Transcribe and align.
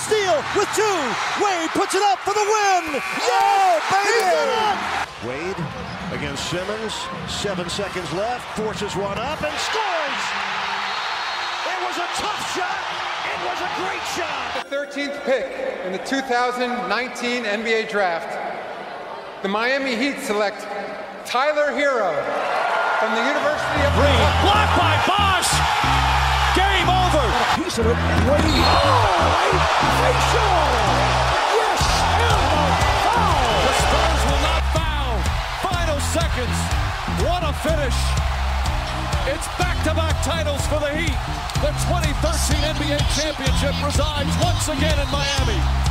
steal 0.00 0.36
with 0.56 0.68
two. 0.72 0.98
Wade 1.44 1.70
puts 1.76 1.94
it 1.94 2.02
up 2.02 2.18
for 2.20 2.32
the 2.32 2.46
win. 2.46 3.00
Yeah, 3.20 3.80
baby! 3.92 5.00
Wade 5.28 5.60
against 6.12 6.48
Simmons. 6.48 6.94
Seven 7.28 7.68
seconds 7.68 8.10
left. 8.12 8.44
Forces 8.56 8.96
one 8.96 9.18
up 9.18 9.42
and 9.42 9.56
scores. 9.60 10.22
It 11.68 11.78
was 11.84 11.96
a 12.00 12.08
tough 12.16 12.42
shot. 12.56 12.80
It 13.28 13.40
was 13.44 13.60
a 13.60 13.70
great 13.76 14.04
shot. 14.16 14.64
The 14.68 14.76
13th 14.76 15.24
pick 15.24 15.46
in 15.84 15.92
the 15.92 15.98
2019 15.98 17.44
NBA 17.44 17.90
Draft. 17.90 18.32
The 19.42 19.48
Miami 19.48 19.96
Heat 19.96 20.20
select 20.20 20.62
Tyler 21.26 21.72
Hero 21.76 22.12
from 22.98 23.14
the 23.14 23.24
University 23.24 23.82
of 23.84 23.92
Green. 23.94 24.20
Blocked 24.44 24.76
by 24.78 25.04
Bosch. 25.06 25.09
Game 25.09 25.09
over. 25.09 25.09
Piece 27.62 27.76
of 27.76 27.86
it. 27.86 27.92
Wade. 27.92 28.40
Oh, 28.40 29.52
a 29.52 29.60
facial. 30.00 30.56
Yes, 31.60 31.82
and 32.16 32.40
a 32.40 32.72
foul. 33.04 33.52
The 33.68 33.74
Spurs 33.84 34.22
will 34.24 34.42
not 34.48 34.64
foul. 34.72 35.12
Final 35.68 36.00
seconds. 36.08 36.56
What 37.20 37.44
a 37.44 37.52
finish. 37.60 37.98
It's 39.28 39.46
back-to-back 39.60 40.24
titles 40.24 40.64
for 40.68 40.80
the 40.80 40.88
Heat. 40.88 41.18
The 41.60 41.68
2013 41.84 42.64
NBA 42.64 42.96
championship 43.12 43.76
resides 43.84 44.32
once 44.40 44.66
again 44.68 44.98
in 44.98 45.08
Miami. 45.12 45.89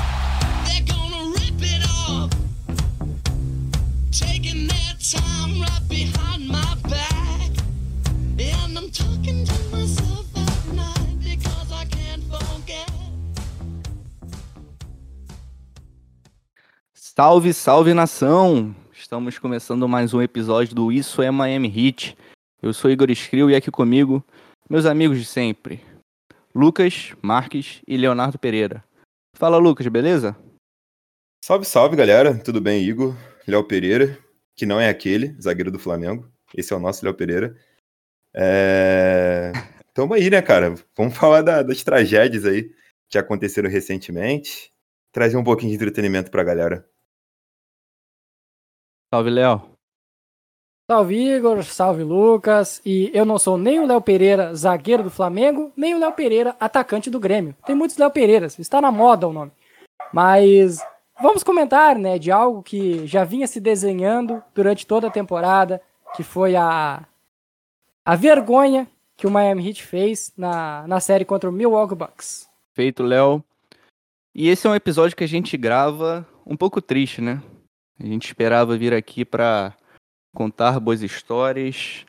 Salve, 17.21 17.53
salve 17.53 17.93
nação! 17.93 18.73
Estamos 18.93 19.37
começando 19.37 19.85
mais 19.89 20.13
um 20.13 20.21
episódio 20.21 20.73
do 20.73 20.89
Isso 20.89 21.21
é 21.21 21.29
Miami 21.29 21.67
Heat. 21.67 22.17
Eu 22.61 22.73
sou 22.73 22.89
Igor 22.89 23.11
Escrio 23.11 23.49
e 23.49 23.55
aqui 23.57 23.69
comigo, 23.69 24.23
meus 24.69 24.85
amigos 24.85 25.19
de 25.19 25.25
sempre, 25.25 25.83
Lucas, 26.55 27.13
Marques 27.21 27.81
e 27.85 27.97
Leonardo 27.97 28.39
Pereira. 28.39 28.81
Fala, 29.35 29.57
Lucas, 29.57 29.85
beleza? 29.87 30.33
Salve, 31.43 31.65
salve, 31.65 31.97
galera. 31.97 32.41
Tudo 32.41 32.61
bem, 32.61 32.81
Igor? 32.85 33.13
Léo 33.45 33.65
Pereira, 33.65 34.17
que 34.55 34.65
não 34.65 34.79
é 34.79 34.87
aquele, 34.87 35.35
zagueiro 35.41 35.71
do 35.71 35.77
Flamengo. 35.77 36.25
Esse 36.55 36.71
é 36.71 36.75
o 36.77 36.79
nosso 36.79 37.03
Léo 37.03 37.15
Pereira. 37.15 37.53
É... 38.33 39.51
Tamo 39.93 40.13
aí, 40.13 40.29
né, 40.29 40.41
cara? 40.41 40.73
Vamos 40.95 41.17
falar 41.17 41.41
da- 41.41 41.63
das 41.63 41.83
tragédias 41.83 42.45
aí 42.45 42.73
que 43.09 43.17
aconteceram 43.17 43.69
recentemente. 43.69 44.71
Trazer 45.11 45.35
um 45.35 45.43
pouquinho 45.43 45.71
de 45.71 45.75
entretenimento 45.75 46.31
pra 46.31 46.45
galera. 46.45 46.87
Salve, 49.13 49.29
Léo. 49.29 49.61
Salve 50.89 51.15
Igor, 51.15 51.63
salve 51.63 52.03
Lucas. 52.03 52.81
E 52.85 53.11
eu 53.13 53.25
não 53.25 53.39
sou 53.39 53.57
nem 53.57 53.79
o 53.79 53.85
Léo 53.85 54.01
Pereira, 54.01 54.53
zagueiro 54.55 55.03
do 55.03 55.09
Flamengo, 55.09 55.71
nem 55.75 55.95
o 55.95 55.99
Léo 55.99 56.11
Pereira, 56.13 56.55
atacante 56.59 57.09
do 57.09 57.19
Grêmio. 57.19 57.55
Tem 57.65 57.75
muitos 57.75 57.97
Léo 57.97 58.11
Pereiras, 58.11 58.57
está 58.59 58.79
na 58.79 58.91
moda 58.91 59.27
o 59.27 59.33
nome. 59.33 59.51
Mas 60.13 60.79
vamos 61.21 61.43
comentar, 61.43 61.95
né, 61.95 62.17
de 62.17 62.31
algo 62.31 62.63
que 62.63 63.05
já 63.05 63.23
vinha 63.23 63.47
se 63.47 63.59
desenhando 63.59 64.43
durante 64.53 64.85
toda 64.85 65.07
a 65.07 65.11
temporada, 65.11 65.81
que 66.15 66.23
foi 66.23 66.55
a 66.55 67.05
a 68.05 68.15
vergonha 68.15 68.87
que 69.15 69.27
o 69.27 69.31
Miami 69.31 69.67
Heat 69.67 69.83
fez 69.83 70.33
na, 70.35 70.87
na 70.87 70.99
série 70.99 71.25
contra 71.25 71.49
o 71.49 71.53
Milwaukee 71.53 71.93
Bucks. 71.93 72.49
Feito, 72.73 73.03
Léo. 73.03 73.43
E 74.33 74.49
esse 74.49 74.65
é 74.65 74.69
um 74.69 74.75
episódio 74.75 75.15
que 75.15 75.23
a 75.23 75.27
gente 75.27 75.57
grava 75.57 76.25
um 76.45 76.55
pouco 76.55 76.81
triste, 76.81 77.21
né? 77.21 77.41
A 77.99 78.05
gente 78.05 78.27
esperava 78.27 78.77
vir 78.77 78.93
aqui 78.93 79.25
pra 79.25 79.75
contar 80.33 80.79
boas 80.79 81.01
histórias 81.01 82.05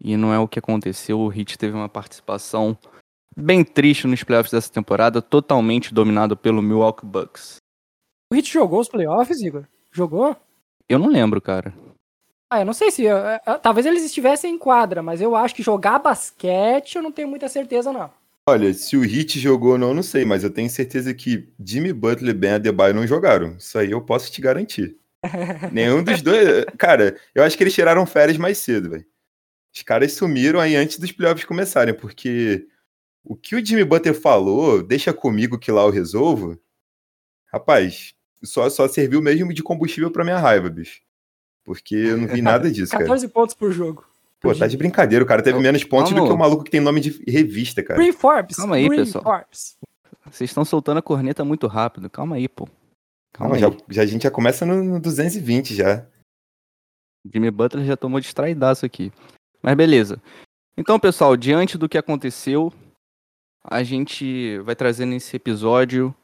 e 0.00 0.16
não 0.16 0.32
é 0.32 0.38
o 0.38 0.48
que 0.48 0.58
aconteceu. 0.58 1.20
O 1.20 1.32
Heat 1.32 1.58
teve 1.58 1.76
uma 1.76 1.88
participação 1.88 2.76
bem 3.36 3.64
triste 3.64 4.06
nos 4.06 4.24
playoffs 4.24 4.52
dessa 4.52 4.72
temporada, 4.72 5.20
totalmente 5.20 5.92
dominado 5.92 6.36
pelo 6.36 6.62
Milwaukee 6.62 7.04
Bucks. 7.04 7.56
O 8.32 8.36
Heat 8.36 8.50
jogou 8.50 8.80
os 8.80 8.88
playoffs, 8.88 9.40
Igor? 9.40 9.64
Jogou? 9.92 10.36
Eu 10.88 10.98
não 10.98 11.08
lembro, 11.08 11.40
cara. 11.40 11.74
Ah, 12.50 12.60
eu 12.60 12.64
não 12.64 12.72
sei 12.72 12.90
se. 12.90 13.06
eh, 13.06 13.40
eh, 13.44 13.58
talvez 13.58 13.84
eles 13.84 14.02
estivessem 14.02 14.54
em 14.54 14.58
quadra, 14.58 15.02
mas 15.02 15.20
eu 15.20 15.36
acho 15.36 15.54
que 15.54 15.62
jogar 15.62 15.98
basquete 15.98 16.96
eu 16.96 17.02
não 17.02 17.12
tenho 17.12 17.28
muita 17.28 17.48
certeza, 17.48 17.92
não. 17.92 18.10
Olha, 18.48 18.72
se 18.72 18.96
o 18.96 19.04
Heat 19.04 19.38
jogou 19.38 19.72
ou 19.72 19.78
não, 19.78 19.92
não 19.92 20.02
sei, 20.02 20.24
mas 20.24 20.42
eu 20.42 20.48
tenho 20.48 20.70
certeza 20.70 21.12
que 21.12 21.52
Jimmy 21.62 21.92
Butler 21.92 22.34
e 22.34 22.38
Ben 22.38 22.52
Adebayo 22.52 22.94
não 22.94 23.06
jogaram. 23.06 23.54
Isso 23.58 23.78
aí 23.78 23.90
eu 23.90 24.00
posso 24.00 24.32
te 24.32 24.40
garantir. 24.40 24.96
Nenhum 25.70 26.02
dos 26.02 26.22
dois. 26.22 26.64
Cara, 26.78 27.14
eu 27.34 27.42
acho 27.42 27.58
que 27.58 27.62
eles 27.62 27.74
tiraram 27.74 28.06
férias 28.06 28.38
mais 28.38 28.56
cedo, 28.56 28.88
velho. 28.88 29.04
Os 29.74 29.82
caras 29.82 30.14
sumiram 30.14 30.58
aí 30.60 30.76
antes 30.76 30.98
dos 30.98 31.12
playoffs 31.12 31.44
começarem, 31.44 31.92
porque 31.92 32.66
o 33.22 33.36
que 33.36 33.54
o 33.54 33.62
Jimmy 33.62 33.84
Butler 33.84 34.18
falou, 34.18 34.82
deixa 34.82 35.12
comigo 35.12 35.58
que 35.58 35.70
lá 35.70 35.82
eu 35.82 35.90
resolvo. 35.90 36.58
Rapaz, 37.52 38.14
só, 38.42 38.70
só 38.70 38.88
serviu 38.88 39.20
mesmo 39.20 39.52
de 39.52 39.62
combustível 39.62 40.10
pra 40.10 40.24
minha 40.24 40.38
raiva, 40.38 40.70
bicho. 40.70 41.02
Porque 41.62 41.94
eu 41.94 42.16
não 42.16 42.26
vi 42.26 42.40
nada 42.40 42.70
disso, 42.70 42.92
cara. 42.92 43.04
14 43.04 43.28
pontos 43.28 43.54
por 43.54 43.70
jogo. 43.72 44.07
Pô, 44.40 44.54
tá 44.54 44.66
de 44.66 44.76
brincadeira. 44.76 45.24
O 45.24 45.28
cara 45.28 45.42
teve 45.42 45.58
menos 45.58 45.82
pontos 45.84 46.10
do 46.10 46.14
vamos. 46.16 46.30
que 46.30 46.34
o 46.34 46.38
maluco 46.38 46.64
que 46.64 46.70
tem 46.70 46.80
nome 46.80 47.00
de 47.00 47.22
revista, 47.30 47.82
cara. 47.82 47.98
Green 47.98 48.12
Forbes. 48.12 48.56
Calma 48.56 48.76
aí, 48.76 48.88
Green 48.88 48.98
pessoal. 49.00 49.24
Forbes. 49.24 49.76
Vocês 50.30 50.50
estão 50.50 50.64
soltando 50.64 50.98
a 50.98 51.02
corneta 51.02 51.44
muito 51.44 51.66
rápido. 51.66 52.08
Calma 52.08 52.36
aí, 52.36 52.48
pô. 52.48 52.66
Calma 53.32 53.54
Calma, 53.54 53.54
aí. 53.56 53.60
já, 53.60 53.70
já, 53.94 54.02
a 54.02 54.06
gente 54.06 54.22
já 54.22 54.30
começa 54.30 54.64
no, 54.64 54.82
no 54.82 55.00
220 55.00 55.74
já. 55.74 56.06
Jimmy 57.32 57.50
Butler 57.50 57.84
já 57.84 57.96
tomou 57.96 58.20
distraidaço 58.20 58.86
aqui. 58.86 59.12
Mas 59.62 59.74
beleza. 59.74 60.22
Então, 60.76 61.00
pessoal, 61.00 61.36
diante 61.36 61.76
do 61.76 61.88
que 61.88 61.98
aconteceu, 61.98 62.72
a 63.64 63.82
gente 63.82 64.58
vai 64.60 64.76
trazer 64.76 65.04
nesse 65.04 65.34
episódio 65.36 66.14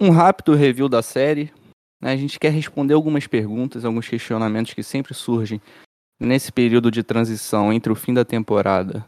um 0.00 0.10
rápido 0.10 0.54
review 0.54 0.88
da 0.88 1.02
série. 1.02 1.52
né? 2.00 2.12
A 2.12 2.16
gente 2.16 2.38
quer 2.40 2.50
responder 2.50 2.94
algumas 2.94 3.26
perguntas, 3.28 3.84
alguns 3.84 4.08
questionamentos 4.08 4.74
que 4.74 4.82
sempre 4.82 5.14
surgem 5.14 5.60
nesse 6.20 6.52
período 6.52 6.90
de 6.90 7.02
transição 7.02 7.72
entre 7.72 7.92
o 7.92 7.96
fim 7.96 8.14
da 8.14 8.24
temporada 8.24 9.04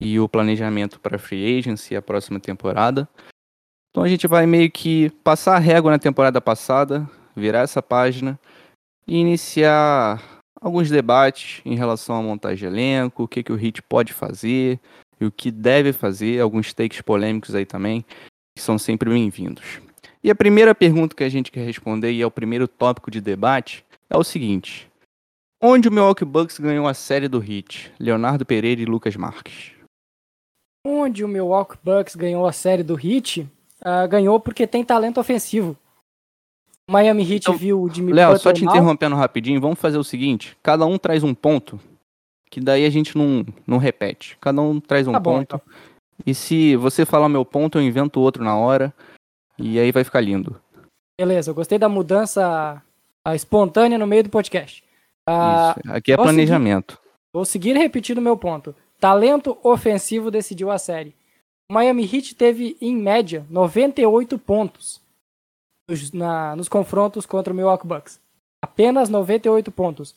e 0.00 0.20
o 0.20 0.28
planejamento 0.28 1.00
para 1.00 1.18
free 1.18 1.58
agency 1.58 1.96
a 1.96 2.02
próxima 2.02 2.38
temporada. 2.38 3.08
Então 3.90 4.04
a 4.04 4.08
gente 4.08 4.26
vai 4.26 4.46
meio 4.46 4.70
que 4.70 5.10
passar 5.24 5.56
a 5.56 5.60
régua 5.60 5.90
na 5.90 5.98
temporada 5.98 6.40
passada, 6.40 7.08
virar 7.34 7.60
essa 7.60 7.82
página 7.82 8.38
e 9.06 9.16
iniciar 9.16 10.22
alguns 10.60 10.90
debates 10.90 11.62
em 11.64 11.76
relação 11.76 12.16
à 12.16 12.22
montagem 12.22 12.58
de 12.58 12.66
elenco, 12.66 13.22
o 13.22 13.28
que, 13.28 13.42
que 13.42 13.52
o 13.52 13.58
Heat 13.58 13.82
pode 13.82 14.12
fazer 14.12 14.80
e 15.20 15.24
o 15.24 15.32
que 15.32 15.50
deve 15.50 15.92
fazer, 15.92 16.40
alguns 16.40 16.74
takes 16.74 17.00
polêmicos 17.00 17.54
aí 17.54 17.64
também, 17.64 18.04
que 18.54 18.62
são 18.62 18.78
sempre 18.78 19.08
bem-vindos. 19.08 19.80
E 20.22 20.30
a 20.30 20.34
primeira 20.34 20.74
pergunta 20.74 21.14
que 21.14 21.24
a 21.24 21.28
gente 21.28 21.50
quer 21.50 21.64
responder, 21.64 22.12
e 22.12 22.20
é 22.20 22.26
o 22.26 22.30
primeiro 22.30 22.66
tópico 22.66 23.10
de 23.10 23.20
debate, 23.20 23.84
é 24.10 24.16
o 24.16 24.24
seguinte: 24.24 24.85
Onde 25.68 25.88
o 25.88 25.92
Milwaukee 25.92 26.24
Bucks 26.24 26.60
ganhou 26.60 26.86
a 26.86 26.94
série 26.94 27.26
do 27.26 27.42
Heat? 27.42 27.92
Leonardo 27.98 28.46
Pereira 28.46 28.80
e 28.80 28.84
Lucas 28.84 29.16
Marques. 29.16 29.72
Onde 30.86 31.24
o 31.24 31.28
Milwaukee 31.28 31.76
Bucks 31.82 32.14
ganhou 32.14 32.46
a 32.46 32.52
série 32.52 32.84
do 32.84 32.94
Heat, 32.94 33.50
ah, 33.82 34.06
ganhou 34.06 34.38
porque 34.38 34.64
tem 34.64 34.84
talento 34.84 35.18
ofensivo. 35.18 35.76
Miami 36.88 37.24
Heat 37.24 37.48
Então, 37.48 37.56
viu 37.56 37.82
o 37.82 37.92
Jimmy 37.92 38.12
Léo, 38.12 38.38
só 38.38 38.52
te 38.52 38.64
mal. 38.64 38.76
interrompendo 38.76 39.16
rapidinho, 39.16 39.60
vamos 39.60 39.80
fazer 39.80 39.98
o 39.98 40.04
seguinte: 40.04 40.56
cada 40.62 40.86
um 40.86 40.96
traz 40.96 41.24
um 41.24 41.34
ponto, 41.34 41.80
que 42.48 42.60
daí 42.60 42.86
a 42.86 42.90
gente 42.90 43.18
não, 43.18 43.44
não 43.66 43.78
repete. 43.78 44.38
Cada 44.40 44.62
um 44.62 44.78
traz 44.78 45.08
um 45.08 45.12
Tá 45.14 45.18
bom, 45.18 45.44
ponto. 45.44 45.60
E 46.24 46.32
se 46.32 46.76
você 46.76 47.04
falar 47.04 47.28
meu 47.28 47.44
ponto, 47.44 47.76
eu 47.76 47.82
invento 47.82 48.20
outro 48.20 48.44
na 48.44 48.56
hora. 48.56 48.94
E 49.58 49.80
aí 49.80 49.90
vai 49.90 50.04
ficar 50.04 50.20
lindo. 50.20 50.60
Beleza, 51.20 51.50
eu 51.50 51.56
gostei 51.56 51.76
da 51.76 51.88
mudança 51.88 52.80
espontânea 53.34 53.98
no 53.98 54.06
meio 54.06 54.22
do 54.22 54.30
podcast. 54.30 54.85
Ah, 55.26 55.74
Isso. 55.78 55.92
Aqui 55.92 56.12
é 56.12 56.14
seguir? 56.16 56.22
planejamento. 56.22 56.98
Vou 57.32 57.44
seguir 57.44 57.74
repetindo 57.76 58.20
meu 58.20 58.36
ponto. 58.36 58.74
Talento 59.00 59.58
ofensivo 59.62 60.30
decidiu 60.30 60.70
a 60.70 60.78
série. 60.78 61.14
O 61.70 61.74
Miami 61.74 62.04
Heat 62.04 62.34
teve, 62.34 62.76
em 62.80 62.96
média, 62.96 63.44
98 63.50 64.38
pontos 64.38 65.00
nos, 65.88 66.12
na- 66.12 66.54
nos 66.56 66.68
confrontos 66.68 67.26
contra 67.26 67.52
o 67.52 67.56
Milwaukee 67.56 67.86
Bucks. 67.86 68.20
Apenas 68.62 69.08
98 69.08 69.70
pontos. 69.72 70.14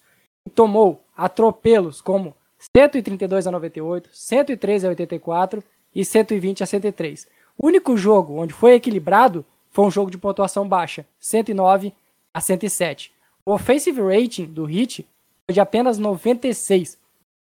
E 0.47 0.49
tomou 0.49 1.03
atropelos 1.17 2.01
como 2.01 2.35
132 2.75 3.47
a 3.47 3.51
98, 3.51 4.09
103 4.13 4.85
a 4.85 4.89
84 4.89 5.63
e 5.93 6.05
120 6.05 6.63
a 6.63 6.65
103. 6.65 7.27
O 7.57 7.67
único 7.67 7.97
jogo 7.97 8.35
onde 8.39 8.53
foi 8.53 8.73
equilibrado 8.75 9.45
foi 9.71 9.85
um 9.85 9.91
jogo 9.91 10.09
de 10.09 10.17
pontuação 10.17 10.67
baixa, 10.67 11.05
109 11.19 11.93
a 12.33 12.39
107. 12.39 13.11
O 13.49 13.53
offensive 13.53 13.99
rating 13.99 14.45
do 14.45 14.69
Heat 14.69 15.07
foi 15.47 15.53
de 15.55 15.59
apenas 15.59 15.97
96, 15.97 16.99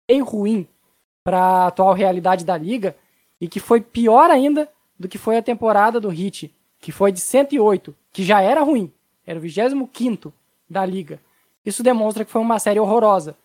bem 0.07 0.19
ruim 0.19 0.67
para 1.23 1.37
a 1.37 1.67
atual 1.67 1.93
realidade 1.93 2.43
da 2.43 2.57
liga 2.57 2.95
e 3.39 3.47
que 3.47 3.59
foi 3.59 3.81
pior 3.81 4.31
ainda 4.31 4.67
do 4.99 5.07
que 5.07 5.19
foi 5.19 5.37
a 5.37 5.43
temporada 5.43 5.99
do 5.99 6.11
Heat, 6.11 6.51
que 6.79 6.91
foi 6.91 7.11
de 7.11 7.19
108, 7.19 7.95
que 8.11 8.23
já 8.23 8.41
era 8.41 8.63
ruim, 8.63 8.91
era 9.27 9.37
o 9.37 9.41
25 9.43 10.33
da 10.67 10.83
liga. 10.83 11.19
Isso 11.63 11.83
demonstra 11.83 12.25
que 12.25 12.31
foi 12.31 12.41
uma 12.41 12.57
série 12.57 12.79
horrorosa. 12.79 13.37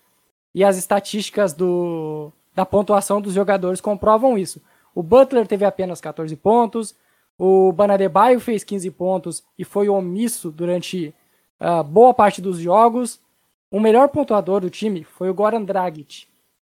E 0.54 0.64
as 0.64 0.78
estatísticas 0.78 1.52
do, 1.52 2.32
da 2.54 2.64
pontuação 2.64 3.20
dos 3.20 3.34
jogadores 3.34 3.82
comprovam 3.82 4.38
isso. 4.38 4.62
O 4.94 5.02
Butler 5.02 5.46
teve 5.46 5.66
apenas 5.66 6.00
14 6.00 6.34
pontos, 6.36 6.94
o 7.38 7.70
Banadebaio 7.70 8.40
fez 8.40 8.64
15 8.64 8.90
pontos 8.92 9.44
e 9.58 9.62
foi 9.62 9.90
omisso 9.90 10.50
durante 10.50 11.14
uh, 11.60 11.82
boa 11.82 12.12
parte 12.14 12.40
dos 12.40 12.58
jogos. 12.58 13.20
O 13.70 13.80
melhor 13.80 14.08
pontuador 14.08 14.60
do 14.60 14.70
time 14.70 15.04
foi 15.04 15.28
o 15.28 15.34
Goran 15.34 15.62
Dragic, 15.62 16.26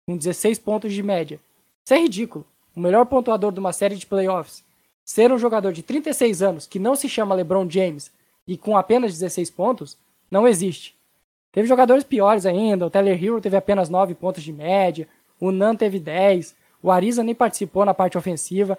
com 0.05 0.17
16 0.17 0.59
pontos 0.59 0.93
de 0.93 1.01
média. 1.01 1.39
Isso 1.83 1.93
é 1.93 1.99
ridículo. 1.99 2.45
O 2.75 2.79
melhor 2.79 3.05
pontuador 3.05 3.51
de 3.51 3.59
uma 3.59 3.73
série 3.73 3.95
de 3.95 4.05
playoffs 4.05 4.63
ser 5.03 5.31
um 5.31 5.37
jogador 5.37 5.73
de 5.73 5.83
36 5.83 6.41
anos 6.41 6.67
que 6.67 6.79
não 6.79 6.95
se 6.95 7.09
chama 7.09 7.35
LeBron 7.35 7.69
James 7.69 8.11
e 8.47 8.57
com 8.57 8.77
apenas 8.77 9.13
16 9.13 9.49
pontos 9.51 9.97
não 10.29 10.47
existe. 10.47 10.95
Teve 11.51 11.67
jogadores 11.67 12.03
piores 12.03 12.45
ainda, 12.45 12.85
o 12.85 12.89
Tyler 12.89 13.21
Hero 13.21 13.41
teve 13.41 13.57
apenas 13.57 13.89
9 13.89 14.15
pontos 14.15 14.41
de 14.41 14.53
média, 14.53 15.07
o 15.39 15.51
Nan 15.51 15.75
teve 15.75 15.99
10, 15.99 16.55
o 16.81 16.89
Ariza 16.89 17.23
nem 17.23 17.35
participou 17.35 17.83
na 17.83 17.93
parte 17.93 18.17
ofensiva. 18.17 18.77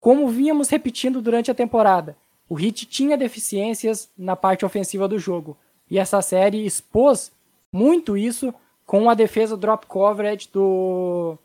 Como 0.00 0.28
vínhamos 0.28 0.68
repetindo 0.68 1.22
durante 1.22 1.50
a 1.50 1.54
temporada, 1.54 2.14
o 2.48 2.58
Heat 2.58 2.86
tinha 2.86 3.16
deficiências 3.16 4.10
na 4.16 4.36
parte 4.36 4.64
ofensiva 4.64 5.08
do 5.08 5.18
jogo, 5.18 5.56
e 5.90 5.98
essa 5.98 6.20
série 6.22 6.64
expôs 6.64 7.32
muito 7.72 8.16
isso 8.16 8.54
com 8.86 9.08
a 9.08 9.14
defesa 9.14 9.56
drop 9.56 9.86
coverage 9.86 10.48
do, 10.52 11.36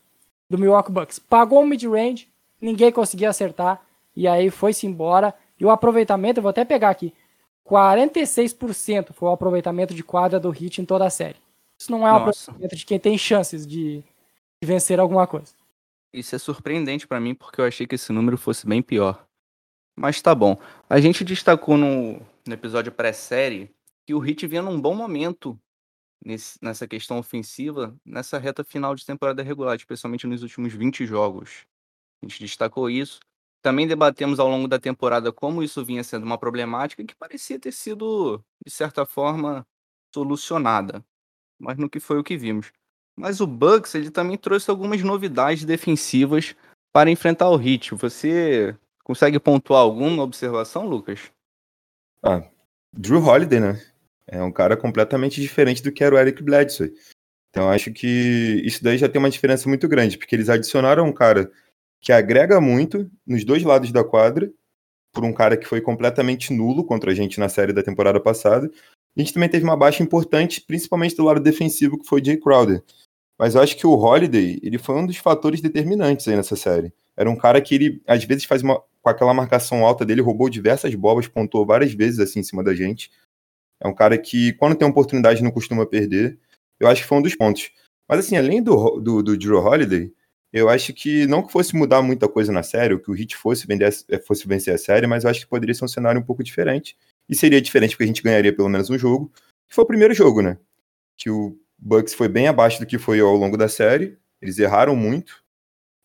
do 0.49 0.57
Milwaukee 0.57 0.91
Bucks. 0.91 1.19
Pagou 1.19 1.61
o 1.63 1.67
mid-range, 1.67 2.27
ninguém 2.61 2.91
conseguia 2.91 3.29
acertar, 3.29 3.81
e 4.15 4.27
aí 4.27 4.49
foi-se 4.49 4.85
embora. 4.85 5.33
E 5.59 5.65
o 5.65 5.69
aproveitamento, 5.69 6.39
eu 6.39 6.43
vou 6.43 6.49
até 6.49 6.63
pegar 6.63 6.89
aqui, 6.89 7.13
46% 7.65 9.13
foi 9.13 9.29
o 9.29 9.31
aproveitamento 9.31 9.93
de 9.93 10.03
quadra 10.03 10.39
do 10.39 10.49
Heat 10.49 10.81
em 10.81 10.85
toda 10.85 11.05
a 11.05 11.09
série. 11.09 11.37
Isso 11.77 11.91
não 11.91 12.05
é 12.07 12.11
um 12.11 12.15
aproveitamento 12.15 12.75
de 12.75 12.85
quem 12.85 12.99
tem 12.99 13.17
chances 13.17 13.65
de, 13.65 14.03
de 14.61 14.67
vencer 14.67 14.99
alguma 14.99 15.27
coisa. 15.27 15.53
Isso 16.11 16.35
é 16.35 16.39
surpreendente 16.39 17.07
pra 17.07 17.19
mim, 17.19 17.35
porque 17.35 17.61
eu 17.61 17.65
achei 17.65 17.85
que 17.85 17.95
esse 17.95 18.11
número 18.11 18.37
fosse 18.37 18.67
bem 18.67 18.81
pior. 18.81 19.23
Mas 19.99 20.21
tá 20.21 20.33
bom. 20.33 20.57
A 20.89 21.01
gente 21.01 21.25
destacou 21.25 21.75
no, 21.75 22.13
no 22.47 22.53
episódio 22.53 22.89
pré-série 22.89 23.69
que 24.07 24.13
o 24.13 24.25
Heat 24.25 24.47
vinha 24.47 24.61
num 24.61 24.79
bom 24.79 24.95
momento 24.95 25.59
nesse- 26.25 26.57
nessa 26.61 26.87
questão 26.87 27.19
ofensiva, 27.19 27.93
nessa 28.05 28.37
reta 28.37 28.63
final 28.63 28.95
de 28.95 29.05
temporada 29.05 29.43
regular, 29.43 29.75
especialmente 29.75 30.25
nos 30.25 30.41
últimos 30.41 30.71
20 30.71 31.05
jogos. 31.05 31.65
A 32.23 32.25
gente 32.25 32.39
destacou 32.39 32.89
isso. 32.89 33.19
Também 33.61 33.85
debatemos 33.85 34.39
ao 34.39 34.47
longo 34.47 34.69
da 34.69 34.79
temporada 34.79 35.33
como 35.33 35.61
isso 35.61 35.83
vinha 35.83 36.01
sendo 36.01 36.25
uma 36.25 36.37
problemática 36.37 37.03
que 37.03 37.13
parecia 37.13 37.59
ter 37.59 37.73
sido, 37.73 38.41
de 38.65 38.71
certa 38.71 39.05
forma, 39.05 39.67
solucionada. 40.15 41.03
Mas 41.59 41.77
no 41.77 41.89
que 41.89 41.99
foi 41.99 42.17
o 42.17 42.23
que 42.23 42.37
vimos. 42.37 42.71
Mas 43.17 43.41
o 43.41 43.47
Bucks, 43.47 43.95
ele 43.95 44.11
também 44.11 44.37
trouxe 44.37 44.71
algumas 44.71 45.03
novidades 45.03 45.65
defensivas 45.65 46.55
para 46.93 47.11
enfrentar 47.11 47.49
o 47.49 47.61
Heat. 47.61 47.95
Você 47.95 48.77
consegue 49.09 49.39
pontuar 49.39 49.81
alguma 49.81 50.21
observação, 50.21 50.87
Lucas? 50.87 51.31
Drew 52.93 53.19
Holiday, 53.19 53.59
né? 53.59 53.81
É 54.27 54.39
um 54.43 54.51
cara 54.51 54.77
completamente 54.77 55.41
diferente 55.41 55.81
do 55.81 55.91
que 55.91 56.03
era 56.03 56.13
o 56.13 56.17
Eric 56.19 56.43
Bledsoe. 56.43 56.93
Então 57.49 57.71
acho 57.71 57.91
que 57.91 58.61
isso 58.63 58.83
daí 58.83 58.99
já 58.99 59.09
tem 59.09 59.17
uma 59.17 59.31
diferença 59.31 59.67
muito 59.67 59.87
grande, 59.87 60.15
porque 60.15 60.35
eles 60.35 60.47
adicionaram 60.47 61.07
um 61.07 61.11
cara 61.11 61.51
que 61.99 62.11
agrega 62.11 62.61
muito 62.61 63.09
nos 63.25 63.43
dois 63.43 63.63
lados 63.63 63.91
da 63.91 64.03
quadra, 64.03 64.53
por 65.11 65.25
um 65.25 65.33
cara 65.33 65.57
que 65.57 65.65
foi 65.65 65.81
completamente 65.81 66.53
nulo 66.53 66.83
contra 66.83 67.09
a 67.09 67.15
gente 67.15 67.39
na 67.39 67.49
série 67.49 67.73
da 67.73 67.81
temporada 67.81 68.19
passada. 68.19 68.69
A 69.17 69.19
gente 69.19 69.33
também 69.33 69.49
teve 69.49 69.63
uma 69.63 69.75
baixa 69.75 70.03
importante, 70.03 70.61
principalmente 70.61 71.15
do 71.15 71.23
lado 71.23 71.39
defensivo, 71.39 71.97
que 71.97 72.07
foi 72.07 72.23
Jay 72.23 72.37
Crowder. 72.37 72.83
Mas 73.39 73.55
eu 73.55 73.61
acho 73.61 73.75
que 73.75 73.87
o 73.87 73.95
Holiday, 73.95 74.59
ele 74.61 74.77
foi 74.77 74.93
um 74.93 75.07
dos 75.07 75.17
fatores 75.17 75.61
determinantes 75.61 76.27
aí 76.27 76.35
nessa 76.35 76.55
série. 76.55 76.93
Era 77.19 77.29
um 77.29 77.35
cara 77.35 77.59
que 77.59 77.75
ele, 77.75 78.01
às 78.07 78.23
vezes, 78.23 78.45
faz 78.45 78.63
uma. 78.63 78.81
Com 79.01 79.09
aquela 79.09 79.33
marcação 79.33 79.85
alta 79.85 80.05
dele, 80.05 80.21
roubou 80.21 80.49
diversas 80.49 80.93
bolas, 80.95 81.27
pontuou 81.27 81.65
várias 81.65 81.93
vezes 81.93 82.19
assim 82.19 82.39
em 82.39 82.43
cima 82.43 82.63
da 82.63 82.73
gente. 82.73 83.11
É 83.81 83.87
um 83.87 83.93
cara 83.93 84.17
que, 84.17 84.53
quando 84.53 84.75
tem 84.75 84.87
oportunidade, 84.87 85.43
não 85.43 85.51
costuma 85.51 85.85
perder. 85.85 86.39
Eu 86.79 86.87
acho 86.87 87.01
que 87.01 87.07
foi 87.07 87.17
um 87.17 87.21
dos 87.21 87.35
pontos. 87.35 87.71
Mas, 88.07 88.19
assim, 88.19 88.37
além 88.37 88.63
do, 88.63 88.99
do, 88.99 89.21
do 89.21 89.37
Drew 89.37 89.57
Holiday, 89.57 90.13
eu 90.51 90.69
acho 90.69 90.93
que 90.93 91.27
não 91.27 91.45
que 91.45 91.51
fosse 91.51 91.75
mudar 91.75 92.01
muita 92.01 92.27
coisa 92.27 92.51
na 92.51 92.63
série, 92.63 92.93
ou 92.93 92.99
que 92.99 93.11
o 93.11 93.15
Heat 93.15 93.35
fosse, 93.35 93.67
vender, 93.67 93.91
fosse 94.25 94.47
vencer 94.47 94.73
a 94.73 94.77
série, 94.77 95.05
mas 95.05 95.23
eu 95.23 95.29
acho 95.29 95.41
que 95.41 95.47
poderia 95.47 95.75
ser 95.75 95.85
um 95.85 95.89
cenário 95.89 96.19
um 96.19 96.25
pouco 96.25 96.43
diferente. 96.43 96.97
E 97.27 97.35
seria 97.35 97.61
diferente 97.61 97.91
porque 97.91 98.05
a 98.05 98.07
gente 98.07 98.23
ganharia 98.23 98.53
pelo 98.55 98.69
menos 98.69 98.89
um 98.89 98.97
jogo. 98.97 99.31
Que 99.67 99.75
foi 99.75 99.83
o 99.83 99.87
primeiro 99.87 100.13
jogo, 100.13 100.41
né? 100.41 100.57
Que 101.17 101.29
o 101.29 101.57
Bucks 101.77 102.13
foi 102.13 102.27
bem 102.27 102.47
abaixo 102.47 102.79
do 102.79 102.85
que 102.85 102.97
foi 102.97 103.19
ao 103.19 103.35
longo 103.35 103.55
da 103.55 103.69
série. 103.69 104.17
Eles 104.41 104.57
erraram 104.57 104.95
muito. 104.95 105.43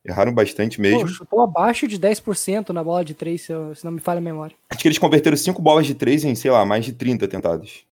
Erraram 0.05 0.33
bastante 0.35 0.81
mesmo. 0.81 1.01
Pô, 1.01 1.07
chutou 1.09 1.41
abaixo 1.41 1.89
de 1.89 1.99
10% 1.99 2.71
na 2.73 2.85
bola 2.85 3.05
de 3.05 3.15
3, 3.15 3.41
se, 3.41 3.53
eu- 3.53 3.75
se 3.75 3.85
não 3.85 3.93
me 3.93 4.01
falha 4.01 4.19
a 4.19 4.21
memória. 4.21 4.55
Acho 4.71 4.81
que 4.83 4.89
eles 4.89 4.99
converteram 4.99 5.37
cinco 5.37 5.63
bolas 5.63 5.87
de 5.87 5.95
três 5.95 6.25
em, 6.25 6.35
sei 6.35 6.51
lá, 6.51 6.65
mais 6.67 6.85
de 6.85 6.93
30 6.93 7.27
tentadas. 7.27 7.85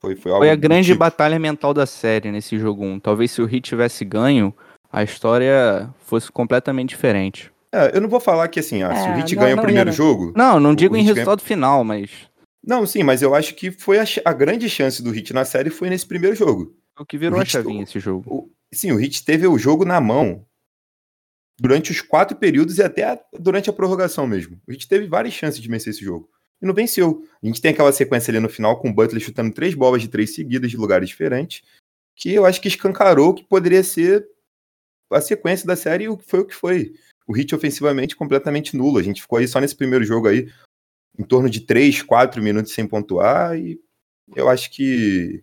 Foi, 0.00 0.14
foi 0.14 0.30
algo 0.30 0.42
Foi 0.44 0.50
a 0.50 0.54
grande 0.56 0.88
tipo. 0.88 0.98
batalha 1.00 1.38
mental 1.38 1.74
da 1.74 1.84
série 1.86 2.30
nesse 2.30 2.56
jogo 2.58 2.84
1. 2.84 3.00
Talvez 3.00 3.32
se 3.32 3.42
o 3.42 3.46
Heat 3.46 3.62
tivesse 3.62 4.04
ganho, 4.04 4.54
a 4.92 5.02
história 5.02 5.90
fosse 6.04 6.30
completamente 6.30 6.90
diferente. 6.90 7.50
É, 7.72 7.96
eu 7.96 8.00
não 8.00 8.08
vou 8.08 8.20
falar 8.20 8.46
que 8.48 8.60
assim, 8.60 8.82
ah, 8.84 8.94
se 8.94 9.08
o 9.08 9.12
É, 9.14 9.18
Heat 9.18 9.34
não- 9.34 9.42
ganha 9.42 9.54
o 9.54 9.56
não 9.56 9.64
primeiro 9.64 9.88
ia, 9.90 9.92
não. 9.92 9.96
jogo. 9.96 10.32
Não, 10.36 10.60
não 10.60 10.70
O 10.70 10.76
digo 10.76 10.94
em 10.94 11.00
Heat 11.00 11.06
ganha- 11.08 11.14
resultado 11.16 11.42
final, 11.42 11.82
mas 11.82 12.10
Não, 12.64 12.86
sim, 12.86 13.02
mas 13.02 13.22
eu 13.22 13.34
acho 13.34 13.54
que 13.54 13.70
foi 13.72 13.98
a, 13.98 14.04
a 14.24 14.32
grande 14.32 14.68
chance 14.70 15.02
do 15.02 15.14
Heat 15.14 15.32
na 15.32 15.44
série 15.44 15.70
foi 15.70 15.88
nesse 15.90 16.06
primeiro 16.06 16.36
jogo. 16.36 16.72
é 16.98 17.02
o 17.02 17.04
que 17.06 17.18
virou 17.18 17.38
O 17.38 17.42
a 17.42 17.44
chavinha 17.44 17.82
esse 17.82 17.98
jogo. 18.00 18.24
O- 18.32 18.48
sim, 18.72 18.92
o 18.92 19.00
Heat 19.00 19.24
teve 19.24 19.46
o 19.48 19.58
jogo 19.58 19.84
na 19.84 20.00
mão 20.00 20.44
durante 21.58 21.90
os 21.90 22.00
quatro 22.00 22.36
períodos 22.36 22.78
e 22.78 22.82
até 22.82 23.04
a- 23.04 23.20
durante 23.38 23.70
a 23.70 23.72
prorrogação 23.72 24.26
mesmo. 24.26 24.60
O 24.66 24.72
Heat 24.72 24.86
teve 24.88 25.06
várias 25.06 25.34
chances 25.34 25.60
de 25.60 25.68
vencer 25.68 25.90
esse 25.92 26.04
jogo. 26.04 26.28
E 26.60 26.66
não 26.66 26.74
venceu. 26.74 27.22
A 27.42 27.46
gente 27.46 27.60
tem 27.60 27.70
aquela 27.70 27.92
sequência 27.92 28.30
ali 28.30 28.40
no 28.40 28.48
final 28.48 28.80
com 28.80 28.88
o 28.88 28.92
Butler 28.92 29.20
chutando 29.22 29.52
três 29.52 29.74
bolas 29.74 30.02
de 30.02 30.08
três 30.08 30.34
seguidas 30.34 30.70
de 30.70 30.76
lugares 30.76 31.08
diferentes, 31.08 31.62
que 32.14 32.32
eu 32.32 32.46
acho 32.46 32.60
que 32.60 32.68
escancarou 32.68 33.34
que 33.34 33.44
poderia 33.44 33.82
ser 33.82 34.26
a 35.10 35.20
sequência 35.20 35.66
da 35.66 35.76
série 35.76 36.04
e 36.04 36.08
o 36.08 36.16
que 36.16 36.24
foi 36.24 36.40
o 36.40 36.44
que 36.46 36.54
foi. 36.54 36.94
O 37.26 37.36
Heat 37.36 37.54
ofensivamente 37.54 38.16
completamente 38.16 38.76
nulo. 38.76 38.98
A 38.98 39.02
gente 39.02 39.20
ficou 39.22 39.38
aí 39.38 39.46
só 39.46 39.60
nesse 39.60 39.74
primeiro 39.76 40.04
jogo 40.04 40.28
aí, 40.28 40.50
em 41.18 41.24
torno 41.24 41.48
de 41.50 41.60
três, 41.60 42.02
quatro 42.02 42.42
minutos 42.42 42.72
sem 42.72 42.86
pontuar, 42.86 43.58
e 43.58 43.80
eu 44.34 44.48
acho 44.48 44.70
que 44.70 45.42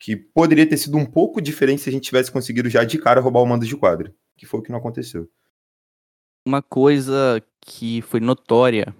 que 0.00 0.14
poderia 0.16 0.68
ter 0.68 0.76
sido 0.76 0.98
um 0.98 1.06
pouco 1.06 1.40
diferente 1.40 1.80
se 1.80 1.88
a 1.88 1.92
gente 1.92 2.04
tivesse 2.04 2.30
conseguido 2.30 2.68
já 2.68 2.84
de 2.84 2.98
cara 2.98 3.22
roubar 3.22 3.40
o 3.40 3.46
mando 3.46 3.64
de 3.64 3.74
quadra, 3.74 4.14
que 4.36 4.46
foi 4.46 4.60
o 4.60 4.62
que 4.62 4.70
não 4.70 4.78
aconteceu. 4.78 5.30
Uma 6.46 6.62
coisa 6.62 7.42
que 7.60 8.02
foi 8.02 8.20
notória 8.20 8.94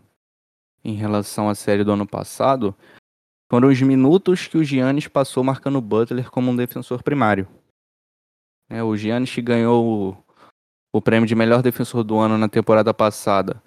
em 0.83 0.95
relação 0.95 1.49
à 1.49 1.55
série 1.55 1.85
do 1.85 1.93
ano 1.93 2.07
passado 2.07 2.75
foram 3.50 3.69
os 3.69 3.81
minutos 3.81 4.47
que 4.47 4.59
o 4.59 4.64
Giannis 4.64 5.07
passou 5.07 5.45
marcando 5.45 5.76
o 5.76 5.83
Butler 5.83 6.31
como 6.31 6.50
um 6.50 6.57
defensor 6.57 7.03
primário. 7.03 7.47
É, 8.69 8.83
o 8.83 8.97
Giannis 8.97 9.35
ganhou 9.38 9.85
o, 10.11 10.99
o 10.99 11.03
prêmio 11.03 11.26
de 11.26 11.35
melhor 11.35 11.62
defensor 11.62 12.03
do 12.03 12.17
ano 12.19 12.38
na 12.38 12.49
temporada 12.49 12.93
passada, 12.95 13.62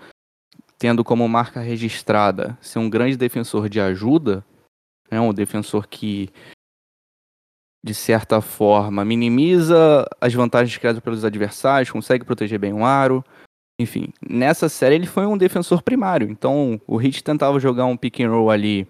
tendo 0.78 1.04
como 1.04 1.28
marca 1.28 1.60
registrada 1.60 2.58
ser 2.62 2.80
um 2.80 2.90
grande 2.90 3.16
defensor 3.16 3.70
de 3.70 3.80
ajuda, 3.80 4.44
é 5.10 5.22
um 5.22 5.34
defensor 5.34 5.88
que 5.88 6.30
de 7.88 7.94
certa 7.94 8.42
forma 8.42 9.06
minimiza 9.06 10.06
as 10.20 10.34
vantagens 10.34 10.78
criadas 10.78 11.02
pelos 11.02 11.24
adversários, 11.24 11.90
consegue 11.90 12.26
proteger 12.26 12.60
bem 12.60 12.74
o 12.74 12.84
aro, 12.84 13.24
enfim, 13.80 14.10
nessa 14.28 14.68
série 14.68 14.96
ele 14.96 15.08
foi 15.08 15.26
um 15.26 15.38
defensor 15.38 15.82
primário. 15.82 16.30
Então 16.30 16.82
o 16.86 17.02
Heat 17.02 17.24
tentava 17.24 17.60
jogar 17.62 17.86
um 17.86 17.96
pick 17.96 18.20
and 18.20 18.30
roll 18.30 18.52
ali, 18.52 18.86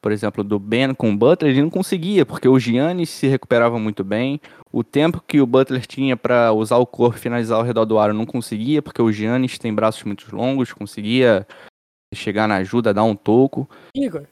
por 0.00 0.12
exemplo, 0.12 0.42
do 0.42 0.58
Ben 0.58 0.94
com 0.94 1.12
o 1.12 1.16
Butler, 1.16 1.52
ele 1.52 1.60
não 1.60 1.70
conseguia, 1.70 2.24
porque 2.24 2.48
o 2.48 2.58
Giannis 2.58 3.10
se 3.10 3.26
recuperava 3.26 3.78
muito 3.78 4.02
bem. 4.02 4.40
O 4.72 4.82
tempo 4.82 5.22
que 5.26 5.40
o 5.40 5.46
Butler 5.46 5.86
tinha 5.86 6.16
para 6.16 6.52
usar 6.54 6.78
o 6.78 6.86
corpo 6.86 7.18
e 7.18 7.20
finalizar 7.20 7.58
ao 7.58 7.64
redor 7.64 7.84
do 7.84 7.98
aro 7.98 8.14
não 8.14 8.24
conseguia, 8.24 8.80
porque 8.80 9.02
o 9.02 9.12
Giannis 9.12 9.58
tem 9.58 9.74
braços 9.74 10.04
muito 10.04 10.34
longos, 10.34 10.72
conseguia 10.72 11.46
chegar 12.14 12.48
na 12.48 12.56
ajuda, 12.56 12.94
dar 12.94 13.04
um 13.04 13.14
toco. 13.14 13.68
Igor, 13.94 14.24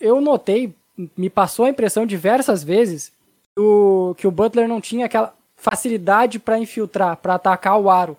eu 0.00 0.20
notei, 0.20 0.74
me 1.16 1.30
passou 1.30 1.64
a 1.64 1.70
impressão 1.70 2.04
diversas 2.04 2.62
vezes 2.62 3.12
que 3.54 3.60
o, 3.60 4.14
que 4.16 4.26
o 4.26 4.30
Butler 4.30 4.68
não 4.68 4.80
tinha 4.80 5.06
aquela 5.06 5.34
facilidade 5.56 6.38
para 6.38 6.58
infiltrar, 6.58 7.16
para 7.16 7.34
atacar 7.34 7.78
o 7.78 7.90
aro. 7.90 8.16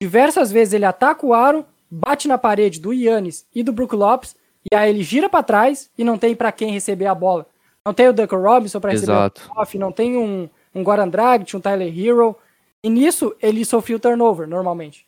Diversas 0.00 0.50
vezes 0.50 0.74
ele 0.74 0.84
ataca 0.84 1.24
o 1.24 1.32
aro, 1.32 1.64
bate 1.90 2.26
na 2.26 2.36
parede 2.38 2.80
do 2.80 2.92
Yannis 2.92 3.46
e 3.54 3.62
do 3.62 3.72
Brook 3.72 3.94
Lopes, 3.94 4.34
e 4.70 4.74
aí 4.74 4.90
ele 4.90 5.02
gira 5.02 5.28
para 5.28 5.42
trás 5.42 5.90
e 5.96 6.04
não 6.04 6.18
tem 6.18 6.34
para 6.34 6.52
quem 6.52 6.72
receber 6.72 7.06
a 7.06 7.14
bola. 7.14 7.46
Não 7.84 7.94
tem 7.94 8.08
o 8.08 8.12
Duncan 8.12 8.38
Robinson 8.38 8.80
para 8.80 8.92
receber 8.92 9.12
o 9.12 9.60
off, 9.60 9.78
não 9.78 9.90
tem 9.90 10.16
um, 10.16 10.48
um 10.74 10.82
Goran 10.82 11.08
Dragic, 11.08 11.56
um 11.56 11.60
Tyler 11.60 11.96
Hero. 11.96 12.36
E 12.82 12.90
nisso 12.90 13.34
ele 13.40 13.64
sofreu 13.64 13.98
turnover, 13.98 14.46
normalmente. 14.46 15.06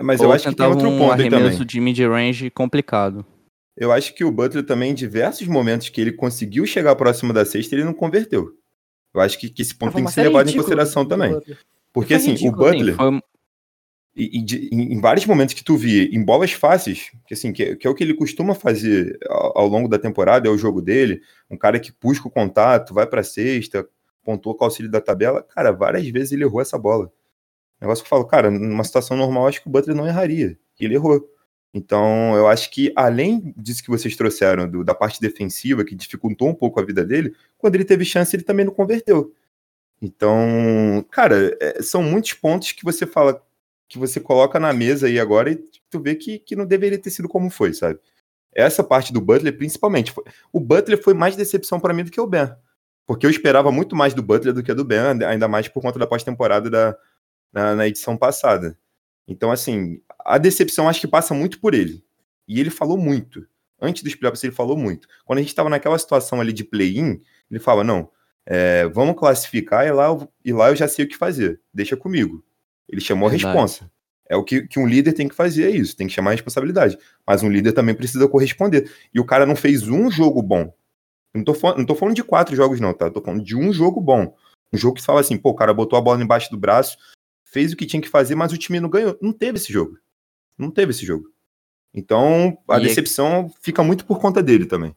Mas 0.00 0.20
eu 0.20 0.28
Ou 0.28 0.34
acho 0.34 0.48
que 0.48 0.54
tem 0.54 0.66
outro 0.66 0.88
um 0.88 0.98
ponto 0.98 1.12
aí 1.12 1.24
também. 1.24 1.40
arremesso 1.40 1.64
de 1.64 1.80
mid-range 1.80 2.50
complicado. 2.50 3.24
Eu 3.76 3.90
acho 3.92 4.14
que 4.14 4.24
o 4.24 4.30
Butler 4.30 4.64
também, 4.64 4.90
em 4.90 4.94
diversos 4.94 5.46
momentos 5.48 5.88
que 5.88 6.00
ele 6.00 6.12
conseguiu 6.12 6.66
chegar 6.66 6.94
próximo 6.96 7.32
da 7.32 7.44
cesta, 7.44 7.74
ele 7.74 7.84
não 7.84 7.94
converteu. 7.94 8.52
Eu 9.14 9.20
acho 9.20 9.38
que, 9.38 9.48
que 9.48 9.62
esse 9.62 9.74
ponto 9.74 9.92
Foi 9.92 10.00
tem 10.00 10.06
que 10.06 10.12
ser 10.14 10.20
levado 10.28 10.48
em 10.48 10.52
consideração 10.62 11.04
também. 11.06 11.30
Porque 11.92 12.14
assim, 12.14 12.32
o 12.48 12.52
Butler, 12.78 12.96
foi- 12.96 13.06
e- 14.14 14.38
e 14.40 14.68
em, 14.94 15.00
vários 15.00 15.24
momentos 15.26 15.54
que 15.54 15.64
tu 15.64 15.76
via 15.76 16.04
em 16.04 16.22
bolas 16.22 16.52
fáceis, 16.52 17.10
que 17.26 17.32
assim, 17.34 17.52
que, 17.52 17.62
é- 17.62 17.76
que 17.76 17.86
é 17.86 17.90
o 17.90 17.94
que 17.94 18.02
ele 18.04 18.14
costuma 18.14 18.54
fazer 18.54 19.18
ao, 19.28 19.58
ao 19.60 19.68
longo 19.68 19.88
da 19.88 19.98
temporada, 19.98 20.46
é 20.48 20.50
o 20.50 20.58
jogo 20.58 20.82
dele, 20.82 21.20
um 21.50 21.56
cara 21.56 21.78
que 21.80 21.92
busca 22.00 22.28
o 22.28 22.30
contato, 22.30 22.92
vai 22.94 23.06
pra 23.06 23.22
cesta, 23.22 23.86
pontua 24.22 24.54
com 24.54 24.64
o 24.64 24.66
auxílio 24.66 24.90
da 24.90 25.00
tabela, 25.00 25.42
cara, 25.42 25.72
várias 25.72 26.06
vezes 26.08 26.32
ele 26.32 26.44
errou 26.44 26.60
essa 26.60 26.78
bola. 26.78 27.10
Negócio 27.80 28.04
que 28.04 28.06
eu 28.06 28.10
falo, 28.10 28.24
cara, 28.26 28.50
numa 28.50 28.84
situação 28.84 29.16
normal, 29.16 29.46
acho 29.48 29.60
que 29.62 29.68
o 29.68 29.70
Butler 29.70 29.96
não 29.96 30.06
erraria. 30.06 30.56
Ele 30.78 30.94
errou. 30.94 31.26
Então, 31.74 32.36
eu 32.36 32.48
acho 32.48 32.70
que 32.70 32.92
além 32.94 33.54
disso 33.56 33.82
que 33.82 33.90
vocês 33.90 34.14
trouxeram, 34.16 34.68
do- 34.68 34.84
da 34.84 34.94
parte 34.94 35.20
defensiva, 35.20 35.84
que 35.84 35.94
dificultou 35.94 36.48
um 36.48 36.54
pouco 36.54 36.78
a 36.80 36.84
vida 36.84 37.04
dele, 37.04 37.34
quando 37.58 37.74
ele 37.76 37.84
teve 37.84 38.04
chance, 38.04 38.34
ele 38.36 38.42
também 38.44 38.64
não 38.66 38.74
converteu. 38.74 39.32
Então, 40.00 41.04
cara, 41.10 41.56
é, 41.60 41.82
são 41.82 42.02
muitos 42.02 42.32
pontos 42.34 42.72
que 42.72 42.84
você 42.84 43.06
fala, 43.06 43.42
que 43.88 43.98
você 43.98 44.20
coloca 44.20 44.58
na 44.60 44.72
mesa 44.72 45.06
aí 45.06 45.18
agora 45.20 45.50
e 45.52 45.56
tu 45.90 46.00
vê 46.00 46.14
que, 46.14 46.38
que 46.38 46.56
não 46.56 46.66
deveria 46.66 46.98
ter 46.98 47.10
sido 47.10 47.28
como 47.28 47.50
foi, 47.50 47.72
sabe? 47.74 47.98
Essa 48.54 48.84
parte 48.84 49.12
do 49.12 49.20
Butler, 49.20 49.56
principalmente. 49.56 50.12
foi- 50.12 50.24
o 50.52 50.60
Butler 50.60 51.02
foi 51.02 51.14
mais 51.14 51.36
decepção 51.36 51.80
pra 51.80 51.94
mim 51.94 52.04
do 52.04 52.10
que 52.10 52.20
o 52.20 52.26
Ben. 52.26 52.54
Porque 53.06 53.26
eu 53.26 53.30
esperava 53.30 53.72
muito 53.72 53.96
mais 53.96 54.14
do 54.14 54.22
Butler 54.22 54.54
do 54.54 54.62
que 54.62 54.74
do 54.74 54.84
Ben, 54.84 55.24
ainda 55.26 55.48
mais 55.48 55.68
por 55.68 55.82
conta 55.82 55.98
da 55.98 56.06
pós-temporada 56.06 56.70
da, 56.70 56.96
na, 57.52 57.74
na 57.76 57.88
edição 57.88 58.16
passada. 58.16 58.78
Então, 59.28 59.50
assim, 59.52 60.00
a 60.24 60.38
decepção 60.38 60.88
acho 60.88 61.00
que 61.00 61.06
passa 61.08 61.34
muito 61.34 61.60
por 61.60 61.74
ele. 61.74 62.04
E 62.48 62.60
ele 62.60 62.70
falou 62.70 62.98
muito. 62.98 63.46
Antes 63.80 64.02
dos 64.02 64.14
playoffs, 64.14 64.42
ele 64.44 64.52
falou 64.52 64.76
muito. 64.76 65.08
Quando 65.24 65.38
a 65.38 65.42
gente 65.42 65.50
estava 65.50 65.68
naquela 65.68 65.98
situação 65.98 66.40
ali 66.40 66.52
de 66.52 66.64
play-in, 66.64 67.20
ele 67.50 67.60
fala: 67.60 67.82
não, 67.82 68.10
é, 68.46 68.86
vamos 68.88 69.16
classificar 69.16 69.86
e 69.86 69.92
lá, 69.92 70.06
eu- 70.06 70.28
e 70.44 70.52
lá 70.52 70.68
eu 70.70 70.76
já 70.76 70.86
sei 70.88 71.04
o 71.04 71.08
que 71.08 71.16
fazer. 71.16 71.60
Deixa 71.74 71.96
comigo. 71.96 72.44
Ele 72.88 73.00
chamou 73.00 73.26
a 73.28 73.30
Verdade. 73.30 73.52
responsa. 73.54 73.90
É 74.28 74.36
o 74.36 74.44
que, 74.44 74.66
que 74.66 74.78
um 74.78 74.86
líder 74.86 75.12
tem 75.12 75.28
que 75.28 75.34
fazer, 75.34 75.64
é 75.64 75.70
isso, 75.70 75.96
tem 75.96 76.06
que 76.06 76.12
chamar 76.12 76.30
a 76.30 76.32
responsabilidade. 76.34 76.96
Mas 77.26 77.42
um 77.42 77.50
líder 77.50 77.72
também 77.72 77.94
precisa 77.94 78.26
corresponder. 78.28 78.90
E 79.12 79.20
o 79.20 79.24
cara 79.26 79.44
não 79.44 79.54
fez 79.56 79.88
um 79.88 80.10
jogo 80.10 80.40
bom. 80.42 80.72
Não 81.34 81.42
tô, 81.44 81.52
falando, 81.54 81.78
não 81.78 81.86
tô 81.86 81.94
falando 81.94 82.14
de 82.14 82.22
quatro 82.24 82.54
jogos, 82.54 82.80
não, 82.80 82.94
tá? 82.94 83.10
Tô 83.10 83.20
falando 83.20 83.42
de 83.42 83.56
um 83.56 83.72
jogo 83.72 84.00
bom. 84.00 84.34
Um 84.72 84.78
jogo 84.78 84.96
que 84.96 85.02
fala 85.02 85.20
assim, 85.20 85.36
pô, 85.36 85.50
o 85.50 85.54
cara 85.54 85.74
botou 85.74 85.98
a 85.98 86.02
bola 86.02 86.22
embaixo 86.22 86.50
do 86.50 86.56
braço, 86.58 86.96
fez 87.44 87.72
o 87.72 87.76
que 87.76 87.84
tinha 87.86 88.00
que 88.00 88.08
fazer, 88.08 88.34
mas 88.34 88.52
o 88.52 88.58
time 88.58 88.80
não 88.80 88.88
ganhou. 88.88 89.18
Não 89.20 89.32
teve 89.32 89.58
esse 89.58 89.72
jogo. 89.72 89.98
Não 90.58 90.70
teve 90.70 90.90
esse 90.90 91.04
jogo. 91.04 91.30
Então, 91.94 92.58
a 92.68 92.78
E 92.78 92.82
é- 92.82 92.84
decepção 92.88 93.52
fica 93.60 93.82
muito 93.82 94.04
por 94.06 94.18
conta 94.20 94.42
dele 94.42 94.66
também. 94.66 94.94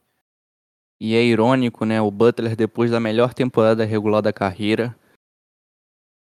E 1.00 1.14
é 1.14 1.24
irônico, 1.24 1.84
né? 1.86 2.02
O 2.02 2.10
Butler, 2.10 2.56
depois 2.56 2.90
da 2.90 3.00
melhor 3.00 3.34
temporada 3.34 3.84
regular 3.84 4.22
da 4.22 4.32
carreira, 4.32 4.98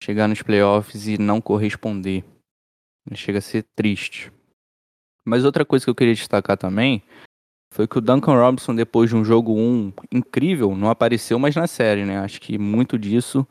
chegar 0.03 0.27
nos 0.27 0.41
playoffs 0.41 1.07
e 1.07 1.17
não 1.17 1.41
corresponder. 1.41 2.23
Chega 3.15 3.39
a 3.39 3.41
ser 3.41 3.65
triste. 3.75 4.31
Mas 5.25 5.43
outra 5.43 5.65
coisa 5.65 5.85
que 5.85 5.89
eu 5.89 5.95
queria 5.95 6.13
destacar 6.13 6.57
também 6.57 7.01
foi 7.73 7.87
que 7.87 7.97
o 7.97 8.01
Duncan 8.01 8.33
Robinson, 8.35 8.75
depois 8.75 9.09
de 9.09 9.15
um 9.15 9.25
jogo 9.25 9.53
1 9.53 9.91
incrível, 10.11 10.75
não 10.75 10.89
apareceu 10.89 11.39
mais 11.39 11.55
na 11.55 11.65
série, 11.67 12.05
né? 12.05 12.19
Acho 12.19 12.39
que 12.39 12.57
muito 12.57 12.97
disso 12.97 13.47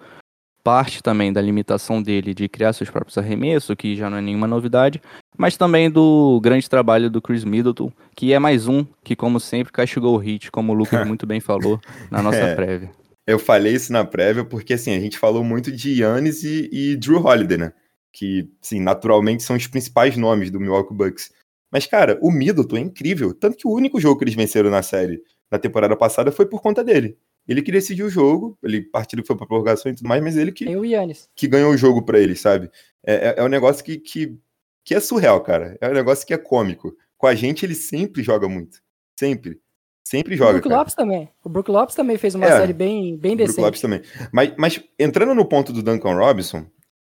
parte 0.63 1.03
também 1.03 1.33
da 1.33 1.41
limitação 1.41 2.03
dele 2.03 2.35
de 2.35 2.49
criar 2.49 2.73
seus 2.73 2.91
próprios 2.91 3.17
arremessos, 3.17 3.75
que 3.77 3.97
já 3.97 4.11
não 4.11 4.19
é 4.19 4.21
nenhuma 4.21 4.47
novidade, 4.47 5.01
mas 5.37 5.57
também 5.57 5.91
do 5.91 6.41
grande 6.43 6.69
trabalho 6.69 7.09
do 7.09 7.23
Chris 7.23 7.45
Middleton, 7.45 7.91
que 8.15 8.33
é 8.33 8.39
mais 8.39 8.67
um 8.69 8.85
que, 9.03 9.17
como 9.17 9.41
sempre, 9.41 9.73
castigou 9.73 10.15
o 10.15 10.19
hit, 10.19 10.51
como 10.51 10.73
o 10.73 10.75
Lucas 10.75 11.07
muito 11.07 11.27
bem 11.27 11.41
falou 11.41 11.81
na 12.11 12.23
nossa 12.23 12.39
É. 12.39 12.55
prévia. 12.55 12.91
Eu 13.27 13.39
falei 13.39 13.75
isso 13.75 13.93
na 13.93 14.05
prévia 14.07 14.43
porque, 14.45 14.73
assim, 14.73 14.95
a 14.95 15.01
gente 15.01 15.19
falou 15.19 15.45
muito 15.45 15.71
de 15.71 16.01
Yannis 16.01 16.43
e, 16.45 16.69
e 16.73 16.97
Drew 16.97 17.23
Holiday, 17.23 17.59
né? 17.59 17.73
Que, 18.11 18.49
sim, 18.63 18.81
naturalmente 18.81 19.43
são 19.43 19.55
os 19.55 19.67
principais 19.67 20.17
nomes 20.17 20.51
do 20.51 20.59
Milwaukee 20.59 20.95
Bucks. 20.95 21.31
Mas, 21.71 21.87
cara, 21.87 22.19
o 22.23 22.31
Middleton 22.31 22.79
é 22.79 22.81
incrível. 22.81 23.35
Tanto 23.35 23.59
que 23.59 23.69
o 23.69 23.71
único 23.71 24.01
jogo 24.01 24.19
que 24.19 24.25
eles 24.25 24.35
venceram 24.35 24.71
na 24.71 24.83
série 24.83 25.23
na 25.53 25.59
temporada 25.59 25.95
passada 25.95 26.33
foi 26.33 26.47
por 26.47 26.63
conta 26.63 26.83
dele. 26.83 27.19
Ele 27.49 27.63
que 27.63 27.73
decidiu 27.73 28.07
o 28.07 28.11
jogo, 28.11 28.59
ele 28.63 28.83
partido 28.83 29.23
que 29.23 29.27
foi 29.27 29.37
pra 29.37 29.47
prorrogação 29.47 29.91
e 29.91 29.95
tudo 29.95 30.07
mais, 30.07 30.23
mas 30.23 30.37
ele 30.37 30.53
que, 30.53 30.65
o 30.77 30.85
Yannis. 30.85 31.31
que 31.35 31.49
ganhou 31.49 31.73
o 31.73 31.77
jogo 31.77 32.03
pra 32.03 32.19
eles, 32.21 32.41
sabe? 32.41 32.71
É, 33.05 33.29
é, 33.29 33.35
é 33.39 33.43
um 33.43 33.49
negócio 33.49 33.83
que, 33.83 33.97
que, 33.99 34.39
que 34.85 34.95
é 34.95 35.01
surreal, 35.01 35.41
cara. 35.41 35.77
É 35.81 35.89
um 35.89 35.95
negócio 35.95 36.27
que 36.27 36.35
é 36.35 36.39
cômico. 36.39 36.95
Com 37.17 37.27
a 37.27 37.35
gente, 37.35 37.65
ele 37.65 37.75
sempre 37.75 38.23
joga 38.23 38.47
muito. 38.49 38.81
Sempre. 39.19 39.61
Sempre 40.07 40.35
O 40.35 40.39
joga, 40.39 40.53
Brook 40.53 40.69
cara. 40.69 40.79
Lopes 40.81 40.95
também. 40.95 41.29
O 41.43 41.49
Brook 41.49 41.71
Lopes 41.71 41.95
também 41.95 42.17
fez 42.19 42.35
uma 42.35 42.47
É, 42.47 42.59
série 42.59 42.73
bem, 42.73 43.17
bem 43.17 43.33
O 43.33 43.37
Brook 43.37 43.47
decente. 43.49 43.65
Lopes 43.65 43.81
também. 43.81 44.03
Mas, 44.33 44.53
mas 44.57 44.85
entrando 44.99 45.35
no 45.35 45.45
ponto 45.47 45.73
do 45.73 45.83
Duncan 45.83 46.15
Robinson, 46.15 46.67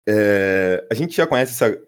é, 0.09 0.87
a 0.91 0.95
gente 0.95 1.15
já 1.17 1.27
conhece 1.27 1.53
essa, 1.53 1.79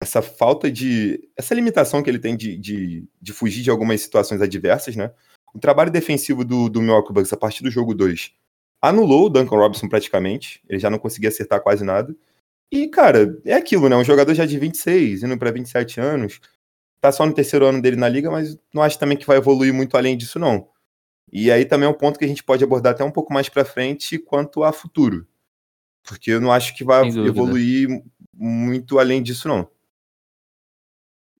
essa 0.00 0.22
falta 0.22 0.70
de. 0.70 1.28
essa 1.36 1.54
limitação 1.54 2.02
que 2.02 2.08
ele 2.10 2.18
tem 2.18 2.36
de, 2.36 2.56
de, 2.56 3.04
de 3.20 3.32
fugir 3.32 3.62
de 3.62 3.70
algumas 3.70 4.00
situações 4.00 4.40
adversas, 4.40 4.94
né? 4.94 5.10
O 5.54 5.58
trabalho 5.58 5.90
defensivo 5.90 6.44
do, 6.44 6.68
do 6.68 6.82
Milwaukee 6.82 7.12
Bucks 7.12 7.32
a 7.32 7.36
partir 7.36 7.62
do 7.62 7.70
jogo 7.70 7.94
2 7.94 8.32
anulou 8.82 9.26
o 9.26 9.28
Duncan 9.30 9.56
Robinson 9.56 9.88
praticamente. 9.88 10.60
Ele 10.68 10.78
já 10.78 10.90
não 10.90 10.98
conseguia 10.98 11.30
acertar 11.30 11.62
quase 11.62 11.84
nada. 11.84 12.14
E, 12.70 12.88
cara, 12.88 13.40
é 13.44 13.54
aquilo, 13.54 13.88
né? 13.88 13.96
Um 13.96 14.04
jogador 14.04 14.34
já 14.34 14.44
de 14.44 14.58
26, 14.58 15.22
indo 15.22 15.38
para 15.38 15.52
27 15.52 16.00
anos. 16.00 16.40
Tá 17.00 17.12
só 17.12 17.24
no 17.24 17.32
terceiro 17.32 17.66
ano 17.66 17.80
dele 17.80 17.96
na 17.96 18.08
liga, 18.08 18.30
mas 18.30 18.58
não 18.72 18.82
acho 18.82 18.98
também 18.98 19.16
que 19.16 19.26
vai 19.26 19.36
evoluir 19.36 19.72
muito 19.72 19.96
além 19.96 20.16
disso, 20.16 20.38
não. 20.38 20.68
E 21.32 21.50
aí 21.50 21.64
também 21.64 21.86
é 21.86 21.90
um 21.90 21.96
ponto 21.96 22.18
que 22.18 22.24
a 22.24 22.28
gente 22.28 22.42
pode 22.42 22.64
abordar 22.64 22.92
até 22.92 23.04
um 23.04 23.10
pouco 23.10 23.32
mais 23.32 23.48
para 23.48 23.64
frente 23.64 24.18
quanto 24.18 24.64
a 24.64 24.72
futuro. 24.72 25.26
Porque 26.02 26.32
eu 26.32 26.40
não 26.40 26.52
acho 26.52 26.76
que 26.76 26.84
vai 26.84 27.06
evoluir 27.08 27.88
muito 28.32 28.98
além 28.98 29.22
disso, 29.22 29.48
não. 29.48 29.68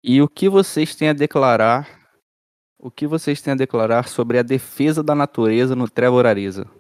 E 0.03 0.21
o 0.23 0.29
que 0.29 0.49
vocês 0.49 0.95
têm 0.95 1.09
a 1.09 1.15
declarar? 1.15 2.04
O 2.85 2.91
que 2.91 3.07
vocês 3.07 3.41
têm 3.41 3.55
a 3.55 3.57
declarar 3.57 4.09
sobre 4.09 4.39
a 4.39 4.43
defesa 4.43 5.03
da 5.03 5.15
natureza 5.15 5.75
no 5.75 5.89
Trevor 5.89 6.27
Ariza? 6.27 6.71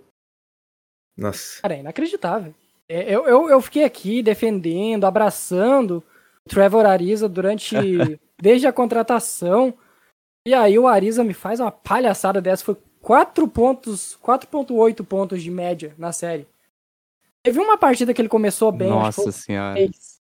Nossa. 1.16 1.62
Cara, 1.62 1.76
é 1.76 1.80
inacreditável. 1.80 2.54
É, 2.86 3.14
Eu, 3.14 3.26
eu, 3.26 3.48
eu 3.48 3.60
fiquei 3.62 3.84
aqui 3.84 4.22
defendendo, 4.22 5.06
abraçando 5.06 6.04
o 6.44 6.48
Trevor 6.50 6.84
Ariza 6.84 7.26
durante. 7.26 7.74
desde 8.38 8.66
a 8.66 8.72
contratação. 8.72 9.72
E 10.46 10.52
aí 10.52 10.78
o 10.78 10.86
Ariza 10.86 11.24
me 11.24 11.32
faz 11.32 11.58
uma 11.58 11.72
palhaçada 11.72 12.38
dessa. 12.42 12.62
Foi 12.62 12.76
4 13.00 13.48
pontos, 13.48 14.18
4.8 14.22 15.02
pontos 15.06 15.42
de 15.42 15.50
média 15.50 15.94
na 15.96 16.12
série. 16.12 16.46
Teve 17.42 17.60
uma 17.60 17.78
partida 17.78 18.12
que 18.12 18.20
ele 18.20 18.28
começou 18.28 18.70
bem, 18.70 18.90
Nossa 18.90 19.22
foi 19.22 19.32
senhora. 19.32 19.76
seis. 19.76 20.20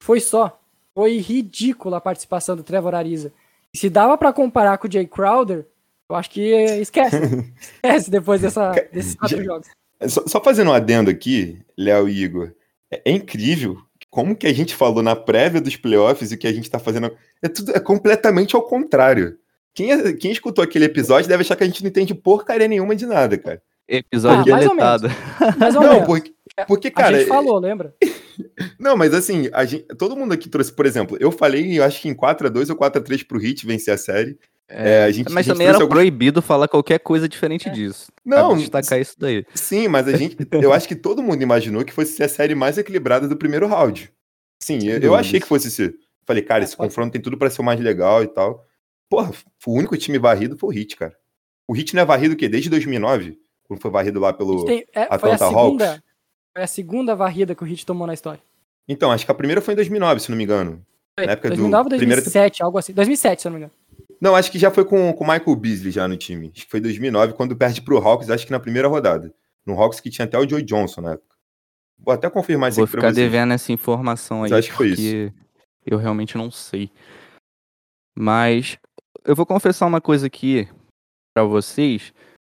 Foi 0.00 0.20
só. 0.20 0.60
Foi 0.94 1.18
ridícula 1.18 1.96
a 1.96 2.00
participação 2.00 2.54
do 2.54 2.62
Trevor 2.62 2.94
Ariza. 2.94 3.32
E 3.74 3.78
se 3.78 3.90
dava 3.90 4.16
pra 4.16 4.32
comparar 4.32 4.78
com 4.78 4.86
o 4.86 4.90
Jay 4.92 5.06
Crowder, 5.06 5.66
eu 6.08 6.16
acho 6.16 6.30
que 6.30 6.40
esquece. 6.80 7.16
esquece 7.82 8.10
depois 8.10 8.40
dessa, 8.40 8.70
desses 8.92 9.14
quatro 9.14 9.38
já- 9.38 9.42
jogos. 9.44 9.66
Só, 10.08 10.22
só 10.26 10.40
fazendo 10.42 10.70
um 10.70 10.74
adendo 10.74 11.10
aqui, 11.10 11.58
Léo 11.76 12.08
e 12.08 12.22
Igor. 12.22 12.52
É, 12.90 13.02
é 13.06 13.10
incrível 13.10 13.76
como 14.10 14.36
que 14.36 14.46
a 14.46 14.52
gente 14.52 14.74
falou 14.76 15.02
na 15.02 15.16
prévia 15.16 15.60
dos 15.60 15.76
playoffs 15.76 16.30
e 16.30 16.34
o 16.34 16.38
que 16.38 16.46
a 16.46 16.52
gente 16.52 16.70
tá 16.70 16.78
fazendo. 16.78 17.10
É 17.42 17.48
tudo 17.48 17.72
é 17.74 17.80
completamente 17.80 18.54
ao 18.54 18.62
contrário. 18.62 19.38
Quem, 19.74 19.90
é- 19.92 20.12
quem 20.12 20.30
escutou 20.30 20.62
aquele 20.62 20.84
episódio 20.84 21.28
deve 21.28 21.40
achar 21.42 21.56
que 21.56 21.64
a 21.64 21.66
gente 21.66 21.82
não 21.82 21.88
entende 21.88 22.14
porcaria 22.14 22.68
nenhuma 22.68 22.94
de 22.94 23.06
nada, 23.06 23.36
cara. 23.36 23.60
Episódio 23.88 24.52
Ah, 24.54 24.56
mais 24.56 24.66
ou 24.66 24.76
deletado. 24.76 25.08
Mais 25.58 25.74
ou 25.74 25.82
Não, 25.82 25.90
menos. 25.92 26.06
porque, 26.06 26.34
porque 26.66 26.88
a 26.88 26.92
cara. 26.92 27.18
gente 27.18 27.28
falou, 27.28 27.58
lembra? 27.58 27.94
Não, 28.78 28.96
mas 28.96 29.12
assim, 29.14 29.48
a 29.52 29.64
gente- 29.64 29.84
todo 29.96 30.16
mundo 30.16 30.32
aqui 30.32 30.48
trouxe, 30.48 30.72
por 30.72 30.86
exemplo, 30.86 31.16
eu 31.20 31.30
falei, 31.30 31.78
eu 31.78 31.84
acho 31.84 32.00
que 32.02 32.08
em 32.08 32.14
4x2 32.14 32.70
ou 32.70 32.76
4x3 32.76 33.22
pro 33.26 33.38
Hit 33.38 33.66
vencer 33.66 33.92
a 33.94 33.98
série. 33.98 34.38
É, 34.66 35.04
a 35.04 35.10
gente, 35.10 35.26
Mas 35.30 35.36
a 35.38 35.42
gente 35.42 35.52
também 35.52 35.66
era 35.66 35.76
alguns- 35.76 35.90
proibido 35.90 36.40
falar 36.40 36.68
qualquer 36.68 36.98
coisa 36.98 37.28
diferente 37.28 37.68
disso. 37.70 38.10
Não, 38.24 38.56
destacar 38.56 38.98
isso 38.98 39.14
daí. 39.18 39.44
Sim, 39.54 39.88
mas 39.88 40.08
a 40.08 40.16
gente, 40.16 40.36
eu 40.52 40.72
acho 40.72 40.88
que 40.88 40.96
todo 40.96 41.22
mundo 41.22 41.42
imaginou 41.42 41.84
que 41.84 41.92
fosse 41.92 42.12
ser 42.16 42.24
a 42.24 42.28
série 42.28 42.54
mais 42.54 42.78
equilibrada 42.78 43.28
do 43.28 43.36
primeiro 43.36 43.66
round. 43.66 44.10
Sim, 44.62 44.78
eu, 44.88 44.98
eu 44.98 45.14
achei 45.14 45.38
que 45.38 45.46
fosse 45.46 45.70
ser. 45.70 45.94
Falei, 46.26 46.42
cara, 46.42 46.62
É, 46.62 46.64
esse 46.64 46.74
pode 46.76 46.88
confronto 46.88 47.12
tem 47.12 47.20
tudo 47.20 47.36
pra 47.36 47.50
ser 47.50 47.60
o 47.60 47.64
mais 47.64 47.78
legal 47.78 48.22
e 48.22 48.26
tal. 48.26 48.64
Porra, 49.10 49.30
o 49.66 49.72
único 49.74 49.94
time 49.98 50.18
varrido 50.18 50.56
foi 50.56 50.70
o 50.70 50.72
Hit, 50.72 50.96
cara. 50.96 51.14
O 51.68 51.74
Hit 51.74 51.94
não 51.94 52.00
é 52.02 52.06
varrido 52.06 52.32
o 52.34 52.36
quê? 52.36 52.48
Desde 52.48 52.70
2009, 52.70 53.38
quando 53.64 53.80
foi 53.80 53.90
varrido 53.90 54.18
lá 54.18 54.32
pelo. 54.32 54.64
tem- 54.64 54.86
é, 54.94 55.04
foi, 55.04 55.08
a 55.10 55.14
Atlanta 55.14 55.46
segunda, 55.48 55.90
Hawks. 55.90 56.02
Foi 56.54 56.62
a 56.62 56.66
segunda 56.66 57.16
varrida 57.16 57.54
que 57.54 57.64
o 57.64 57.66
Heat 57.66 57.84
tomou 57.84 58.06
na 58.06 58.14
história. 58.14 58.40
Então, 58.88 59.10
acho 59.10 59.24
que 59.24 59.32
a 59.32 59.34
primeira 59.34 59.60
foi 59.60 59.74
em 59.74 59.76
2009, 59.76 60.20
se 60.20 60.30
não 60.30 60.36
me 60.36 60.44
engano. 60.44 60.84
Foi, 61.18 61.26
Na 61.26 61.32
época 61.32 61.48
do 61.48 61.56
2009 61.56 61.82
ou 61.82 61.98
primeira 61.98 62.22
2007, 62.22 62.62
algo 62.62 62.78
assim. 62.78 62.92
2007, 62.92 63.42
se 63.42 63.48
não 63.48 63.52
me 63.52 63.58
engano. 63.58 63.72
Não, 64.20 64.36
acho 64.36 64.50
que 64.50 64.58
já 64.58 64.70
foi 64.70 64.84
com 64.84 65.12
com 65.12 65.24
o 65.24 65.26
Michael 65.26 65.56
Beasley 65.56 65.90
já 65.90 66.06
no 66.06 66.16
time. 66.16 66.50
Acho 66.54 66.64
que 66.64 66.70
foi 66.70 66.80
2009, 66.80 67.32
quando 67.32 67.56
perde 67.56 67.82
pro 67.82 67.98
Hawks, 67.98 68.30
acho 68.30 68.46
que 68.46 68.52
na 68.52 68.60
primeira 68.60 68.88
rodada. 68.88 69.34
No 69.66 69.74
Hawks 69.74 70.00
que 70.00 70.10
tinha 70.10 70.24
até 70.24 70.38
o 70.38 70.48
Joey 70.48 70.62
Johnson 70.62 71.00
na 71.00 71.12
época. 71.12 71.34
Vou 71.98 72.12
até 72.14 72.28
confirmar 72.30 72.70
isso 72.70 72.76
Vou 72.76 72.84
aqui 72.84 72.92
pra 72.92 73.00
ficar 73.00 73.12
devendo 73.12 73.52
essa 73.52 73.72
informação 73.72 74.44
aí. 74.44 74.52
Acho 74.52 74.70
que 74.70 74.76
foi 74.76 74.90
porque 74.90 75.32
Eu 75.84 75.98
realmente 75.98 76.36
não 76.36 76.50
sei. 76.50 76.90
Mas 78.16 78.78
eu 79.24 79.34
vou 79.34 79.46
confessar 79.46 79.86
uma 79.86 80.00
coisa 80.00 80.26
aqui 80.26 80.68
pra 81.34 81.44
vocês, 81.44 82.12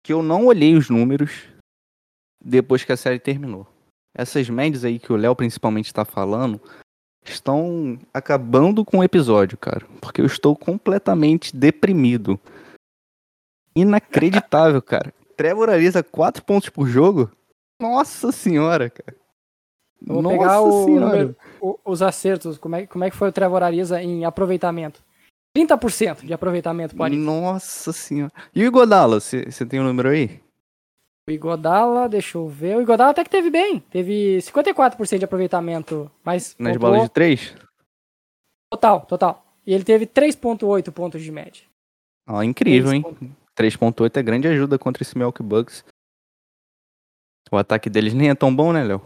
que 0.03 0.13
eu 0.13 0.23
não 0.23 0.47
olhei 0.47 0.75
os 0.75 0.91
números 0.91 1.49
depois 2.43 2.85
que 2.85 2.93
a 2.93 2.97
série 2.97 3.19
terminou. 3.19 3.67
Essas 4.15 4.49
médias 4.49 4.85
aí 4.85 4.99
que 4.99 5.13
o 5.13 5.17
Léo 5.17 5.35
principalmente 5.35 5.87
está 5.87 6.05
falando 6.05 6.61
estão 7.25 7.99
acabando 8.13 8.85
com 8.85 8.99
o 8.99 9.05
episódio, 9.05 9.57
cara, 9.59 9.87
porque 10.01 10.21
eu 10.21 10.27
estou 10.27 10.55
completamente 10.55 11.57
deprimido. 11.57 12.39
Inacreditável, 13.75 14.81
cara. 14.83 15.13
Trevor 15.37 15.69
Ariza 15.71 16.03
4 16.03 16.45
pontos 16.45 16.69
por 16.69 16.87
jogo? 16.87 17.31
Nossa 17.81 18.31
senhora, 18.31 18.89
cara. 18.89 19.17
Vou 20.01 20.23
Nossa 20.23 20.37
pegar 20.39 20.61
o 20.61 20.87
número- 20.87 21.37
o- 21.61 21.79
os 21.85 22.03
acertos. 22.03 22.59
Como 22.59 22.77
é, 22.77 22.87
como 22.87 23.05
é 23.05 23.11
que 23.11 23.17
foi 23.17 23.31
o 23.31 23.33
Trevor 23.33 23.63
Ariza 23.63 24.01
em 24.03 24.25
aproveitamento? 24.25 25.03
30% 25.57 26.27
de 26.27 26.33
aproveitamento 26.35 26.95
pode. 26.95 27.17
Nossa 27.17 27.93
senhora. 27.93 28.33
E 28.55 28.63
o 28.63 28.67
Igodala, 28.67 29.19
você 29.21 29.45
tem 29.67 29.81
o 29.81 29.83
um 29.83 29.87
número 29.87 30.11
aí? 30.11 30.41
O 31.27 31.31
Igodala, 31.33 32.09
deixa 32.09 32.37
eu 32.37 32.47
ver. 32.49 32.77
O 32.77 32.83
Igodala 32.83 33.11
até 33.13 33.25
que 33.25 33.31
teve 33.31 33.51
bem. 33.51 33.81
Teve 33.81 34.39
54% 34.43 35.19
de 35.19 35.25
aproveitamento. 35.25 36.11
Mas 36.23 36.55
Nas 36.59 36.77
bolas 36.77 37.03
de 37.05 37.09
três? 37.09 37.55
Total, 38.71 39.01
total. 39.07 39.45
E 39.67 39.73
ele 39.73 39.85
teve 39.85 40.07
3.8 40.07 40.93
pontos 40.93 41.23
de 41.23 41.33
média. 41.33 41.63
Ó, 42.29 42.43
incrível, 42.43 42.89
Três 42.91 42.95
hein? 42.95 43.03
pontos. 43.03 43.29
3.8 43.59 44.17
é 44.19 44.23
grande 44.23 44.49
ajuda 44.49 44.79
contra 44.79 45.03
esse 45.03 45.17
Milk 45.17 45.43
Bucks. 45.43 45.85
O 47.51 47.57
ataque 47.57 47.89
deles 47.89 48.13
nem 48.13 48.29
é 48.31 48.35
tão 48.35 48.55
bom, 48.55 48.73
né, 48.73 48.83
Léo? 48.85 49.01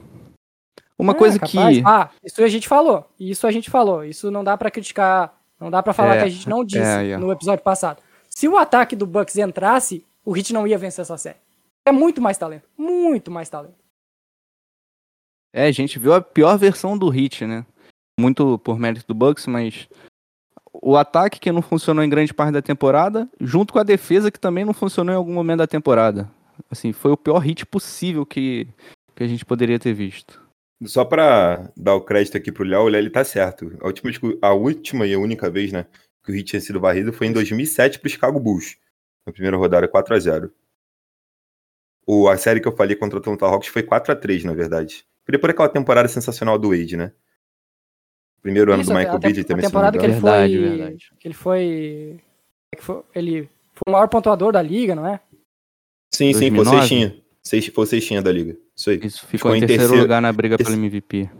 Uma 0.99 1.13
É, 1.13 1.17
coisa 1.17 1.39
capaz. 1.39 1.77
que. 1.79 1.83
Ah, 1.87 2.11
isso 2.25 2.43
a 2.43 2.49
gente 2.49 2.67
falou. 2.67 3.09
Isso 3.21 3.47
a 3.47 3.53
gente 3.53 3.71
falou. 3.71 4.05
Isso 4.05 4.31
não 4.31 4.43
dá 4.43 4.57
pra 4.57 4.71
criticar. 4.71 5.39
Não 5.61 5.71
dá 5.71 5.83
pra 5.83 5.93
falar 5.93 6.17
É, 6.17 6.19
que 6.21 6.25
a 6.25 6.29
gente 6.29 6.49
não 6.49 6.65
disse 6.65 6.83
é, 6.83 7.11
é. 7.11 7.17
no 7.17 7.31
episódio 7.31 7.63
passado. 7.63 8.03
Se 8.29 8.49
o 8.49 8.57
ataque 8.57 8.97
do 8.97 9.07
Bucks 9.07 9.37
entrasse, 9.37 10.05
o 10.25 10.33
Hit 10.33 10.53
não 10.53 10.67
ia 10.67 10.79
vencer 10.79 11.03
essa 11.03 11.17
série. 11.17 11.37
É 11.89 11.93
muito 11.93 12.21
mais 12.21 12.37
talento. 12.37 12.69
Muito 12.77 13.31
mais 13.31 13.49
talento. 13.49 13.83
É, 15.55 15.65
a 15.65 15.73
gente 15.73 15.99
viu 15.99 16.13
a 16.13 16.21
pior 16.21 16.59
versão 16.59 16.99
do 16.99 17.09
Hit, 17.09 17.47
né? 17.47 17.65
Muito 18.21 18.59
por 18.59 18.79
mérito 18.79 19.07
do 19.09 19.15
Bucks, 19.15 19.47
mas 19.47 19.89
o 20.71 20.99
ataque 20.99 21.41
que 21.41 21.51
não 21.51 21.63
funcionou 21.63 22.05
em 22.05 22.11
grande 22.11 22.35
parte 22.35 22.53
da 22.53 22.61
temporada, 22.61 23.27
junto 23.41 23.73
com 23.73 23.79
a 23.79 23.83
defesa 23.85 24.31
que 24.31 24.39
também 24.39 24.67
não 24.67 24.75
funcionou 24.75 25.15
em 25.15 25.17
algum 25.17 25.33
momento 25.33 25.61
da 25.61 25.67
temporada. 25.67 26.31
Assim, 26.71 26.93
foi 26.93 27.11
o 27.11 27.17
pior 27.17 27.39
hit 27.39 27.65
possível 27.65 28.27
que, 28.27 28.69
que 29.17 29.25
a 29.25 29.27
gente 29.27 29.47
poderia 29.47 29.79
ter 29.79 29.95
visto. 29.95 30.43
Só 30.85 31.07
pra 31.07 31.73
dar 31.75 31.95
o 31.95 32.03
crédito 32.03 32.37
aqui 32.37 32.53
pro 32.53 32.65
Léo, 32.65 32.83
o 32.83 32.89
Léo 32.89 33.01
ele 33.01 33.09
tá 33.09 33.25
certo. 33.25 33.75
A 33.81 33.87
última, 33.87 34.11
a 34.43 34.53
última 34.53 35.07
e 35.07 35.15
a 35.15 35.19
única 35.19 35.49
vez, 35.49 35.73
né, 35.73 35.87
que 36.23 36.33
o 36.33 36.35
Heat 36.35 36.51
tinha 36.51 36.61
sido 36.61 36.81
varrido 36.81 37.15
foi 37.15 37.29
em 37.29 37.33
2007 37.33 37.99
pro 37.99 38.11
Chicago 38.11 38.39
Bulls. 38.39 38.77
Na 39.27 39.33
primeira 39.33 39.57
rodada, 39.57 39.89
4 39.89 40.15
a 40.15 40.19
0 40.19 40.53
o, 42.09 42.29
A 42.29 42.37
série 42.39 42.61
que 42.61 42.67
eu 42.69 42.77
falei 42.77 42.97
contra 42.97 43.19
o 43.19 43.21
Atlanta 43.21 43.45
Hawks 43.47 43.69
foi 43.69 43.83
4 43.83 44.13
a 44.13 44.17
3 44.17 44.45
na 44.45 44.55
verdade. 44.55 45.05
Foi 45.25 45.33
depois 45.33 45.53
daquela 45.53 45.69
temporada 45.69 46.09
sensacional 46.09 46.59
do 46.59 46.71
Wade, 46.71 46.97
né? 46.97 47.13
Primeiro 48.41 48.73
ano 48.73 48.83
Isso, 48.83 48.91
do 48.91 48.97
a- 48.97 48.99
Michael 49.01 49.17
a, 49.17 49.19
Beasley 49.19 49.43
a 49.43 49.45
também, 49.47 49.63
me 49.65 49.69
temporada 49.69 49.99
que 49.99 50.05
ele. 50.05 50.13
Verdade, 50.15 50.57
foi. 50.59 50.69
verdade. 50.69 51.13
Que 51.19 51.29
ele 51.29 51.35
foi. 51.35 52.21
é 52.73 52.77
que 52.77 52.83
foi- 52.85 53.03
Ele 53.15 53.43
foi 53.75 53.83
o 53.89 53.91
maior 53.93 54.09
pontuador 54.09 54.53
da 54.53 54.63
liga, 54.63 54.95
não 54.95 55.07
é? 55.07 55.21
Sim, 56.15 56.33
sim, 56.33 56.51
foi 56.51 56.51
2009? 56.65 56.79
sextinha. 56.79 57.23
Seis- 57.45 57.67
Foi 57.69 57.87
sextinha 57.87 58.21
da 58.23 58.31
liga. 58.33 58.57
Isso 58.77 58.91
aí. 58.91 59.01
Isso 59.03 59.21
ficou, 59.21 59.31
Ficou 59.31 59.55
em 59.55 59.59
em 59.59 59.61
terceiro, 59.61 59.83
terceiro- 59.83 60.03
lugar 60.03 60.21
na 60.23 60.33
briga 60.33 60.57
pelo 60.59 60.73
MVP. 60.73 61.31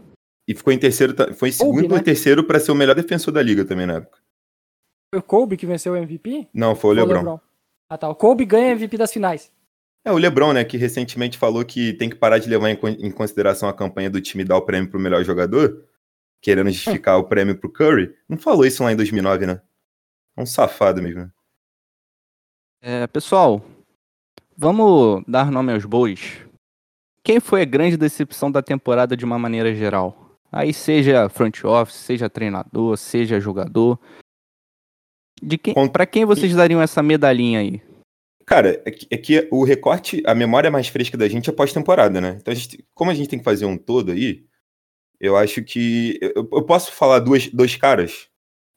E 0.47 0.55
ficou 0.55 0.73
em 0.73 0.79
terceiro, 0.79 1.13
foi 1.35 1.49
em 1.49 1.51
segundo 1.51 1.87
né? 1.89 1.95
ou 1.95 2.01
terceiro 2.03 2.43
pra 2.43 2.59
ser 2.59 2.71
o 2.71 2.75
melhor 2.75 2.95
defensor 2.95 3.31
da 3.33 3.41
liga 3.41 3.63
também 3.63 3.85
na 3.85 3.95
época. 3.97 4.17
Foi 5.13 5.19
o 5.19 5.23
Kobe 5.23 5.55
que 5.57 5.65
venceu 5.67 5.93
o 5.93 5.95
MVP? 5.97 6.47
Não, 6.53 6.75
foi 6.75 6.95
o 6.95 6.99
Ou 6.99 7.05
LeBron. 7.07 7.39
Ah 7.89 7.97
tá. 7.97 8.09
O 8.09 8.15
Kobe 8.15 8.45
ganha 8.45 8.71
MVP 8.71 8.97
das 8.97 9.11
finais. 9.13 9.51
É, 10.05 10.11
o 10.11 10.17
LeBron, 10.17 10.53
né, 10.53 10.63
que 10.63 10.77
recentemente 10.77 11.37
falou 11.37 11.63
que 11.65 11.93
tem 11.93 12.09
que 12.09 12.15
parar 12.15 12.37
de 12.39 12.49
levar 12.49 12.69
em, 12.69 12.75
con- 12.75 12.87
em 12.87 13.11
consideração 13.11 13.67
a 13.67 13.73
campanha 13.73 14.09
do 14.09 14.21
time 14.21 14.43
dar 14.45 14.57
o 14.57 14.61
prêmio 14.61 14.89
pro 14.89 14.99
melhor 14.99 15.23
jogador, 15.23 15.85
querendo 16.41 16.69
justificar 16.71 17.17
o 17.19 17.25
prêmio 17.25 17.57
pro 17.57 17.71
Curry. 17.71 18.15
Não 18.27 18.37
falou 18.37 18.65
isso 18.65 18.83
lá 18.83 18.91
em 18.91 18.95
2009, 18.95 19.45
né? 19.45 19.61
É 20.37 20.41
um 20.41 20.45
safado 20.45 21.01
mesmo. 21.01 21.29
É, 22.81 23.05
pessoal, 23.07 23.61
vamos 24.55 25.21
dar 25.27 25.51
nome 25.51 25.73
aos 25.73 25.83
bois. 25.83 26.37
Quem 27.21 27.41
foi 27.41 27.61
a 27.61 27.65
grande 27.65 27.97
decepção 27.97 28.49
da 28.49 28.61
temporada 28.61 29.17
de 29.17 29.25
uma 29.25 29.37
maneira 29.37 29.75
geral? 29.75 30.37
Aí 30.49 30.73
seja 30.73 31.27
front 31.29 31.63
office, 31.65 31.95
seja 31.97 32.29
treinador, 32.29 32.97
seja 32.97 33.39
jogador. 33.39 33.99
De 35.41 35.57
quem, 35.57 35.73
Con- 35.73 35.89
para 35.89 36.05
quem 36.05 36.23
vocês 36.25 36.55
dariam 36.55 36.81
essa 36.81 37.03
medalhinha 37.03 37.59
aí? 37.59 37.81
Cara, 38.49 38.81
é 38.83 38.89
que, 38.91 39.07
é 39.11 39.17
que 39.17 39.47
o 39.51 39.63
recorte, 39.63 40.23
a 40.25 40.33
memória 40.33 40.71
mais 40.71 40.87
fresca 40.87 41.15
da 41.15 41.27
gente 41.27 41.49
é 41.49 41.53
pós-temporada, 41.53 42.19
né? 42.19 42.37
Então, 42.41 42.51
a 42.51 42.55
gente, 42.55 42.83
como 42.95 43.11
a 43.11 43.13
gente 43.13 43.29
tem 43.29 43.37
que 43.37 43.45
fazer 43.45 43.65
um 43.65 43.77
todo 43.77 44.11
aí, 44.11 44.43
eu 45.21 45.37
acho 45.37 45.63
que. 45.63 46.17
Eu, 46.19 46.49
eu 46.51 46.63
posso 46.63 46.91
falar 46.91 47.19
duas, 47.19 47.47
dois 47.47 47.75
caras, 47.75 48.27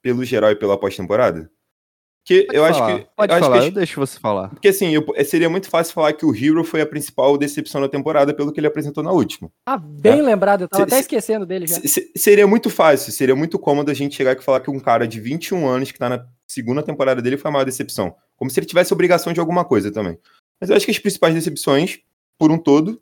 pelo 0.03 0.25
geral 0.27 0.51
e 0.51 0.57
pela 0.57 0.79
pós-temporada? 0.79 1.51
Que 2.25 2.43
Pode 2.45 2.57
eu 2.57 2.65
acho 2.65 2.79
falar, 2.79 2.99
que. 3.01 3.07
Pode 3.17 3.33
eu 3.33 3.37
acho 3.37 3.45
falar, 3.47 3.61
que 3.63 3.67
eu 3.67 3.73
deixo 3.73 3.99
você 4.01 4.21
falar. 4.21 4.49
Porque 4.51 4.69
assim, 4.69 4.91
eu- 4.95 5.05
seria 5.25 5.49
muito 5.51 5.69
fácil 5.69 5.93
falar 5.93 6.13
que 6.13 6.25
o 6.25 6.33
Hero 6.37 6.63
foi 6.63 6.81
a 6.81 6.87
principal 6.87 7.37
decepção 7.37 7.81
da 7.81 7.89
temporada 7.89 8.33
pelo 8.33 8.53
que 8.53 8.61
ele 8.61 8.67
apresentou 8.69 9.03
na 9.03 9.11
última. 9.11 9.51
Ah, 9.67 9.77
bem 9.77 10.21
É. 10.21 10.23
lembrado. 10.23 10.61
Eu 10.63 10.69
tava 10.69 10.83
Se- 10.85 10.87
até 10.87 10.97
se- 10.97 11.01
esquecendo 11.03 11.45
dele 11.45 11.67
já. 11.67 11.77
Se- 11.77 11.89
se- 11.89 12.13
seria 12.17 12.47
muito 12.47 12.71
fácil, 12.71 13.11
seria 13.11 13.35
muito 13.35 13.59
cômodo 13.59 13.91
a 13.91 13.95
gente 13.95 14.15
chegar 14.15 14.37
e 14.39 14.43
falar 14.45 14.61
que 14.61 14.71
um 14.71 14.79
cara 14.79 15.09
de 15.09 15.19
21 15.19 15.67
anos 15.67 15.91
que 15.91 15.99
tá 15.99 16.09
na 16.09 16.25
segunda 16.47 16.81
temporada 16.83 17.21
dele 17.21 17.37
foi 17.37 17.49
a 17.49 17.53
maior 17.53 17.65
decepção. 17.65 18.15
Como 18.43 18.51
se 18.51 18.59
ele 18.59 18.67
tivesse 18.67 18.93
obrigação 18.93 19.33
de 19.33 19.39
alguma 19.39 19.65
coisa 19.65 19.93
também. 19.93 20.19
Mas 20.61 20.69
eu 20.69 20.75
acho 20.75 20.85
que 20.85 20.91
as 20.91 20.99
principais 20.99 21.33
decepções, 21.33 22.01
por 22.37 22.51
um 22.51 22.59
todo, 22.59 23.01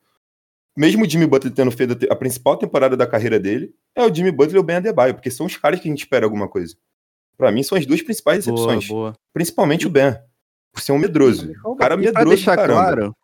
mesmo 0.76 1.03
o 1.03 1.09
Jimmy 1.09 1.26
Butler 1.26 1.50
tendo 1.50 1.70
feito 1.70 1.96
a 2.12 2.14
principal 2.14 2.59
temporada 2.59 2.94
da 2.94 3.07
carreira 3.07 3.40
dele, 3.40 3.74
é 3.94 4.05
o 4.05 4.14
Jimmy 4.14 4.31
Butler 4.31 4.57
e 4.57 4.59
o 4.59 4.62
Ben 4.62 4.76
Adebayo, 4.76 5.14
porque 5.14 5.31
são 5.31 5.46
os 5.46 5.57
caras 5.57 5.81
que 5.81 5.88
a 5.88 5.90
gente 5.90 6.00
espera 6.00 6.26
alguma 6.26 6.46
coisa. 6.46 6.76
Pra 7.38 7.50
mim, 7.50 7.62
são 7.62 7.79
as 7.79 7.87
duas 7.87 8.03
principais 8.03 8.44
Boa, 8.44 8.55
decepções. 8.55 8.87
boa. 8.87 9.14
Principalmente 9.33 9.87
o 9.87 9.90
Ben. 9.90 10.14
Por 10.74 10.83
ser 10.83 10.92
um 10.92 10.98
medroso. 10.98 11.50
O 11.64 11.74
cara 11.74 11.96
pra 11.96 12.05
medroso 12.05 12.29
deixar 12.29 12.57
claro, 12.62 13.16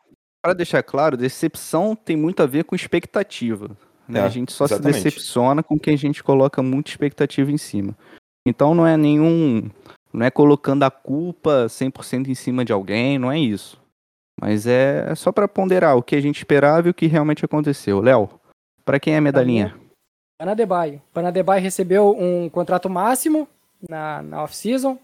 para 0.43 0.55
deixar 0.55 0.83
claro, 0.83 1.19
decepção 1.19 1.95
tem 1.95 2.17
muito 2.17 2.43
a 2.43 2.47
ver 2.47 2.65
com 2.65 2.75
expectativa. 2.75 3.77
né? 4.09 4.21
É, 4.21 4.23
a 4.23 4.31
gente 4.31 4.55
só 4.55 4.65
exatamente. 4.65 4.97
se 4.97 5.05
decepciona 5.05 5.63
com 5.63 5.79
quem 5.79 5.93
a 5.93 5.99
gente 5.99 6.25
coloca 6.25 6.63
muita 6.63 6.89
expectativa 6.89 7.53
em 7.53 7.59
cima. 7.59 7.95
Então 8.49 8.75
não 8.75 8.87
é 8.87 8.97
nenhum, 8.97 9.69
não 10.17 10.25
é 10.25 10.31
colocando 10.31 10.83
a 10.83 10.91
culpa 10.91 11.67
100% 11.67 12.29
em 12.29 12.35
cima 12.35 12.65
de 12.65 12.73
alguém, 12.73 13.19
não 13.19 13.31
é 13.31 13.39
isso. 13.39 13.79
Mas 14.41 14.67
é 14.67 15.15
só 15.15 15.31
para 15.31 15.47
ponderar 15.47 15.95
o 15.95 16.03
que 16.03 16.17
a 16.17 16.21
gente 16.23 16.39
esperava 16.39 16.89
e 16.89 16.91
o 16.91 16.95
que 16.95 17.07
realmente 17.07 17.45
aconteceu. 17.45 18.01
Léo, 18.01 18.31
para 18.83 18.99
quem 18.99 19.13
é 19.13 19.19
a 19.19 19.21
medalhinha? 19.21 19.79
Panadebaio. 20.39 21.03
Panadebaio 21.13 21.63
recebeu 21.63 22.17
um 22.19 22.49
contrato 22.49 22.89
máximo 22.89 23.47
na, 23.87 24.23
na 24.23 24.43
off-season. 24.43 24.99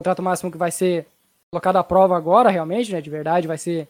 Contrato 0.00 0.20
máximo 0.20 0.50
que 0.50 0.58
vai 0.58 0.72
ser 0.72 1.06
colocado 1.48 1.76
à 1.76 1.84
prova 1.84 2.16
agora, 2.16 2.50
realmente, 2.50 2.92
né? 2.92 3.00
De 3.00 3.08
verdade, 3.08 3.46
vai 3.46 3.58
ser. 3.58 3.86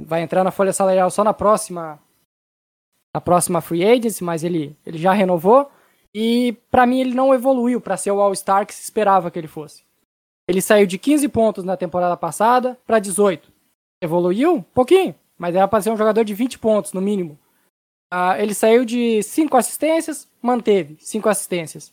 Vai 0.00 0.22
entrar 0.22 0.42
na 0.42 0.50
folha 0.50 0.72
salarial 0.72 1.10
só 1.10 1.22
na 1.22 1.34
próxima. 1.34 1.98
Na 3.14 3.20
próxima 3.20 3.60
free 3.60 3.84
agency, 3.84 4.24
mas 4.24 4.42
ele, 4.42 4.74
ele 4.86 4.96
já 4.96 5.12
renovou. 5.12 5.70
E 6.14 6.56
pra 6.70 6.86
mim 6.86 7.00
ele 7.00 7.14
não 7.14 7.34
evoluiu 7.34 7.78
pra 7.78 7.98
ser 7.98 8.10
o 8.10 8.22
All-Star 8.22 8.66
que 8.66 8.74
se 8.74 8.82
esperava 8.82 9.30
que 9.30 9.38
ele 9.38 9.46
fosse. 9.46 9.86
Ele 10.48 10.62
saiu 10.62 10.86
de 10.86 10.96
15 10.96 11.28
pontos 11.28 11.62
na 11.62 11.76
temporada 11.76 12.16
passada 12.16 12.78
pra 12.86 12.98
18. 12.98 13.52
Evoluiu? 14.00 14.54
Um 14.54 14.62
pouquinho, 14.62 15.14
mas 15.36 15.54
era 15.54 15.68
pra 15.68 15.82
ser 15.82 15.90
um 15.90 15.96
jogador 15.96 16.24
de 16.24 16.32
20 16.32 16.58
pontos, 16.58 16.94
no 16.94 17.02
mínimo. 17.02 17.38
Ah, 18.10 18.40
ele 18.40 18.54
saiu 18.54 18.86
de 18.86 19.22
5 19.22 19.54
assistências, 19.58 20.26
manteve 20.40 20.96
5 21.00 21.28
assistências. 21.28 21.92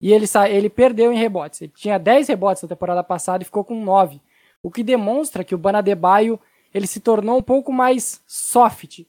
E 0.00 0.12
ele, 0.12 0.26
sa 0.26 0.50
ele 0.50 0.68
perdeu 0.68 1.12
em 1.12 1.16
rebotes. 1.16 1.62
Ele 1.62 1.72
tinha 1.74 1.96
10 1.96 2.26
rebotes 2.26 2.64
na 2.64 2.68
temporada 2.68 3.04
passada 3.04 3.44
e 3.44 3.46
ficou 3.46 3.62
com 3.62 3.82
9. 3.84 4.20
O 4.60 4.72
que 4.72 4.82
demonstra 4.82 5.44
que 5.44 5.54
o 5.54 5.58
Banadebaio 5.58 6.40
ele 6.74 6.88
se 6.88 6.98
tornou 6.98 7.38
um 7.38 7.42
pouco 7.42 7.72
mais 7.72 8.20
soft. 8.26 9.04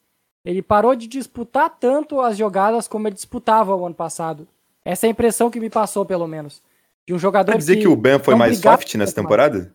Ele 0.45 0.61
parou 0.61 0.95
de 0.95 1.07
disputar 1.07 1.71
tanto 1.79 2.21
as 2.21 2.37
jogadas 2.37 2.87
como 2.87 3.07
ele 3.07 3.15
disputava 3.15 3.75
o 3.75 3.83
ano 3.83 3.95
passado. 3.95 4.47
Essa 4.85 5.07
é 5.07 5.09
a 5.09 5.11
impressão 5.11 5.49
que 5.49 5.59
me 5.59 5.71
passou, 5.71 6.05
pelo 6.05 6.27
menos. 6.27 6.61
De 7.07 7.13
um 7.13 7.19
jogador 7.19 7.45
Dá 7.45 7.51
pra 7.53 7.59
dizer 7.59 7.77
que, 7.77 7.87
o 7.87 7.95
Ben 7.95 8.19
foi 8.19 8.35
mais 8.35 8.59
soft 8.59 8.95
nessa 8.95 9.13
temporada? 9.13 9.73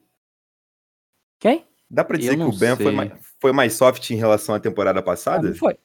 Quem? 1.39 1.65
Dá 1.89 2.05
pra 2.05 2.19
dizer 2.19 2.37
que 2.37 2.43
o 2.43 2.53
Ben 2.53 2.77
foi 2.77 2.93
mais, 2.93 3.13
foi 3.41 3.53
mais 3.53 3.73
soft 3.75 4.11
em 4.11 4.17
relação 4.17 4.55
à 4.55 4.61
temporada 4.61 5.03
passada? 5.03 5.49
Aí 5.49 5.55
foi. 5.55 5.79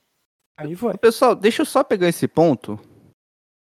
Aí 0.57 0.75
foi. 0.75 0.97
Pessoal, 0.97 1.35
deixa 1.35 1.61
eu 1.61 1.65
só 1.65 1.83
pegar 1.83 2.07
esse 2.07 2.27
ponto, 2.27 2.79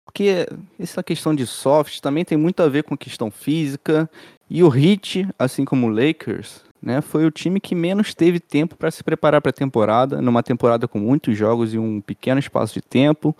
porque 0.05 0.45
essa 0.79 1.01
questão 1.01 1.33
de 1.33 1.47
soft 1.47 1.99
também 1.99 2.23
tem 2.23 2.37
muito 2.37 2.61
a 2.61 2.69
ver 2.69 2.83
com 2.83 2.95
questão 2.97 3.31
física, 3.31 4.09
e 4.49 4.63
o 4.63 4.75
Heat, 4.75 5.27
assim 5.39 5.65
como 5.65 5.87
o 5.87 5.89
Lakers, 5.89 6.63
né, 6.81 7.01
foi 7.01 7.25
o 7.25 7.31
time 7.31 7.59
que 7.59 7.73
menos 7.73 8.13
teve 8.13 8.39
tempo 8.39 8.75
para 8.75 8.91
se 8.91 9.03
preparar 9.03 9.41
para 9.41 9.49
a 9.49 9.53
temporada, 9.53 10.21
numa 10.21 10.43
temporada 10.43 10.87
com 10.87 10.99
muitos 10.99 11.35
jogos 11.35 11.73
e 11.73 11.79
um 11.79 12.01
pequeno 12.01 12.39
espaço 12.39 12.73
de 12.73 12.81
tempo. 12.81 13.35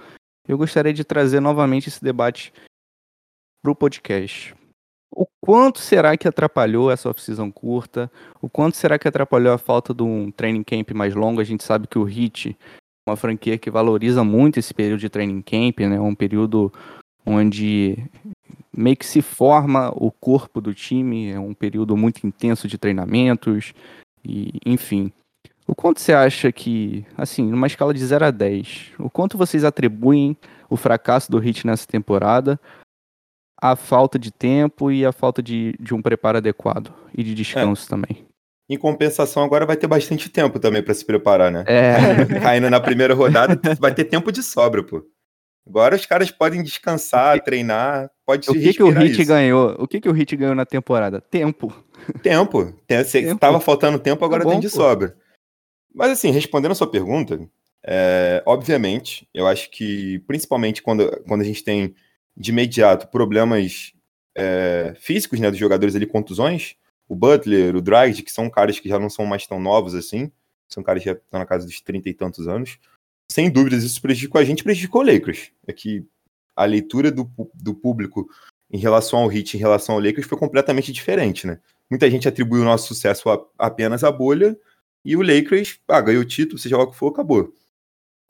Eu 0.48 0.58
gostaria 0.58 0.94
de 0.94 1.04
trazer 1.04 1.40
novamente 1.40 1.90
esse 1.90 2.04
debate 2.04 2.54
pro 3.64 3.74
podcast. 3.74 4.54
O 5.16 5.26
quanto 5.42 5.80
será 5.80 6.18
que 6.18 6.28
atrapalhou 6.28 6.92
essa 6.92 7.10
off-season 7.10 7.50
curta? 7.50 8.12
O 8.42 8.50
quanto 8.50 8.76
será 8.76 9.00
que 9.00 9.08
atrapalhou 9.08 9.54
a 9.54 9.58
falta 9.58 9.94
de 9.94 10.04
um 10.04 10.30
training 10.30 10.64
camp 10.64 10.92
mais 10.92 11.16
longo? 11.16 11.40
A 11.40 11.46
gente 11.46 11.64
sabe 11.64 11.88
que 11.88 11.98
o 11.98 12.08
Heat 12.08 12.58
é 13.08 13.10
uma 13.10 13.16
franquia 13.16 13.58
que 13.58 13.72
valoriza 13.72 14.24
muito 14.24 14.60
esse 14.60 14.74
período 14.74 15.00
de 15.00 15.10
training 15.10 15.42
camp, 15.42 15.80
né? 15.80 16.00
Um 16.00 16.14
período 16.14 16.74
onde 17.26 17.98
meio 18.76 18.98
que 18.98 19.06
se 19.06 19.22
forma 19.22 19.94
o 19.96 20.12
corpo 20.12 20.60
do 20.60 20.74
time, 20.74 21.32
é 21.32 21.40
um 21.40 21.54
período 21.54 21.96
muito 21.96 22.26
intenso 22.28 22.68
de 22.68 22.78
treinamentos 22.78 23.74
e, 24.26 24.52
enfim. 24.66 25.12
O 25.66 25.74
quanto 25.74 26.02
você 26.02 26.12
acha 26.12 26.52
que, 26.52 27.06
assim, 27.16 27.44
numa 27.50 27.68
escala 27.68 27.94
de 27.94 28.04
0 28.04 28.26
a 28.26 28.32
10, 28.32 28.94
o 29.00 29.10
quanto 29.10 29.38
vocês 29.38 29.64
atribuem 29.64 30.36
o 30.70 30.76
fracasso 30.76 31.32
do 31.32 31.42
Heat 31.42 31.66
nessa 31.66 31.88
temporada 31.88 32.60
à 33.64 33.78
falta 33.78 34.20
de 34.20 34.30
tempo 34.30 34.92
e 34.92 35.06
à 35.06 35.14
falta 35.14 35.42
de, 35.42 35.74
de 35.80 35.94
um 35.94 36.02
preparo 36.02 36.38
adequado 36.38 36.94
e 37.18 37.24
de 37.24 37.34
descanso 37.34 37.88
também? 37.88 38.26
Em 38.70 38.78
compensação, 38.78 39.42
agora 39.42 39.66
vai 39.66 39.78
ter 39.78 39.88
bastante 39.88 40.28
tempo 40.30 40.60
também 40.60 40.84
pra 40.84 40.94
se 40.94 41.06
preparar, 41.06 41.50
né? 41.50 41.64
É, 41.66 41.96
Caindo 42.44 42.70
na 42.70 42.82
primeira 42.82 43.14
rodada, 43.14 43.58
vai 43.80 43.94
ter 43.94 44.04
tempo 44.04 44.34
de 44.34 44.44
sobra, 44.44 44.84
pô. 44.84 45.02
Agora 45.66 45.96
os 45.96 46.06
caras 46.06 46.30
podem 46.30 46.62
descansar, 46.62 47.42
treinar, 47.42 48.12
pode 48.26 48.50
o 48.50 48.54
que, 48.54 48.74
que 48.74 48.84
o 48.84 48.90
Heat 48.92 49.22
isso. 49.22 49.26
ganhou? 49.26 49.78
O 49.80 49.88
que, 49.88 50.02
que 50.02 50.10
o 50.10 50.18
Heat 50.18 50.36
ganhou 50.36 50.56
na 50.56 50.66
temporada? 50.66 51.22
Tempo. 51.22 51.74
Tempo. 52.22 52.74
Tava 53.40 53.62
faltando 53.62 53.98
tempo, 53.98 54.26
agora 54.26 54.44
Tá 54.44 54.50
bom, 54.50 54.52
tem 54.52 54.60
de 54.60 54.70
pô. 54.70 54.76
sobra. 54.76 55.16
Mas 55.96 56.12
assim, 56.12 56.32
respondendo 56.32 56.74
a 56.74 56.76
sua 56.76 56.92
pergunta, 56.92 57.40
é, 57.86 58.44
obviamente, 58.46 59.26
eu 59.34 59.48
acho 59.48 59.72
que 59.72 60.20
principalmente 60.28 60.82
quando, 60.82 61.10
quando 61.26 61.42
a 61.42 61.46
gente 61.46 61.64
tem 61.64 61.96
de 62.36 62.52
imediato 62.52 63.08
problemas 63.08 63.94
é, 64.36 64.94
físicos, 65.00 65.40
né, 65.40 65.50
dos 65.50 65.60
jogadores 65.60 65.96
ali, 65.96 66.06
contusões, 66.06 66.76
o 67.08 67.16
Butler, 67.16 67.76
o 67.76 67.82
Dragic, 67.82 68.24
que 68.24 68.32
são 68.32 68.50
caras 68.50 68.80
que 68.80 68.90
já 68.90 68.98
não 68.98 69.10
são 69.10 69.26
mais 69.26 69.46
tão 69.46 69.60
novos 69.60 69.94
assim, 69.94 70.32
são 70.68 70.82
caras 70.82 71.04
que 71.04 71.10
já 71.10 71.16
estão 71.16 71.40
na 71.40 71.46
casa 71.46 71.66
dos 71.66 71.80
30 71.82 72.10
e 72.10 72.14
tantos 72.14 72.48
anos, 72.48 72.78
sem 73.32 73.50
dúvidas 73.52 73.84
isso 73.84 74.02
prejudicou 74.02 74.40
a 74.40 74.44
gente, 74.44 74.64
prejudicou 74.64 75.02
o 75.02 75.06
Lakers. 75.06 75.52
É 75.68 75.74
que 75.74 76.06
a 76.56 76.66
leitura 76.66 77.12
do, 77.12 77.30
do 77.54 77.74
público 77.74 78.28
em 78.72 78.78
relação 78.78 79.20
ao 79.20 79.32
Heat, 79.32 79.56
em 79.56 79.60
relação 79.60 79.96
ao 79.96 80.02
Lakers, 80.02 80.26
foi 80.26 80.38
completamente 80.38 80.92
diferente, 80.92 81.46
né? 81.46 81.60
Muita 81.90 82.10
gente 82.10 82.28
atribui 82.28 82.60
o 82.60 82.64
nosso 82.64 82.88
sucesso 82.88 83.30
a- 83.30 83.46
apenas 83.58 84.04
à 84.04 84.12
bolha, 84.12 84.58
e 85.06 85.16
o 85.16 85.22
Lakers, 85.22 85.80
ah, 85.88 86.02
ganhou 86.02 86.22
o 86.24 86.26
título, 86.26 86.58
seja 86.58 86.78
lá 86.78 86.84
o 86.84 86.92
que 86.92 86.98
for, 86.98 87.10
acabou. 87.10 87.54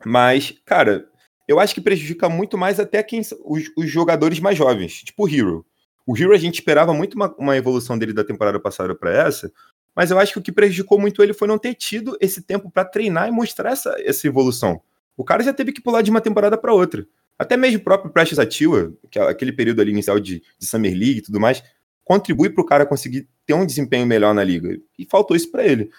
Mas, 0.06 0.52
cara, 0.66 1.08
eu 1.48 1.60
acho 1.60 1.74
que 1.74 1.82
prejudica 1.82 2.30
muito 2.30 2.58
mais 2.58 2.80
até 2.80 3.02
quem 3.04 3.22
os, 3.44 3.72
os 3.78 3.90
jogadores 3.90 4.40
mais 4.40 4.58
jovens, 4.58 5.04
tipo 5.04 5.26
o 5.26 5.30
Hero. 5.30 5.66
O 6.06 6.18
Hero 6.18 6.34
a 6.34 6.38
gente 6.38 6.56
esperava 6.56 6.94
muito 6.94 7.16
uma, 7.16 7.34
uma 7.38 7.58
evolução 7.58 7.98
dele 7.98 8.14
da 8.14 8.24
temporada 8.24 8.60
passada 8.60 8.94
para 8.96 9.12
essa, 9.12 9.52
mas 9.96 10.12
eu 10.12 10.20
acho 10.20 10.34
que 10.34 10.40
o 10.40 10.42
que 10.42 10.52
prejudicou 10.52 11.00
muito 11.00 11.22
ele 11.22 11.34
foi 11.34 11.48
não 11.48 11.58
ter 11.58 11.76
tido 11.76 12.18
esse 12.20 12.42
tempo 12.42 12.70
para 12.72 12.86
treinar 12.86 13.28
e 13.28 13.32
mostrar 13.32 13.72
essa, 13.72 13.96
essa 14.00 14.28
evolução. 14.28 14.82
O 15.16 15.24
cara 15.24 15.44
já 15.44 15.54
teve 15.54 15.72
que 15.72 15.82
pular 15.82 16.02
de 16.02 16.10
uma 16.10 16.22
temporada 16.22 16.58
para 16.58 16.74
outra. 16.74 17.06
Até 17.38 17.56
mesmo 17.58 17.80
o 17.80 17.84
próprio 17.84 18.12
Precious 18.12 18.40
Atua, 18.40 18.94
que 19.10 19.20
é 19.20 19.24
aquele 19.24 19.52
período 19.52 19.82
ali 19.82 19.92
inicial 19.92 20.20
de, 20.20 20.42
de 20.58 20.66
Summer 20.66 20.92
League 20.92 21.20
e 21.20 21.22
tudo 21.22 21.40
mais, 21.40 21.64
contribui 22.04 22.50
para 22.50 22.62
o 22.62 22.66
cara 22.66 22.86
conseguir 22.86 23.28
ter 23.46 23.54
um 23.54 23.66
desempenho 23.66 24.06
melhor 24.06 24.34
na 24.34 24.44
liga. 24.44 24.78
E 24.98 25.06
faltou 25.06 25.36
isso 25.36 25.52
para 25.52 25.66
ele. 25.66 25.90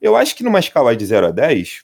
Eu 0.00 0.16
acho 0.16 0.34
que 0.34 0.42
numa 0.42 0.58
escala 0.58 0.96
de 0.96 1.04
0 1.04 1.28
a 1.28 1.30
10, 1.30 1.82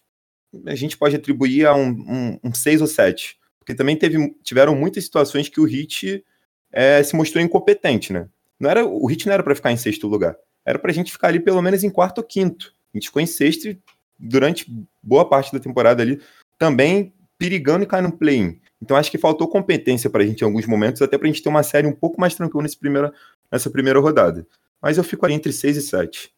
a 0.67 0.75
gente 0.75 0.97
pode 0.97 1.17
atribuir 1.17 1.67
a 1.67 1.75
um, 1.75 1.89
um, 1.89 2.39
um 2.45 2.55
6 2.55 2.81
ou 2.81 2.87
7. 2.87 3.39
Porque 3.59 3.75
também 3.75 3.97
teve, 3.97 4.35
tiveram 4.43 4.75
muitas 4.75 5.05
situações 5.05 5.49
que 5.49 5.61
o 5.61 5.65
Hit 5.65 6.25
é, 6.73 7.03
se 7.03 7.15
mostrou 7.15 7.43
incompetente, 7.43 8.13
né? 8.13 8.29
Não 8.59 8.71
era, 8.71 8.87
o 8.87 9.07
Hit 9.07 9.27
não 9.27 9.35
era 9.35 9.43
para 9.43 9.55
ficar 9.55 9.73
em 9.73 9.77
sexto 9.77 10.09
lugar. 10.09 10.37
Era 10.65 10.79
pra 10.79 10.93
gente 10.93 11.13
ficar 11.13 11.29
ali 11.29 11.41
pelo 11.41 11.63
menos 11.63 11.85
em 11.85 11.91
quarto 11.91 12.19
ou 12.19 12.25
quinto. 12.25 12.73
A 12.93 12.99
gente 12.99 13.09
ficou 13.09 13.23
em 13.23 13.27
sexto 13.27 13.69
e 13.69 13.81
durante 14.19 14.67
boa 15.03 15.29
parte 15.29 15.53
da 15.53 15.61
temporada 15.61 16.03
ali 16.03 16.21
também 16.59 17.15
perigando 17.39 17.85
e 17.85 17.87
cair 17.87 18.03
no 18.03 18.13
play-in. 18.13 18.61
Então 18.83 18.97
acho 18.97 19.11
que 19.11 19.19
faltou 19.19 19.49
competência 19.49 20.11
pra 20.11 20.25
gente 20.25 20.41
em 20.41 20.45
alguns 20.45 20.67
momentos, 20.67 21.01
até 21.03 21.17
pra 21.17 21.27
gente 21.27 21.43
ter 21.43 21.49
uma 21.49 21.63
série 21.63 21.87
um 21.87 21.93
pouco 21.93 22.21
mais 22.21 22.35
tranquila 22.35 22.63
nesse 22.63 22.77
primeira, 22.77 23.13
nessa 23.51 23.71
primeira 23.71 24.01
rodada. 24.01 24.47
Mas 24.81 24.99
eu 24.99 25.05
fico 25.05 25.25
ali 25.25 25.35
entre 25.35 25.53
6 25.53 25.77
e 25.77 25.83
7. 25.83 26.33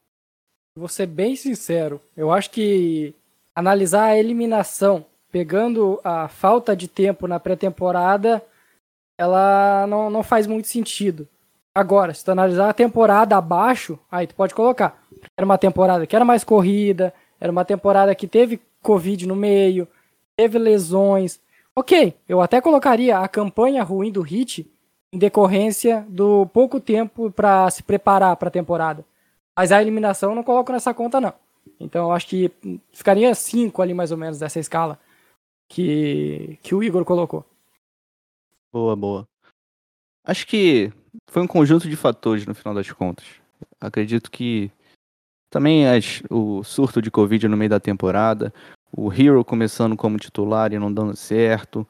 Vou 0.77 0.89
ser 0.89 1.07
bem 1.07 1.37
sincero. 1.37 2.01
Eu 2.17 2.31
acho 2.31 2.51
que 2.51 3.15
analisar 3.61 4.05
a 4.05 4.19
eliminação, 4.19 5.05
pegando 5.31 6.01
a 6.03 6.27
falta 6.29 6.75
de 6.75 6.89
tempo 6.89 7.29
na 7.29 7.39
pré-temporada, 7.39 8.43
ela 9.19 9.87
não, 9.87 10.11
não 10.11 10.23
faz 10.23 10.47
muito 10.47 10.67
sentido. 10.67 11.29
Agora, 11.75 12.13
se 12.13 12.25
tu 12.25 12.33
analisar 12.33 12.69
a 12.69 12.75
temporada 12.75 13.37
abaixo, 13.37 13.99
aí 14.11 14.27
tu 14.27 14.35
pode 14.35 14.55
colocar. 14.55 15.05
Era 15.37 15.45
uma 15.45 15.59
temporada 15.59 16.07
que 16.07 16.17
era 16.17 16.25
mais 16.25 16.43
corrida, 16.43 17.15
era 17.39 17.53
uma 17.53 17.65
temporada 17.65 18.15
que 18.15 18.27
teve 18.27 18.61
Covid 18.83 19.29
no 19.29 19.37
meio, 19.37 19.87
teve 20.37 20.59
lesões. 20.59 21.39
Ok, 21.77 22.15
eu 22.29 22.41
até 22.41 22.61
colocaria 22.61 23.19
a 23.19 23.29
campanha 23.29 23.85
ruim 23.85 24.11
do 24.11 24.23
Hit 24.23 24.69
em 25.13 25.19
decorrência 25.19 26.05
do 26.09 26.47
pouco 26.47 26.81
tempo 26.81 27.31
para 27.31 27.71
se 27.71 27.83
preparar 27.83 28.35
para 28.37 28.49
a 28.49 28.53
temporada. 28.53 29.05
Mas 29.57 29.71
a 29.71 29.81
eliminação 29.81 30.31
eu 30.31 30.37
não 30.37 30.43
coloco 30.43 30.73
nessa 30.73 30.95
conta, 30.95 31.21
não. 31.21 31.35
Então 31.79 32.07
eu 32.07 32.13
acho 32.13 32.27
que 32.27 32.51
ficaria 32.93 33.35
5 33.35 33.81
ali 33.83 33.95
mais 33.95 34.11
ou 34.11 34.19
menos 34.19 34.39
dessa 34.39 34.59
escala 34.61 34.99
que, 35.69 36.59
que 36.63 36.75
o 36.75 36.83
Igor 36.83 37.05
colocou. 37.05 37.45
Boa, 38.73 38.95
boa. 38.95 39.29
Acho 40.25 40.47
que 40.47 40.93
foi 41.29 41.43
um 41.43 41.47
conjunto 41.47 41.89
de 41.89 41.97
fatores 41.97 42.47
no 42.47 42.55
final 42.55 42.75
das 42.75 42.91
contas. 42.93 43.25
Acredito 43.81 44.31
que 44.31 44.71
também 45.51 45.89
as- 45.89 46.23
o 46.31 46.63
surto 46.63 47.01
de 47.03 47.11
Covid 47.11 47.49
no 47.49 47.57
meio 47.57 47.71
da 47.71 47.81
temporada, 47.81 48.53
o 48.93 49.13
Hero 49.13 49.45
começando 49.45 49.97
como 49.97 50.19
titular 50.19 50.73
e 50.73 50.79
não 50.79 50.93
dando 50.93 51.17
certo. 51.17 51.87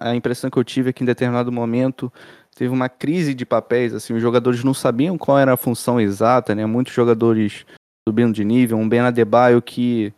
A 0.00 0.14
impressão 0.14 0.50
que 0.50 0.56
eu 0.58 0.64
tive 0.64 0.90
é 0.90 0.92
que 0.92 1.02
em 1.02 1.06
determinado 1.06 1.52
momento 1.52 2.10
teve 2.56 2.72
uma 2.72 2.88
crise 2.88 3.34
de 3.34 3.44
papéis, 3.44 3.94
assim, 3.94 4.14
os 4.14 4.22
jogadores 4.22 4.64
não 4.64 4.72
sabiam 4.74 5.18
qual 5.18 5.38
era 5.38 5.52
a 5.52 5.56
função 5.56 6.00
exata, 6.00 6.54
né? 6.54 6.64
Muitos 6.66 6.94
jogadores 6.94 7.66
subindo 8.08 8.32
de 8.32 8.44
nível, 8.44 8.78
um 8.78 8.88
Ben 8.88 9.00
Adebayo 9.00 9.60
que 9.62 10.12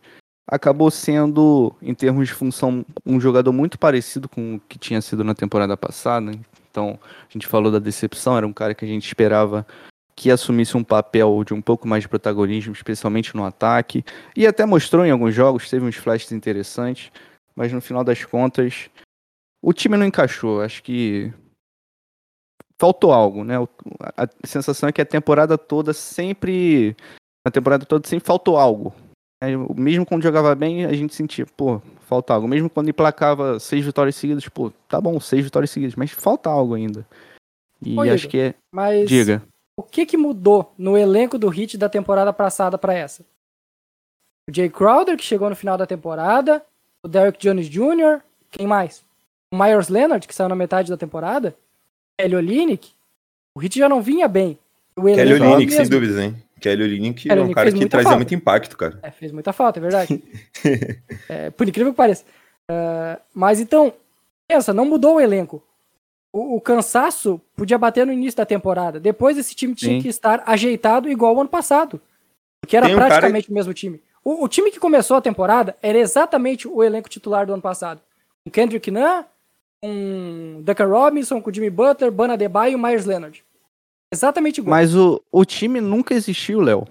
acabou 0.47 0.91
sendo, 0.91 1.73
em 1.81 1.93
termos 1.93 2.27
de 2.27 2.33
função, 2.33 2.85
um 3.05 3.19
jogador 3.19 3.51
muito 3.51 3.79
parecido 3.79 4.27
com 4.27 4.55
o 4.55 4.59
que 4.59 4.77
tinha 4.77 5.01
sido 5.01 5.23
na 5.23 5.33
temporada 5.33 5.77
passada. 5.77 6.31
Então, 6.69 6.99
a 7.01 7.31
gente 7.31 7.47
falou 7.47 7.71
da 7.71 7.79
decepção, 7.79 8.37
era 8.37 8.47
um 8.47 8.53
cara 8.53 8.73
que 8.73 8.83
a 8.83 8.87
gente 8.87 9.05
esperava 9.05 9.65
que 10.15 10.29
assumisse 10.29 10.77
um 10.77 10.83
papel 10.83 11.43
de 11.43 11.53
um 11.53 11.61
pouco 11.61 11.87
mais 11.87 12.03
de 12.03 12.09
protagonismo, 12.09 12.73
especialmente 12.73 13.35
no 13.35 13.45
ataque. 13.45 14.03
E 14.35 14.45
até 14.45 14.65
mostrou 14.65 15.05
em 15.05 15.11
alguns 15.11 15.33
jogos, 15.33 15.69
teve 15.69 15.85
uns 15.85 15.95
flashes 15.95 16.31
interessantes, 16.31 17.11
mas 17.55 17.71
no 17.71 17.81
final 17.81 18.03
das 18.03 18.23
contas, 18.23 18.89
o 19.61 19.73
time 19.73 19.97
não 19.97 20.05
encaixou. 20.05 20.61
Acho 20.61 20.83
que 20.83 21.33
faltou 22.77 23.11
algo, 23.11 23.43
né? 23.43 23.55
A 24.17 24.27
sensação 24.45 24.89
é 24.89 24.91
que 24.91 25.01
a 25.01 25.05
temporada 25.05 25.57
toda 25.57 25.93
sempre. 25.93 26.95
Na 27.45 27.51
temporada 27.51 27.85
toda 27.85 28.07
sempre 28.07 28.25
faltou 28.25 28.57
algo. 28.57 28.93
É, 29.41 29.47
Mesmo 29.75 30.05
quando 30.05 30.23
jogava 30.23 30.55
bem, 30.55 30.85
a 30.85 30.93
gente 30.93 31.13
sentia, 31.13 31.45
pô, 31.45 31.81
falta 32.01 32.33
algo. 32.33 32.47
Mesmo 32.47 32.69
quando 32.69 32.89
emplacava 32.89 33.59
seis 33.59 33.85
vitórias 33.85 34.15
seguidas, 34.15 34.47
pô, 34.47 34.71
tá 34.87 35.01
bom, 35.01 35.19
seis 35.19 35.43
vitórias 35.43 35.69
seguidas, 35.69 35.95
mas 35.95 36.11
falta 36.11 36.49
algo 36.49 36.73
ainda. 36.73 37.05
E 37.81 37.97
Ô, 37.97 38.01
acho 38.01 38.25
Igor, 38.25 38.31
que 38.31 38.39
é. 38.39 38.55
Mas 38.71 39.09
Diga. 39.09 39.43
o 39.77 39.83
que, 39.83 40.05
que 40.05 40.15
mudou 40.15 40.73
no 40.77 40.97
elenco 40.97 41.37
do 41.37 41.49
Hit 41.49 41.77
da 41.77 41.89
temporada 41.89 42.31
passada 42.31 42.77
para 42.77 42.93
essa? 42.93 43.23
O 44.49 44.53
Jay 44.53 44.69
Crowder, 44.69 45.17
que 45.17 45.23
chegou 45.23 45.49
no 45.49 45.55
final 45.55 45.77
da 45.77 45.85
temporada, 45.85 46.63
o 47.03 47.07
Derrick 47.07 47.39
Jones 47.39 47.67
Jr., 47.67 48.21
quem 48.49 48.67
mais? 48.67 49.03
O 49.53 49.57
Myers 49.57 49.89
Leonard, 49.89 50.25
que 50.27 50.33
saiu 50.33 50.49
na 50.49 50.55
metade 50.55 50.89
da 50.89 50.97
temporada, 50.97 51.55
Kelly 52.17 52.35
Olynyk. 52.35 52.91
O 53.55 53.59
Hit 53.59 53.77
já 53.77 53.89
não 53.89 54.01
vinha 54.01 54.27
bem. 54.27 54.57
O 54.95 55.03
Kelly 55.03 55.19
elenco 55.19 55.43
era 55.43 55.51
o 55.51 55.53
Olynyk, 55.55 55.73
sem 55.73 55.89
dúvidas, 55.89 56.17
hein? 56.17 56.35
Kelly 56.63 56.83
Olynyk 56.83 57.27
Kelly 57.27 57.41
é 57.41 57.43
um 57.43 57.51
cara 57.51 57.71
que 57.73 57.89
trazia 57.89 58.03
falta. 58.03 58.17
muito 58.17 58.33
impacto, 58.33 58.77
cara. 58.77 58.97
É, 59.03 59.11
fez 59.11 59.33
muita 59.33 59.51
falta, 59.51 59.79
é 59.79 59.81
verdade. 59.81 60.23
É, 61.27 61.49
por 61.49 61.67
incrível 61.67 61.91
que 61.91 61.97
pareça. 61.97 62.23
É, 62.71 63.19
mas 63.33 63.59
então, 63.59 63.93
pensa, 64.47 64.73
não 64.73 64.85
mudou 64.85 65.15
o 65.15 65.19
elenco. 65.19 65.61
O, 66.31 66.55
o 66.55 66.61
cansaço 66.61 67.39
podia 67.55 67.77
bater 67.77 68.05
no 68.07 68.13
início 68.13 68.37
da 68.37 68.45
temporada. 68.45 68.97
Depois 68.97 69.37
esse 69.37 69.53
time 69.53 69.75
tinha 69.75 69.97
Sim. 69.97 70.01
que 70.01 70.07
estar 70.07 70.41
ajeitado 70.45 71.09
igual 71.09 71.33
ao 71.33 71.41
ano 71.41 71.49
passado. 71.49 71.99
Porque 72.61 72.77
era 72.77 72.87
um 72.87 72.95
cara- 72.95 73.07
praticamente 73.07 73.51
o 73.51 73.53
mesmo 73.53 73.73
time. 73.73 74.01
O, 74.23 74.45
o 74.45 74.47
time 74.47 74.71
que 74.71 74.79
começou 74.79 75.17
a 75.17 75.21
temporada 75.21 75.75
era 75.81 75.97
exatamente 75.97 76.65
o 76.65 76.81
elenco 76.81 77.09
titular 77.09 77.45
do 77.45 77.51
ano 77.53 77.61
passado. 77.61 77.99
Com 78.45 78.49
Kendrick 78.51 78.89
Nunn, 78.89 79.23
com 79.81 80.61
Duncan 80.63 80.87
Robinson, 80.87 81.41
com 81.41 81.51
Jimmy 81.53 81.69
Butler, 81.69 82.09
Bana 82.09 82.33
Adebayo 82.35 82.77
e 82.77 82.81
Myers 82.81 83.05
Leonard. 83.05 83.43
Exatamente 84.13 84.59
igual. 84.59 84.71
Mas 84.71 84.95
o, 84.95 85.21
o 85.31 85.43
time 85.43 85.81
nunca 85.81 86.13
existiu, 86.13 86.61
Léo. 86.61 86.85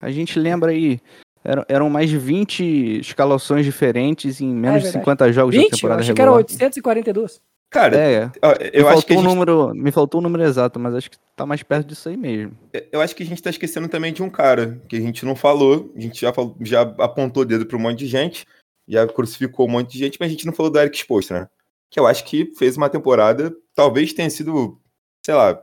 A 0.00 0.10
gente 0.10 0.38
lembra 0.38 0.72
aí, 0.72 1.00
eram, 1.44 1.64
eram 1.68 1.88
mais 1.88 2.10
de 2.10 2.18
20 2.18 3.00
escalações 3.00 3.64
diferentes 3.64 4.40
em 4.40 4.48
menos 4.48 4.82
de 4.82 4.88
É 4.88 4.92
verdade. 4.92 5.04
50 5.04 5.32
jogos 5.32 5.54
20? 5.54 5.62
da 5.62 5.66
Eu 5.66 5.70
temporada 5.76 6.00
achei 6.00 6.14
que 6.14 6.20
era 6.20 6.30
regular. 6.30 6.44
842. 6.44 7.40
Cara, 7.70 7.96
É, 7.96 8.26
me 8.26 8.70
eu 8.72 8.88
acho 8.88 9.04
que 9.04 9.14
um 9.14 9.16
gente, 9.16 9.26
número, 9.26 9.74
me 9.74 9.90
faltou 9.90 10.20
o 10.20 10.22
número 10.22 10.44
exato, 10.44 10.78
mas 10.78 10.94
acho 10.94 11.10
que 11.10 11.16
tá 11.34 11.44
mais 11.44 11.60
perto 11.62 11.88
disso 11.88 12.08
aí 12.08 12.16
mesmo. 12.16 12.56
eu 12.92 13.00
acho 13.00 13.16
que 13.16 13.22
a 13.24 13.26
gente 13.26 13.42
tá 13.42 13.50
esquecendo 13.50 13.88
também 13.88 14.12
de 14.12 14.22
um 14.22 14.30
cara 14.30 14.80
que 14.88 14.96
a 14.96 15.00
gente 15.00 15.24
não 15.24 15.34
falou. 15.34 15.92
A 15.96 16.00
gente 16.00 16.20
já, 16.20 16.32
falou, 16.32 16.56
já 16.60 16.82
apontou 16.82 17.42
o 17.42 17.46
dedo 17.46 17.66
para 17.66 17.76
um 17.76 17.80
monte 17.80 17.98
de 17.98 18.06
gente, 18.06 18.46
já 18.86 19.06
crucificou 19.08 19.66
um 19.66 19.70
monte 19.70 19.92
de 19.92 19.98
gente, 19.98 20.18
mas 20.20 20.28
a 20.28 20.30
gente 20.30 20.46
não 20.46 20.52
falou 20.52 20.70
do 20.70 20.78
Eric 20.78 20.96
Spoelstra, 20.96 21.40
né? 21.40 21.48
Que 21.90 21.98
eu 21.98 22.06
acho 22.06 22.24
que 22.24 22.52
fez 22.56 22.76
uma 22.76 22.88
temporada, 22.88 23.52
talvez 23.74 24.12
tenha 24.12 24.30
sido, 24.30 24.80
sei 25.24 25.34
lá, 25.34 25.60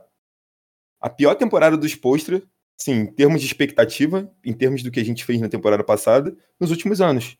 a 1.02 1.10
pior 1.10 1.34
temporada 1.34 1.76
do 1.76 1.86
Spoelstra, 1.86 2.42
sim, 2.76 2.92
em 2.92 3.06
termos 3.06 3.40
de 3.40 3.46
expectativa, 3.46 4.30
em 4.44 4.52
termos 4.52 4.82
do 4.82 4.90
que 4.90 5.00
a 5.00 5.04
gente 5.04 5.24
fez 5.24 5.40
na 5.40 5.48
temporada 5.48 5.84
passada, 5.84 6.34
nos 6.58 6.70
últimos 6.70 7.00
anos. 7.00 7.36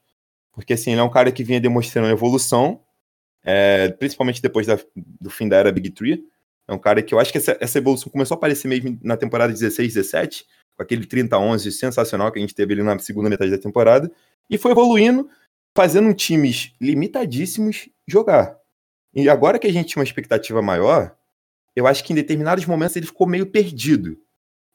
Porque, 0.53 0.72
assim, 0.75 0.90
ele 0.92 1.01
é 1.01 1.05
um 1.05 1.11
cara 1.11 1.33
que 1.33 1.42
vinha 1.42 1.61
demonstrando 1.61 2.09
evolução, 2.09 2.81
é, 3.44 3.88
principalmente 3.90 4.42
depois 4.42 4.66
da- 4.66 4.79
do 4.96 5.31
fim 5.31 5.48
da 5.48 5.57
era 5.57 5.72
Big 5.72 5.90
Three. 5.90 6.25
É 6.68 6.72
um 6.72 6.79
cara 6.79 7.03
que 7.03 7.14
eu 7.14 7.18
acho 7.18 7.33
que 7.33 7.38
essa, 7.38 7.57
essa 7.61 7.79
evolução 7.79 8.11
começou 8.12 8.35
a 8.35 8.38
aparecer 8.38 8.68
mesmo 8.68 8.98
na 9.03 9.16
temporada 9.16 9.53
16, 9.53 9.94
17, 9.94 10.44
com 10.77 10.83
aquele 10.83 11.07
30-11 11.07 11.70
sensacional 11.72 12.31
que 12.31 12.38
a 12.38 12.42
gente 12.42 12.55
teve 12.55 12.75
ali 12.75 12.83
na 12.83 12.98
segunda 12.98 13.29
metade 13.29 13.51
da 13.51 13.59
temporada, 13.59 14.11
e 14.48 14.57
foi 14.59 14.70
evoluindo, 14.72 15.29
fazendo 15.77 16.12
times 16.14 16.72
limitadíssimos 16.81 17.88
jogar. 18.07 18.57
E 19.14 19.29
agora 19.29 19.59
que 19.59 19.66
a 19.66 19.72
gente 19.72 19.88
tinha 19.88 20.01
uma 20.01 20.05
expectativa 20.07 20.62
maior, 20.62 21.14
eu 21.74 21.87
acho 21.87 22.04
que 22.04 22.12
em 22.12 22.16
determinados 22.16 22.64
momentos 22.66 22.96
ele 22.96 23.06
ficou 23.06 23.26
meio 23.26 23.46
perdido. 23.46 24.18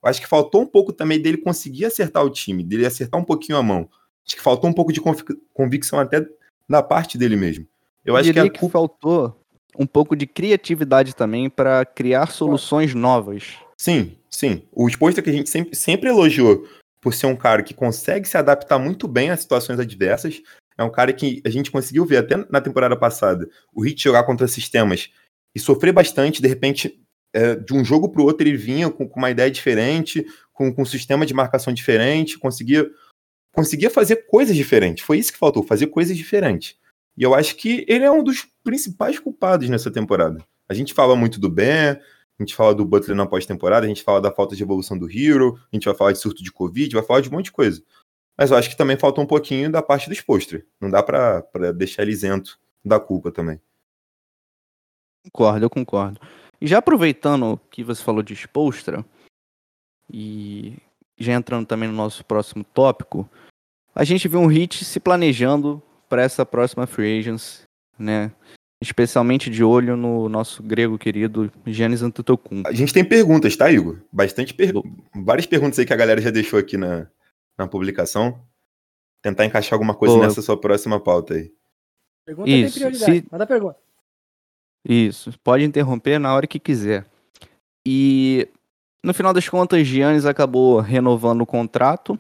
Eu 0.03 0.09
acho 0.09 0.21
que 0.21 0.27
faltou 0.27 0.61
um 0.61 0.65
pouco 0.65 0.93
também 0.93 1.21
dele 1.21 1.37
conseguir 1.37 1.85
acertar 1.85 2.23
o 2.23 2.29
time, 2.29 2.63
dele 2.63 2.85
acertar 2.85 3.19
um 3.19 3.23
pouquinho 3.23 3.57
a 3.57 3.63
mão. 3.63 3.89
Acho 4.25 4.35
que 4.35 4.41
faltou 4.41 4.69
um 4.69 4.73
pouco 4.73 4.91
de 4.91 5.01
convic- 5.01 5.37
convicção 5.53 5.99
até 5.99 6.25
da 6.67 6.83
parte 6.83 7.17
dele 7.17 7.35
mesmo. 7.35 7.65
Eu 8.05 8.15
acho 8.15 8.31
que 8.31 8.39
a 8.39 8.49
que, 8.49 8.69
faltou 8.69 9.39
um 9.77 9.85
pouco 9.85 10.15
de 10.15 10.25
criatividade 10.25 11.15
também 11.15 11.49
para 11.49 11.85
criar 11.85 12.31
soluções 12.31 12.93
novas. 12.93 13.57
Sim, 13.77 14.17
sim. 14.29 14.63
O 14.71 14.87
exposto 14.87 15.21
que 15.21 15.29
a 15.29 15.33
gente 15.33 15.49
sempre, 15.49 15.75
sempre 15.75 16.09
elogiou 16.09 16.67
por 16.99 17.13
ser 17.13 17.27
um 17.27 17.35
cara 17.35 17.61
que 17.61 17.73
consegue 17.73 18.27
se 18.27 18.37
adaptar 18.37 18.79
muito 18.79 19.07
bem 19.07 19.29
a 19.29 19.37
situações 19.37 19.79
adversas. 19.79 20.41
É 20.77 20.83
um 20.83 20.91
cara 20.91 21.13
que 21.13 21.41
a 21.45 21.49
gente 21.49 21.71
conseguiu 21.71 22.05
ver 22.05 22.17
até 22.17 22.37
na 22.49 22.61
temporada 22.61 22.95
passada 22.95 23.49
o 23.73 23.81
Hit 23.81 24.03
jogar 24.03 24.23
contra 24.23 24.47
sistemas 24.47 25.09
e 25.57 25.59
sofrer 25.59 25.91
bastante. 25.91 26.39
De 26.39 26.47
repente, 26.47 27.01
é, 27.33 27.55
de 27.55 27.73
um 27.73 27.83
jogo 27.83 28.09
para 28.09 28.21
o 28.21 28.25
outro, 28.25 28.47
ele 28.47 28.55
vinha 28.55 28.91
com, 28.91 29.09
com 29.09 29.19
uma 29.19 29.31
ideia 29.31 29.49
diferente, 29.49 30.23
com, 30.53 30.71
com 30.71 30.83
um 30.83 30.85
sistema 30.85 31.25
de 31.25 31.33
marcação 31.33 31.73
diferente, 31.73 32.37
conseguia, 32.37 32.87
conseguia 33.51 33.89
fazer 33.89 34.27
coisas 34.27 34.55
diferentes. 34.55 35.03
Foi 35.03 35.17
isso 35.17 35.33
que 35.33 35.39
faltou, 35.39 35.63
fazer 35.63 35.87
coisas 35.87 36.15
diferentes. 36.15 36.77
E 37.17 37.23
eu 37.23 37.33
acho 37.33 37.55
que 37.55 37.83
ele 37.87 38.03
é 38.05 38.11
um 38.11 38.23
dos 38.23 38.47
principais 38.63 39.17
culpados 39.17 39.67
nessa 39.67 39.89
temporada. 39.89 40.45
A 40.69 40.75
gente 40.75 40.93
fala 40.93 41.15
muito 41.15 41.39
do 41.39 41.49
Ben, 41.49 41.97
a 42.39 42.43
gente 42.43 42.53
fala 42.53 42.75
do 42.75 42.85
Butler 42.85 43.17
na 43.17 43.25
pós-temporada, 43.25 43.87
a 43.87 43.89
gente 43.89 44.03
fala 44.03 44.21
da 44.21 44.31
falta 44.31 44.55
de 44.55 44.61
evolução 44.61 44.95
do 44.95 45.09
Hero, 45.09 45.59
a 45.73 45.75
gente 45.75 45.85
vai 45.85 45.95
falar 45.95 46.11
de 46.11 46.19
surto 46.19 46.43
de 46.43 46.51
Covid, 46.51 46.93
vai 46.93 47.03
falar 47.03 47.21
de 47.21 47.29
um 47.29 47.31
monte 47.31 47.45
de 47.45 47.51
coisa. 47.51 47.81
Mas 48.37 48.51
eu 48.51 48.57
acho 48.57 48.69
que 48.69 48.77
também 48.77 48.95
falta 48.95 49.19
um 49.19 49.25
pouquinho 49.25 49.71
da 49.71 49.81
parte 49.81 50.07
do 50.07 50.13
Spolstra. 50.13 50.63
Não 50.79 50.91
dá 50.91 51.01
pra 51.01 51.43
deixar 51.75 52.03
ele 52.03 52.11
isento 52.11 52.59
da 52.85 52.99
culpa 52.99 53.31
também. 53.31 53.59
Concordo, 55.31 55.65
eu 55.65 55.69
concordo. 55.69 56.19
E 56.59 56.67
já 56.67 56.79
aproveitando 56.79 57.59
que 57.69 57.83
você 57.83 58.03
falou 58.03 58.23
de 58.23 58.33
Spolstra, 58.33 59.05
e 60.11 60.77
já 61.17 61.33
entrando 61.33 61.65
também 61.67 61.89
no 61.89 61.95
nosso 61.95 62.25
próximo 62.25 62.63
tópico, 62.63 63.29
a 63.93 64.03
gente 64.03 64.27
viu 64.27 64.39
um 64.39 64.47
hit 64.47 64.83
se 64.85 64.99
planejando 64.99 65.81
para 66.07 66.21
essa 66.23 66.45
próxima 66.45 66.87
free 66.87 67.19
agency, 67.19 67.63
né? 67.97 68.31
Especialmente 68.81 69.49
de 69.49 69.63
olho 69.63 69.97
no 69.97 70.29
nosso 70.29 70.61
grego 70.61 70.97
querido 70.99 71.51
Giannis 71.65 72.03
Antetokounmpo. 72.03 72.67
A 72.69 72.73
gente 72.73 72.93
tem 72.93 73.03
perguntas, 73.03 73.55
tá, 73.55 73.71
Igor? 73.71 73.99
Bastante 74.11 74.53
per... 74.53 74.71
Várias 75.15 75.47
perguntas 75.47 75.79
aí 75.79 75.85
que 75.85 75.93
a 75.93 75.97
galera 75.97 76.21
já 76.21 76.29
deixou 76.29 76.59
aqui 76.59 76.77
na, 76.77 77.07
na 77.57 77.67
publicação. 77.67 78.39
Tentar 79.21 79.45
encaixar 79.45 79.73
alguma 79.73 79.95
coisa 79.95 80.15
Pô. 80.15 80.21
nessa 80.21 80.43
sua 80.43 80.59
próxima 80.61 80.99
pauta 80.99 81.33
aí. 81.33 81.51
Pergunta 82.23 82.49
Isso, 82.49 82.73
tem 82.79 82.89
prioridade. 82.89 83.19
se- 83.21 83.27
Manda 83.31 83.47
pergunta. 83.47 83.79
Isso, 84.87 85.37
pode 85.43 85.63
interromper 85.63 86.17
na 86.17 86.33
hora 86.33 86.47
que 86.47 86.59
quiser. 86.59 87.05
E 87.85 88.47
no 89.03 89.13
final 89.13 89.33
das 89.33 89.47
contas, 89.49 89.85
Giannis 89.85 90.25
acabou 90.25 90.79
renovando 90.79 91.41
o 91.41 91.45
contrato 91.45 92.17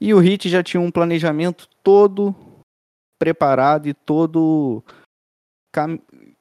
e 0.00 0.12
o 0.12 0.22
Heat 0.22 0.48
já 0.48 0.62
tinha 0.62 0.80
um 0.80 0.90
planejamento 0.90 1.68
todo 1.82 2.34
preparado 3.18 3.88
e 3.88 3.94
todo 3.94 4.84
cam- 5.72 5.98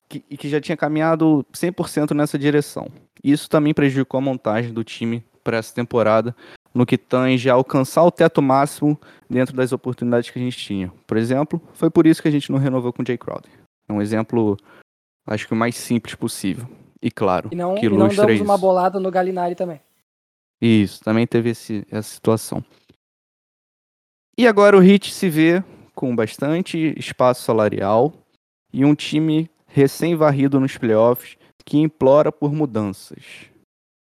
que, 0.10 0.20
que 0.20 0.50
já 0.50 0.60
tinha 0.60 0.76
caminhado 0.76 1.46
100% 1.54 2.12
nessa 2.12 2.38
direção. 2.38 2.89
Isso 3.24 3.50
também 3.50 3.74
prejudicou 3.74 4.18
a 4.18 4.22
montagem 4.22 4.74
do 4.74 4.84
time 4.84 5.24
para 5.41 5.58
essa 5.58 5.74
temporada, 5.74 6.36
no 6.74 6.86
que 6.86 6.98
tange 6.98 7.50
a 7.50 7.54
alcançar 7.54 8.04
o 8.04 8.12
teto 8.12 8.41
máximo 8.41 9.00
dentro 9.30 9.56
das 9.56 9.72
oportunidades 9.72 10.30
que 10.30 10.38
a 10.38 10.41
gente 10.41 10.58
tinha. 10.58 10.91
Por 11.08 11.15
exemplo, 11.18 11.62
foi 11.74 11.89
por 11.89 12.06
isso 12.06 12.22
que 12.22 12.28
a 12.28 12.32
gente 12.32 12.52
não 12.52 12.60
renovou 12.60 12.91
com 12.91 13.04
o 13.04 13.06
Jay 13.06 13.18
Crowder. 13.18 13.52
É 13.88 13.94
um 13.94 14.02
exemplo 14.02 14.58
Acho 15.25 15.47
que 15.47 15.53
o 15.53 15.57
mais 15.57 15.75
simples 15.75 16.15
possível. 16.15 16.67
E 17.01 17.09
claro, 17.11 17.49
E 17.51 17.55
não, 17.55 17.75
que 17.75 17.85
e 17.85 17.89
não 17.89 17.97
ilustra 17.97 18.25
damos 18.25 18.35
isso. 18.41 18.43
uma 18.43 18.57
bolada 18.57 18.99
no 18.99 19.11
Galinari 19.11 19.55
também. 19.55 19.81
Isso, 20.61 21.03
também 21.03 21.27
teve 21.27 21.49
esse- 21.49 21.85
essa 21.91 22.09
situação. 22.09 22.63
E 24.38 24.47
agora 24.47 24.77
o 24.77 24.83
Heat 24.83 25.13
se 25.13 25.29
vê 25.29 25.63
com 25.93 26.15
bastante 26.15 26.93
espaço 26.97 27.43
salarial 27.43 28.13
e 28.73 28.83
um 28.83 28.93
time 28.95 29.49
recém-varrido 29.67 30.59
nos 30.59 30.77
playoffs 30.77 31.38
que 31.65 31.77
implora 31.77 32.31
por 32.31 32.51
mudanças. 32.53 33.49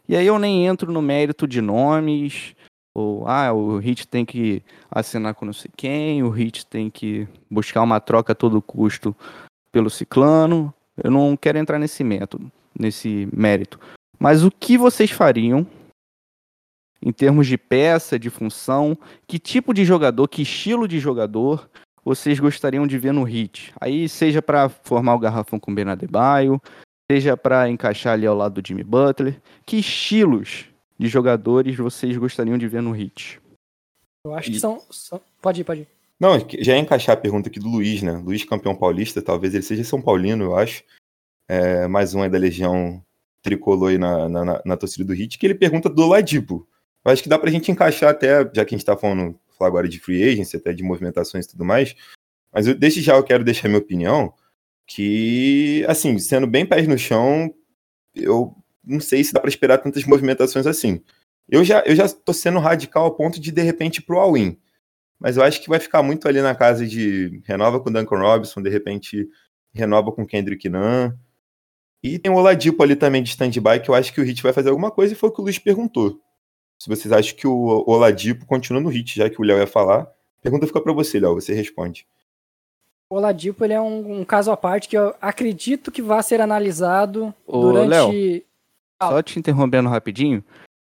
E 0.08 0.16
aí 0.16 0.26
eu 0.28 0.40
nem 0.40 0.66
entro 0.66 0.92
no 0.92 1.02
mérito 1.02 1.48
de 1.48 1.62
nomes, 1.62 2.56
ou 2.96 3.28
ah, 3.28 3.52
o 3.54 3.82
Heat 3.82 4.08
tem 4.08 4.26
que 4.26 4.62
assinar 4.92 5.34
com 5.36 5.46
não 5.46 5.54
sei 5.54 5.72
quem, 5.76 6.24
o 6.24 6.36
Heat 6.38 6.66
tem 6.68 6.90
que 6.90 7.28
buscar 7.50 7.82
uma 7.82 8.00
troca 8.00 8.34
a 8.34 8.36
todo 8.36 8.62
custo 8.62 9.16
pelo 9.72 9.90
ciclano. 9.90 10.74
Eu 11.02 11.10
não 11.12 11.36
quero 11.36 11.58
entrar 11.58 11.80
nesse 11.80 12.04
método, 12.04 12.52
nesse 12.78 13.28
mérito. 13.34 13.80
Mas 14.20 14.44
o 14.44 14.52
que 14.52 14.78
vocês 14.78 15.12
fariam 15.12 15.66
em 17.02 17.12
termos 17.12 17.48
de 17.48 17.58
peça, 17.58 18.18
de 18.18 18.30
função, 18.30 18.98
que 19.28 19.38
tipo 19.38 19.74
de 19.74 19.84
jogador, 19.84 20.28
que 20.28 20.42
estilo 20.42 20.88
de 20.88 21.00
jogador 21.00 21.70
vocês 22.06 22.40
gostariam 22.40 22.86
de 22.88 22.98
ver 22.98 23.12
no 23.14 23.28
Heat? 23.28 23.74
Aí 23.80 24.08
seja 24.08 24.42
para 24.42 24.70
formar 24.70 25.16
o 25.16 25.20
garrafão 25.20 25.60
com 25.60 25.72
o 25.72 25.76
Ben 25.76 25.88
Adebayo, 25.90 26.62
seja 27.12 27.36
para 27.36 27.70
encaixar 27.70 28.14
ali 28.14 28.26
ao 28.26 28.36
lado 28.38 28.62
do 28.62 28.66
Jimmy 28.68 28.84
Butler, 28.84 29.42
que 29.66 29.78
estilos 29.78 30.66
de 30.98 31.08
jogadores 31.08 31.76
vocês 31.76 32.16
gostariam 32.18 32.58
de 32.58 32.68
ver 32.68 32.82
no 32.82 32.96
Heat? 32.96 33.42
Eu 34.26 34.34
acho 34.36 34.52
que 34.52 34.60
são, 34.60 34.82
são- 34.90 35.20
Pode 35.42 35.60
ir, 35.60 35.64
pode 35.66 35.82
ir. 35.82 35.88
Não, 36.24 36.40
já 36.58 36.74
ia 36.74 36.80
encaixar 36.80 37.18
a 37.18 37.20
pergunta 37.20 37.50
aqui 37.50 37.60
do 37.60 37.68
Luiz, 37.68 38.02
né? 38.02 38.14
Luiz, 38.14 38.46
campeão 38.46 38.74
paulista, 38.74 39.22
talvez 39.22 39.54
ele 39.54 39.62
seja 39.62 39.84
São 39.84 40.02
Paulino, 40.02 40.46
eu 40.46 40.56
acho. 40.56 40.82
É, 41.50 41.86
mais 41.86 42.16
um 42.16 42.24
é 42.24 42.30
da 42.30 42.38
Legião 42.38 43.04
tricolor 43.42 43.90
aí 43.90 43.98
na, 43.98 44.30
na, 44.30 44.62
na- 44.64 44.78
torcida 44.78 45.04
do 45.04 45.12
Hit, 45.14 45.38
que 45.38 45.46
ele 45.46 45.54
pergunta 45.54 45.90
do 45.90 46.08
Ladipo. 46.08 46.66
Eu 47.04 47.12
acho 47.12 47.22
que 47.22 47.28
dá 47.28 47.38
pra 47.38 47.52
gente 47.52 47.70
encaixar 47.70 48.10
até, 48.10 48.40
já 48.56 48.64
que 48.64 48.74
a 48.74 48.78
gente 48.78 48.86
tá 48.86 48.96
falando 48.96 49.38
falar 49.58 49.68
agora 49.68 49.90
de 49.90 50.00
free 50.00 50.24
agency, 50.24 50.56
até 50.56 50.72
de 50.72 50.82
movimentações 50.82 51.44
e 51.44 51.50
tudo 51.50 51.66
mais. 51.66 51.94
Mas 52.54 52.68
eu, 52.68 52.74
desde 52.74 53.02
já 53.02 53.18
eu 53.18 53.24
quero 53.26 53.44
deixar 53.44 53.68
minha 53.68 53.82
opinião 53.82 54.34
que, 54.88 55.84
assim, 55.90 56.18
sendo 56.20 56.48
bem 56.48 56.66
pés 56.66 56.88
no 56.88 56.98
chão, 56.98 57.54
eu 58.16 58.56
não 58.82 59.02
sei 59.02 59.26
se 59.26 59.34
dá 59.34 59.42
pra 59.42 59.50
esperar 59.50 59.80
tantas 59.80 60.06
movimentações 60.06 60.66
assim. 60.68 61.02
Eu 61.50 61.66
já, 61.66 61.84
eu 61.86 61.94
já 61.98 62.08
tô 62.08 62.32
sendo 62.32 62.60
radical 62.60 63.04
ao 63.04 63.14
ponto 63.14 63.42
de, 63.42 63.52
de 63.52 63.62
repente, 63.62 64.02
pro 64.02 64.20
all-in. 64.20 64.58
Mas 65.24 65.38
eu 65.38 65.44
acho 65.44 65.62
que 65.62 65.70
vai 65.70 65.80
ficar 65.80 66.04
muito 66.04 66.28
ali 66.28 66.42
na 66.42 66.54
casa 66.54 66.86
de 66.86 67.42
renova 67.46 67.80
com 67.80 67.90
o 67.90 67.94
Duncan 67.94 68.20
Robinson, 68.20 68.62
de 68.62 68.70
repente 68.70 69.30
renova 69.74 70.12
com 70.12 70.24
o 70.24 70.28
Kendrick 70.28 70.68
Nunn. 70.68 71.14
E 72.04 72.20
tem 72.20 72.30
o 72.30 72.36
Oladipo 72.36 72.84
ali 72.84 72.94
também 72.94 73.24
de 73.24 73.30
stand-by, 73.30 73.80
que 73.82 73.90
eu 73.90 73.96
acho 73.96 74.14
que 74.14 74.20
o 74.20 74.24
Hit 74.26 74.44
vai 74.44 74.52
fazer 74.52 74.68
alguma 74.68 74.92
coisa, 74.92 75.14
e 75.14 75.16
foi 75.16 75.30
o 75.30 75.32
que 75.32 75.40
o 75.40 75.44
Luiz 75.46 75.58
perguntou. 75.58 76.20
Se 76.78 76.90
vocês 76.90 77.10
acham 77.14 77.38
que 77.38 77.48
o 77.48 77.86
Oladipo 77.88 78.46
continua 78.46 78.82
no 78.82 78.90
Hit, 78.90 79.16
já 79.16 79.30
que 79.30 79.40
o 79.40 79.46
Léo 79.46 79.60
ia 79.60 79.66
falar, 79.66 80.02
a 80.02 80.42
pergunta 80.42 80.68
fica 80.68 80.82
pra 80.82 80.92
você, 80.92 81.22
Léo, 81.22 81.36
você 81.36 81.54
responde. 81.54 82.06
O 83.10 83.16
Oladipo 83.16 83.64
ele 83.64 83.72
é 83.72 83.80
um, 83.80 84.20
um 84.20 84.26
caso 84.26 84.52
à 84.52 84.58
parte 84.58 84.90
que 84.90 84.98
eu 84.98 85.16
acredito 85.22 85.90
que 85.90 86.02
vai 86.02 86.22
ser 86.22 86.42
analisado 86.42 87.34
Ô, 87.48 87.62
durante. 87.62 88.46
Ah. 89.00 89.08
Só 89.08 89.22
te 89.22 89.40
interrompendo 89.40 89.88
rapidinho, 89.88 90.44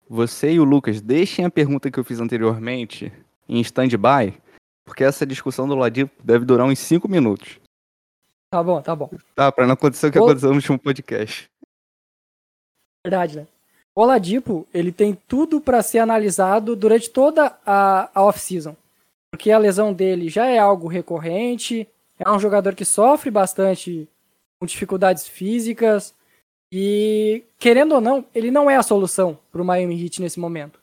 você 0.10 0.54
e 0.54 0.60
o 0.62 0.64
Lucas 0.64 1.02
deixem 1.02 1.44
a 1.44 1.50
pergunta 1.50 1.92
que 1.92 2.00
eu 2.00 2.04
fiz 2.06 2.22
anteriormente 2.22 3.12
em 3.48 3.60
stand-by, 3.62 4.34
porque 4.86 5.04
essa 5.04 5.26
discussão 5.26 5.68
do 5.68 5.76
Ladipo 5.76 6.12
deve 6.24 6.46
durar 6.46 6.66
uns 6.68 6.80
5 6.80 7.08
minutos. 7.08 7.60
Tá 8.54 8.62
bom, 8.62 8.82
tá 8.82 8.96
bom. 8.96 9.10
Tá, 9.34 9.52
pra 9.52 9.66
não 9.66 9.74
acontecer 9.74 10.08
o 10.08 10.12
que 10.12 10.20
Ô- 10.20 10.26
aconteceu 10.26 10.50
no 10.50 10.56
último 10.56 10.78
podcast. 10.78 11.50
Verdade, 13.06 13.38
né? 13.38 13.48
O 13.96 14.02
Oladipo, 14.02 14.68
ele 14.74 14.92
tem 14.92 15.14
tudo 15.14 15.60
pra 15.60 15.82
ser 15.82 16.00
analisado 16.00 16.76
durante 16.76 17.10
toda 17.10 17.58
a, 17.66 18.10
a 18.14 18.24
off-season. 18.24 18.76
Porque 19.32 19.52
a 19.52 19.58
lesão 19.58 19.94
dele 19.94 20.30
já 20.30 20.46
é 20.48 20.58
algo 20.58 20.88
recorrente, 20.88 21.88
é 22.20 22.30
um 22.30 22.40
jogador 22.40 22.76
que 22.76 22.84
sofre 22.86 23.32
bastante 23.32 24.08
com 24.60 24.66
dificuldades 24.66 25.28
físicas. 25.28 26.14
E, 26.74 27.44
querendo 27.58 27.96
ou 27.96 28.02
não, 28.02 28.26
ele 28.36 28.52
não 28.52 28.70
é 28.70 28.76
a 28.76 28.84
solução 28.84 29.38
para 29.52 29.62
o 29.62 29.66
Miami 29.66 30.02
Heat 30.04 30.22
nesse 30.22 30.40
momento. 30.40 30.81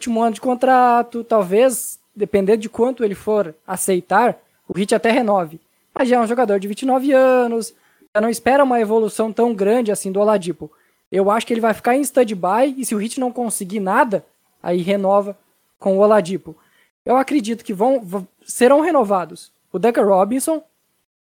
Último 0.00 0.22
ano 0.22 0.32
de 0.32 0.40
contrato, 0.40 1.22
talvez, 1.22 2.00
dependendo 2.16 2.62
de 2.62 2.70
quanto 2.70 3.04
ele 3.04 3.14
for 3.14 3.54
aceitar, 3.66 4.38
o 4.66 4.78
Heat 4.78 4.94
até 4.94 5.10
renove. 5.10 5.60
Mas 5.94 6.08
já 6.08 6.16
é 6.16 6.20
um 6.20 6.26
jogador 6.26 6.58
de 6.58 6.66
29 6.66 7.12
anos, 7.12 7.74
já 8.14 8.18
não 8.18 8.30
espera 8.30 8.64
uma 8.64 8.80
evolução 8.80 9.30
tão 9.30 9.52
grande 9.52 9.92
assim 9.92 10.10
do 10.10 10.18
Oladipo. 10.18 10.72
Eu 11.12 11.30
acho 11.30 11.46
que 11.46 11.52
ele 11.52 11.60
vai 11.60 11.74
ficar 11.74 11.94
em 11.94 12.00
stand-by 12.00 12.74
e 12.78 12.86
se 12.86 12.94
o 12.94 13.02
Heat 13.02 13.20
não 13.20 13.30
conseguir 13.30 13.78
nada, 13.78 14.24
aí 14.62 14.80
renova 14.80 15.36
com 15.78 15.98
o 15.98 16.00
Oladipo. 16.00 16.56
Eu 17.04 17.18
acredito 17.18 17.62
que 17.62 17.74
vão 17.74 18.26
serão 18.42 18.80
renovados 18.80 19.52
o 19.70 19.78
Duncan 19.78 20.06
Robinson, 20.06 20.64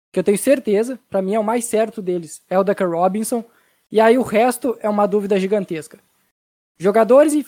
que 0.10 0.20
eu 0.20 0.24
tenho 0.24 0.38
certeza, 0.38 0.98
para 1.10 1.22
mim 1.22 1.36
é 1.36 1.40
o 1.40 1.44
mais 1.44 1.66
certo 1.66 2.02
deles, 2.02 2.42
é 2.50 2.58
o 2.58 2.64
Duncan 2.64 2.88
Robinson, 2.88 3.44
e 3.92 4.00
aí 4.00 4.18
o 4.18 4.24
resto 4.24 4.78
é 4.80 4.88
uma 4.88 5.06
dúvida 5.06 5.38
gigantesca. 5.38 6.00
Jogadores 6.80 7.34
em, 7.34 7.44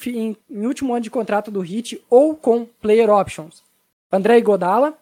em- 0.50 0.66
último 0.68 0.94
ano 0.94 1.02
de 1.02 1.10
contrato 1.10 1.50
do 1.50 1.64
Heat 1.64 2.04
ou 2.10 2.36
com 2.36 2.66
player 2.66 3.10
options. 3.10 3.64
André 4.12 4.42
Godala, 4.42 4.98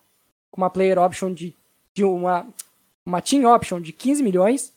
com 0.52 0.62
uma 0.62 0.70
player 0.70 1.00
option 1.00 1.34
de, 1.34 1.56
de 1.94 2.04
uma, 2.04 2.48
uma 3.04 3.22
team 3.22 3.52
option 3.52 3.82
de 3.82 3.92
15 3.92 4.22
milhões. 4.22 4.72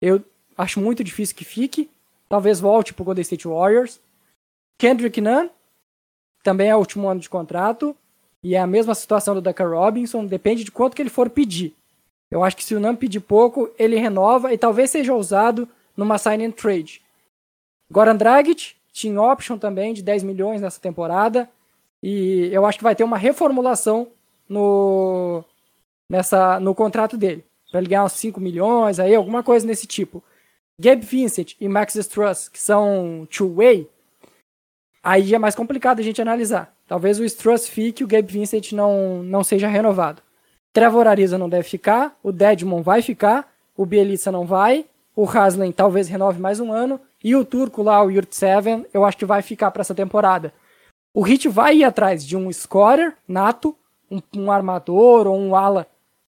Eu 0.00 0.24
acho 0.56 0.80
muito 0.80 1.02
difícil 1.02 1.34
que 1.34 1.44
fique. 1.44 1.90
Talvez 2.28 2.60
volte 2.60 2.94
pro 2.94 3.04
Golden 3.04 3.22
State 3.22 3.48
Warriors. 3.48 4.00
Kendrick 4.78 5.20
Nunn, 5.20 5.48
também 6.44 6.68
é 6.68 6.76
o 6.76 6.78
último 6.78 7.08
ano 7.08 7.20
de 7.20 7.28
contrato. 7.28 7.96
E 8.44 8.54
é 8.54 8.60
a 8.60 8.66
mesma 8.66 8.94
situação 8.94 9.34
do 9.34 9.40
Duncan 9.40 9.68
Robinson. 9.70 10.24
Depende 10.24 10.62
de 10.62 10.70
quanto 10.70 10.94
que 10.94 11.02
ele 11.02 11.10
for 11.10 11.28
pedir. 11.28 11.74
Eu 12.30 12.44
acho 12.44 12.56
que 12.56 12.64
se 12.64 12.74
o 12.76 12.80
Nunn 12.80 12.94
pedir 12.94 13.20
pouco, 13.20 13.70
ele 13.76 13.96
renova 13.96 14.52
e 14.52 14.58
talvez 14.58 14.90
seja 14.90 15.14
usado 15.14 15.68
numa 15.96 16.16
sign 16.18 16.44
and 16.44 16.50
trade. 16.52 17.02
Goran 17.90 18.16
Dragic, 18.16 18.74
team 18.94 19.18
option 19.18 19.58
também 19.58 19.92
de 19.92 20.02
10 20.02 20.22
milhões 20.22 20.60
nessa 20.60 20.80
temporada. 20.80 21.50
E 22.02 22.48
eu 22.52 22.64
acho 22.64 22.78
que 22.78 22.84
vai 22.84 22.94
ter 22.94 23.04
uma 23.04 23.18
reformulação 23.18 24.08
no, 24.48 25.44
nessa, 26.08 26.60
no 26.60 26.74
contrato 26.74 27.16
dele. 27.16 27.44
Para 27.70 27.80
ele 27.80 27.88
ganhar 27.88 28.04
uns 28.04 28.12
5 28.12 28.40
milhões, 28.40 29.00
aí, 29.00 29.14
alguma 29.14 29.42
coisa 29.42 29.66
nesse 29.66 29.86
tipo. 29.86 30.22
Gabe 30.78 31.04
Vincent 31.04 31.54
e 31.60 31.68
Max 31.68 31.94
Struss, 31.96 32.48
que 32.48 32.60
são 32.60 33.26
two-way, 33.30 33.88
aí 35.02 35.34
é 35.34 35.38
mais 35.38 35.54
complicado 35.54 36.00
a 36.00 36.02
gente 36.02 36.20
analisar. 36.22 36.74
Talvez 36.86 37.18
o 37.18 37.24
Struss 37.24 37.68
fique 37.68 38.02
e 38.02 38.04
o 38.04 38.08
Gabe 38.08 38.32
Vincent 38.32 38.72
não, 38.72 39.22
não 39.22 39.42
seja 39.42 39.68
renovado. 39.68 40.22
Trevor 40.72 41.06
Ariza 41.06 41.38
não 41.38 41.48
deve 41.48 41.68
ficar, 41.68 42.18
o 42.22 42.32
Dedmon 42.32 42.82
vai 42.82 43.00
ficar, 43.00 43.52
o 43.76 43.86
Bielitsa 43.86 44.32
não 44.32 44.44
vai, 44.44 44.84
o 45.16 45.28
Haslem 45.28 45.70
talvez 45.72 46.08
renove 46.08 46.40
mais 46.40 46.60
um 46.60 46.72
ano, 46.72 47.00
e 47.22 47.34
o 47.36 47.44
turco 47.44 47.82
lá, 47.82 48.02
o 48.02 48.10
Yurt 48.10 48.32
Seven, 48.32 48.84
eu 48.92 49.04
acho 49.04 49.16
que 49.16 49.24
vai 49.24 49.40
ficar 49.42 49.70
para 49.70 49.80
essa 49.80 49.94
temporada. 49.94 50.52
O 51.14 51.26
Heat 51.26 51.48
vai 51.48 51.78
ir 51.78 51.84
atrás 51.84 52.26
de 52.26 52.36
um 52.36 52.52
scorer 52.52 53.14
nato, 53.26 53.76
um, 54.10 54.20
um 54.36 54.50
armador 54.50 55.26
ou 55.26 55.38
um 55.38 55.54
ala, 55.54 55.86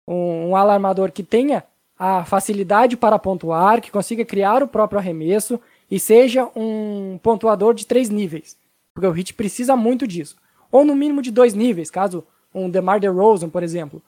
um, 0.07 0.51
um 0.51 0.57
ala 0.57 0.75
armador 0.75 1.11
que 1.11 1.23
tenha 1.23 1.65
a 1.99 2.25
facilidade 2.25 2.97
para 2.97 3.19
pontuar, 3.19 3.81
que 3.81 3.91
consiga 3.91 4.25
criar 4.25 4.63
o 4.63 4.69
próprio 4.69 4.99
arremesso 4.99 5.59
e 5.91 5.99
seja 5.99 6.49
um 6.55 7.19
pontuador 7.23 7.73
de 7.73 7.87
três 7.87 8.11
níveis, 8.11 8.57
porque 8.93 9.07
o 9.07 9.17
Heat 9.17 9.35
precisa 9.35 9.75
muito 9.75 10.07
disso, 10.07 10.37
ou 10.71 10.85
no 10.85 10.95
mínimo 10.95 11.23
de 11.23 11.31
dois 11.31 11.55
níveis, 11.55 11.91
caso 11.91 12.25
um 12.55 12.69
DeMar 12.69 13.01
DeRozan, 13.01 13.49
por 13.49 13.63
exemplo, 13.63 14.03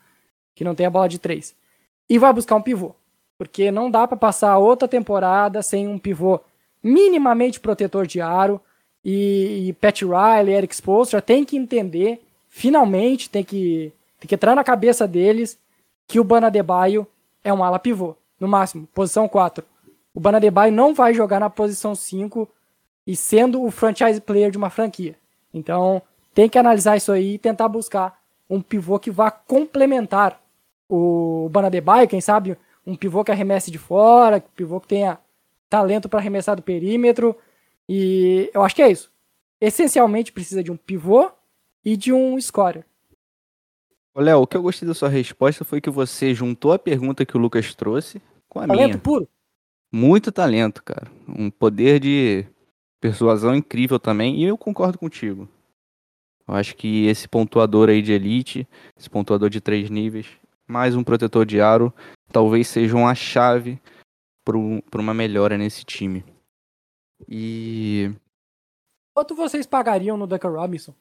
que 0.55 0.65
não 0.65 0.75
tem 0.75 0.87
a 0.87 0.91
bola 0.91 1.09
de 1.09 1.19
três, 1.19 1.55
e 2.09 2.19
vai 2.19 2.33
buscar 2.33 2.57
um 2.57 2.63
pivô, 2.63 2.95
porque 3.39 3.71
não 3.71 3.91
dá 3.91 4.07
para 4.07 4.17
passar 4.17 4.59
outra 4.59 4.89
temporada 4.89 5.63
sem 5.63 5.87
um 5.87 5.99
pivô 5.99 6.41
minimamente 6.83 7.61
protetor 7.61 8.07
de 8.07 8.21
aro, 8.21 8.61
e, 9.05 9.69
e 9.69 9.73
Pat 9.75 10.03
Riley, 10.03 10.55
Eric 10.55 10.75
Spoelstra 10.75 11.23
tem 11.23 11.45
que 11.45 11.57
entender, 11.57 12.21
finalmente, 12.49 13.31
tem 13.31 13.45
que, 13.45 13.93
tem 14.19 14.29
que 14.29 14.35
entrar 14.35 14.57
na 14.57 14.65
cabeça 14.65 15.07
deles 15.07 15.57
que 16.09 16.19
o 16.19 16.25
Banadebaio 16.25 17.07
é 17.45 17.53
um 17.53 17.63
ala 17.63 17.79
pivô, 17.79 18.17
no 18.41 18.49
máximo, 18.49 18.89
posição 18.93 19.29
4. 19.29 19.65
O 20.13 20.19
Banadebaio 20.19 20.73
não 20.73 20.93
vai 20.93 21.15
jogar 21.15 21.39
na 21.39 21.49
posição 21.49 21.95
5 21.95 22.49
e 23.07 23.15
sendo 23.15 23.63
o 23.63 23.71
franchise 23.71 24.21
player 24.21 24.51
de 24.51 24.59
uma 24.59 24.71
franquia. 24.71 25.15
Então, 25.55 26.03
tem 26.35 26.49
que 26.49 26.59
analisar 26.59 26.97
isso 26.97 27.13
aí 27.13 27.35
e 27.35 27.39
tentar 27.39 27.69
buscar 27.69 28.19
um 28.51 28.61
pivô 28.61 28.99
que 28.99 29.11
vá 29.11 29.31
complementar 29.31 30.41
o 30.89 31.49
Banadebaio, 31.51 32.09
quem 32.09 32.21
sabe 32.21 32.57
um 32.87 32.95
pivô 32.95 33.25
que 33.25 33.33
arremesse 33.33 33.71
de 33.71 33.79
fora, 33.79 34.37
um 34.37 34.55
pivô 34.55 34.81
que 34.81 34.89
tenha 34.89 35.19
talento 35.69 36.09
para 36.09 36.21
arremessar 36.21 36.55
do 36.55 36.63
perímetro. 36.63 37.37
E 37.89 38.51
eu 38.55 38.63
acho 38.63 38.75
que 38.75 38.83
é 38.83 38.91
isso. 38.91 39.11
Essencialmente 39.61 40.33
precisa 40.33 40.63
de 40.63 40.71
um 40.71 40.77
pivô 40.77 41.31
e 41.85 41.97
de 41.97 42.13
um 42.13 42.41
scorer. 42.41 42.85
Léo, 44.15 44.41
o 44.41 44.47
que 44.47 44.57
eu 44.57 44.63
gostei 44.63 44.89
da 44.89 44.95
sua 44.95 45.09
resposta 45.09 45.65
foi 45.65 45.81
que 45.81 45.91
você 45.91 46.33
juntou 46.33 46.73
a 46.73 46.79
pergunta 46.79 47.27
que 47.27 47.37
o 47.37 47.41
Lucas 47.41 47.75
trouxe 47.75 48.21
com 48.49 48.61
a 48.61 48.67
Talento 48.67 48.87
minha. 48.87 48.99
puro? 48.99 49.29
Muito 49.93 50.33
talento, 50.33 50.83
cara. 50.83 51.11
Um 51.29 51.51
poder 51.51 52.01
de 52.01 52.47
persuasão 53.01 53.55
incrível 53.55 53.99
também. 53.99 54.37
E 54.37 54.45
eu 54.45 54.57
concordo 54.57 54.99
contigo. 54.99 55.49
Eu 56.49 56.55
acho 56.55 56.77
que 56.77 57.07
esse 57.07 57.29
pontuador 57.29 57.89
aí 57.89 58.01
de 58.01 58.13
elite, 58.13 58.67
esse 58.97 59.11
pontuador 59.11 59.51
de 59.51 59.61
três 59.61 59.91
níveis, 59.91 60.27
mais 60.67 60.95
um 60.97 61.05
protetor 61.05 61.45
de 61.45 61.61
aro, 61.61 61.93
talvez 62.33 62.69
seja 62.69 62.97
uma 62.97 63.15
chave 63.15 63.81
para 64.45 64.57
uma 65.01 65.15
melhora 65.15 65.57
nesse 65.59 65.85
time. 65.85 66.25
E, 67.29 68.11
Quanto 69.15 69.35
vocês 69.35 69.67
pagariam 69.67 70.17
no 70.17 70.27
Duncan 70.27 70.51
Robinson? 70.51 70.95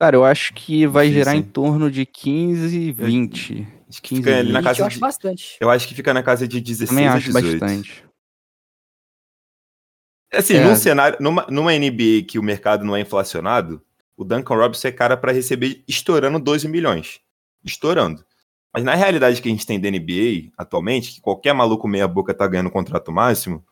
cara, 0.00 0.16
eu 0.16 0.24
acho 0.24 0.52
que 0.54 0.86
vai 0.86 1.06
Difícil, 1.06 1.24
gerar 1.24 1.36
em 1.36 1.40
hein? 1.40 1.50
torno 1.50 1.90
de 1.90 2.04
15, 2.04 2.92
20. 2.92 3.66
Acho 3.88 4.02
que 4.02 4.08
15, 4.10 4.22
fica 4.22 4.38
ali 4.38 4.52
na 4.52 4.58
20. 4.60 4.64
casa 4.66 4.80
eu 4.82 4.86
acho 4.86 4.94
de- 4.96 5.00
bastante. 5.00 5.56
Eu 5.60 5.70
acho 5.70 5.88
que 5.88 5.94
fica 5.94 6.12
na 6.12 6.22
casa 6.22 6.46
de 6.48 6.60
16 6.60 6.88
Também 6.90 7.06
a 7.08 7.14
acho 7.14 7.26
18. 7.26 7.58
bastante. 7.60 8.04
Assim, 10.32 10.54
É. 10.56 10.64
num 10.64 10.74
cenário, 10.74 11.16
numa, 11.20 11.46
numa 11.48 11.72
NBA 11.72 12.24
que 12.28 12.38
o 12.38 12.42
mercado 12.42 12.84
não 12.84 12.96
é 12.96 13.00
inflacionado, 13.00 13.80
o 14.16 14.24
Duncan 14.24 14.56
Robinson 14.56 14.88
é 14.88 14.92
cara 14.92 15.16
para 15.16 15.32
receber 15.32 15.84
estourando 15.86 16.38
12 16.40 16.66
milhões. 16.68 17.20
Estourando. 17.62 18.24
Mas 18.74 18.82
na 18.82 18.94
realidade 18.94 19.40
que 19.40 19.48
a 19.48 19.52
gente 19.52 19.64
tem 19.66 19.78
da 19.78 19.88
NBA 19.88 20.50
atualmente, 20.58 21.12
que 21.14 21.20
qualquer 21.20 21.52
maluco 21.54 21.86
meia 21.86 22.08
boca 22.08 22.34
tá 22.34 22.46
ganhando 22.46 22.70
contrato 22.70 23.12
máximo, 23.12 23.64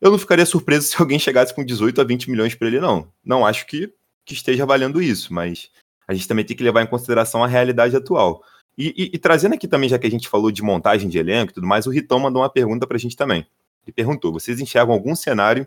eu 0.00 0.10
não 0.12 0.18
ficaria 0.18 0.46
surpreso 0.46 0.86
se 0.88 0.96
alguém 1.02 1.18
chegasse 1.18 1.54
com 1.54 1.64
18 1.64 2.00
a 2.00 2.04
20 2.04 2.30
milhões 2.30 2.54
para 2.54 2.68
ele, 2.68 2.80
não. 2.80 3.12
Não 3.24 3.44
acho 3.44 3.66
que, 3.66 3.92
que 4.24 4.34
esteja 4.34 4.64
valendo 4.64 5.02
isso, 5.02 5.34
mas 5.34 5.70
a 6.06 6.14
gente 6.14 6.28
também 6.28 6.44
tem 6.44 6.56
que 6.56 6.62
levar 6.62 6.82
em 6.82 6.86
consideração 6.86 7.42
a 7.42 7.46
realidade 7.48 7.96
atual. 7.96 8.42
E, 8.76 8.94
e- 8.96 9.10
e 9.14 9.18
trazendo 9.18 9.54
aqui 9.54 9.66
também, 9.66 9.88
já 9.88 9.98
que 9.98 10.06
a 10.06 10.10
gente 10.10 10.28
falou 10.28 10.52
de 10.52 10.62
montagem 10.62 11.08
de 11.08 11.18
elenco 11.18 11.50
e 11.50 11.54
tudo 11.54 11.66
mais, 11.66 11.86
o 11.86 11.90
Ritão 11.90 12.20
mandou 12.20 12.42
uma 12.42 12.48
pergunta 12.50 12.86
pra 12.86 12.96
gente 12.96 13.16
também. 13.16 13.44
Ele 13.84 13.92
perguntou: 13.92 14.32
vocês 14.32 14.60
enxergam 14.60 14.94
algum 14.94 15.16
cenário 15.16 15.66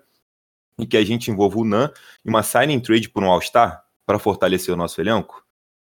em 0.79 0.86
que 0.86 0.95
a 0.95 1.03
gente 1.03 1.29
envolva 1.29 1.60
o 1.60 1.65
Nan 1.65 1.91
em 2.25 2.29
uma 2.29 2.41
signing 2.41 2.79
trade 2.79 3.10
por 3.10 3.21
um 3.21 3.29
All-Star 3.29 3.84
para 4.05 4.17
fortalecer 4.17 4.73
o 4.73 4.77
nosso 4.77 5.01
elenco? 5.01 5.45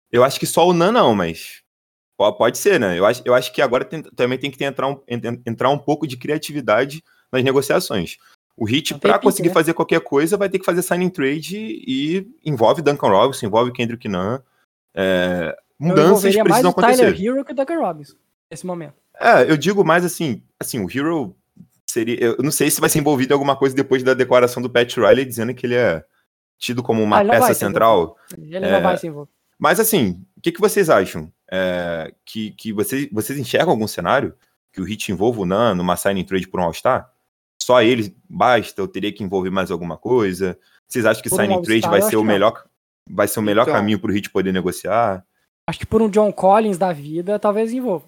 Eu 0.10 0.23
acho 0.23 0.39
que 0.39 0.45
só 0.47 0.65
o 0.67 0.73
Nan 0.73 0.93
não, 0.93 1.13
mas 1.13 1.61
pode 2.29 2.57
ser, 2.57 2.77
né? 2.77 2.99
Eu 2.99 3.05
acho, 3.05 3.21
eu 3.23 3.34
acho 3.34 3.53
que 3.53 3.62
agora 3.62 3.86
tem- 3.86 4.01
também 4.03 4.38
tem 4.38 4.51
que 4.51 4.57
ter- 4.57 4.65
entrar, 4.65 4.88
um, 4.89 4.99
en- 5.07 5.41
entrar 5.45 5.69
um 5.69 5.77
pouco 5.77 6.05
de 6.05 6.17
criatividade 6.17 7.01
nas 7.31 7.41
negociações. 7.43 8.17
O 8.57 8.65
Hit, 8.65 8.95
para 8.95 9.17
conseguir 9.17 9.47
né? 9.47 9.53
fazer 9.53 9.73
qualquer 9.73 10.01
coisa, 10.01 10.36
vai 10.36 10.49
ter 10.49 10.60
que 10.60 10.65
fazer 10.65 10.81
signing 10.81 11.10
trade 11.10 11.55
e 11.57 12.27
envolve 12.45 12.81
Duncan 12.81 13.07
Robinson, 13.07 13.45
envolve 13.45 13.71
Kendrick 13.71 14.07
Nunn. 14.10 14.39
É, 14.93 15.55
Eu 15.79 15.88
mudanças 15.88 16.36
mais 16.36 16.43
precisam 16.43 16.71
o 16.71 16.73
Tyler 16.73 16.93
acontecer. 17.07 17.25
Hero 17.25 17.45
que 17.45 17.53
o 17.53 17.55
Duncan 17.55 17.79
Robinson 17.79 18.15
nesse 18.51 18.65
momento. 18.65 18.93
É, 19.19 19.49
eu 19.49 19.55
digo 19.57 19.84
mais 19.86 20.03
assim, 20.03 20.43
assim, 20.59 20.84
o 20.84 20.89
Hero 20.91 21.36
seria, 21.89 22.17
eu 22.19 22.38
não 22.43 22.51
sei 22.51 22.69
se 22.69 22.80
vai 22.82 22.89
ser 22.89 22.99
envolvido 22.99 23.32
em 23.34 23.36
alguma 23.36 23.55
coisa 23.55 23.76
depois 23.76 24.03
da 24.03 24.13
declaração 24.13 24.61
do 24.61 24.69
Pat 24.69 24.95
Riley 24.97 25.26
dizendo 25.26 25.53
que 25.53 25.65
ele 25.65 25.76
é 25.76 26.03
tido 26.59 26.84
como 26.84 27.01
uma 27.01 27.22
Ah, 27.22 27.26
peça 27.26 27.53
central. 27.53 28.17
Ele 28.38 28.57
É. 28.57 28.72
não 28.72 28.82
vai 28.82 28.97
se 28.97 29.07
envolver. 29.07 29.32
Mas 29.57 29.80
assim, 29.80 30.24
o 30.41 30.43
que, 30.43 30.51
que 30.51 30.59
vocês 30.59 30.89
acham? 30.89 31.31
É, 31.51 32.11
que 32.25 32.49
que 32.51 32.73
vocês, 32.73 33.07
vocês 33.11 33.37
enxergam 33.37 33.69
algum 33.69 33.87
cenário 33.87 34.33
que 34.73 34.81
o 34.81 34.83
Hit 34.83 35.11
envolva 35.11 35.41
o 35.41 35.45
Nan 35.45 35.75
numa 35.75 35.95
signing 35.95 36.23
trade 36.25 36.47
por 36.47 36.59
um 36.59 36.63
All-Star? 36.63 37.07
Só 37.61 37.79
ele 37.83 38.17
basta? 38.27 38.81
Eu 38.81 38.87
teria 38.87 39.13
que 39.13 39.23
envolver 39.23 39.51
mais 39.51 39.69
alguma 39.69 39.97
coisa? 39.97 40.57
Vocês 40.87 41.05
acham 41.05 41.21
que 41.21 41.29
Por 41.29 41.35
um 41.35 41.41
signing 41.43 41.61
trade 41.61 41.87
vai 41.87 42.01
ser 42.01 42.15
o 42.15 42.19
não. 42.19 42.25
melhor 42.25 42.65
vai 43.07 43.27
ser 43.27 43.39
o 43.39 43.43
melhor 43.43 43.63
Então. 43.63 43.73
caminho 43.75 43.99
para 43.99 44.09
o 44.09 44.13
Hit 44.13 44.31
poder 44.31 44.51
negociar? 44.51 45.23
Acho 45.69 45.77
que 45.79 45.85
por 45.85 46.01
um 46.01 46.09
John 46.09 46.31
Collins 46.33 46.77
da 46.79 46.91
vida, 46.91 47.37
talvez 47.37 47.71
envolva. 47.71 48.05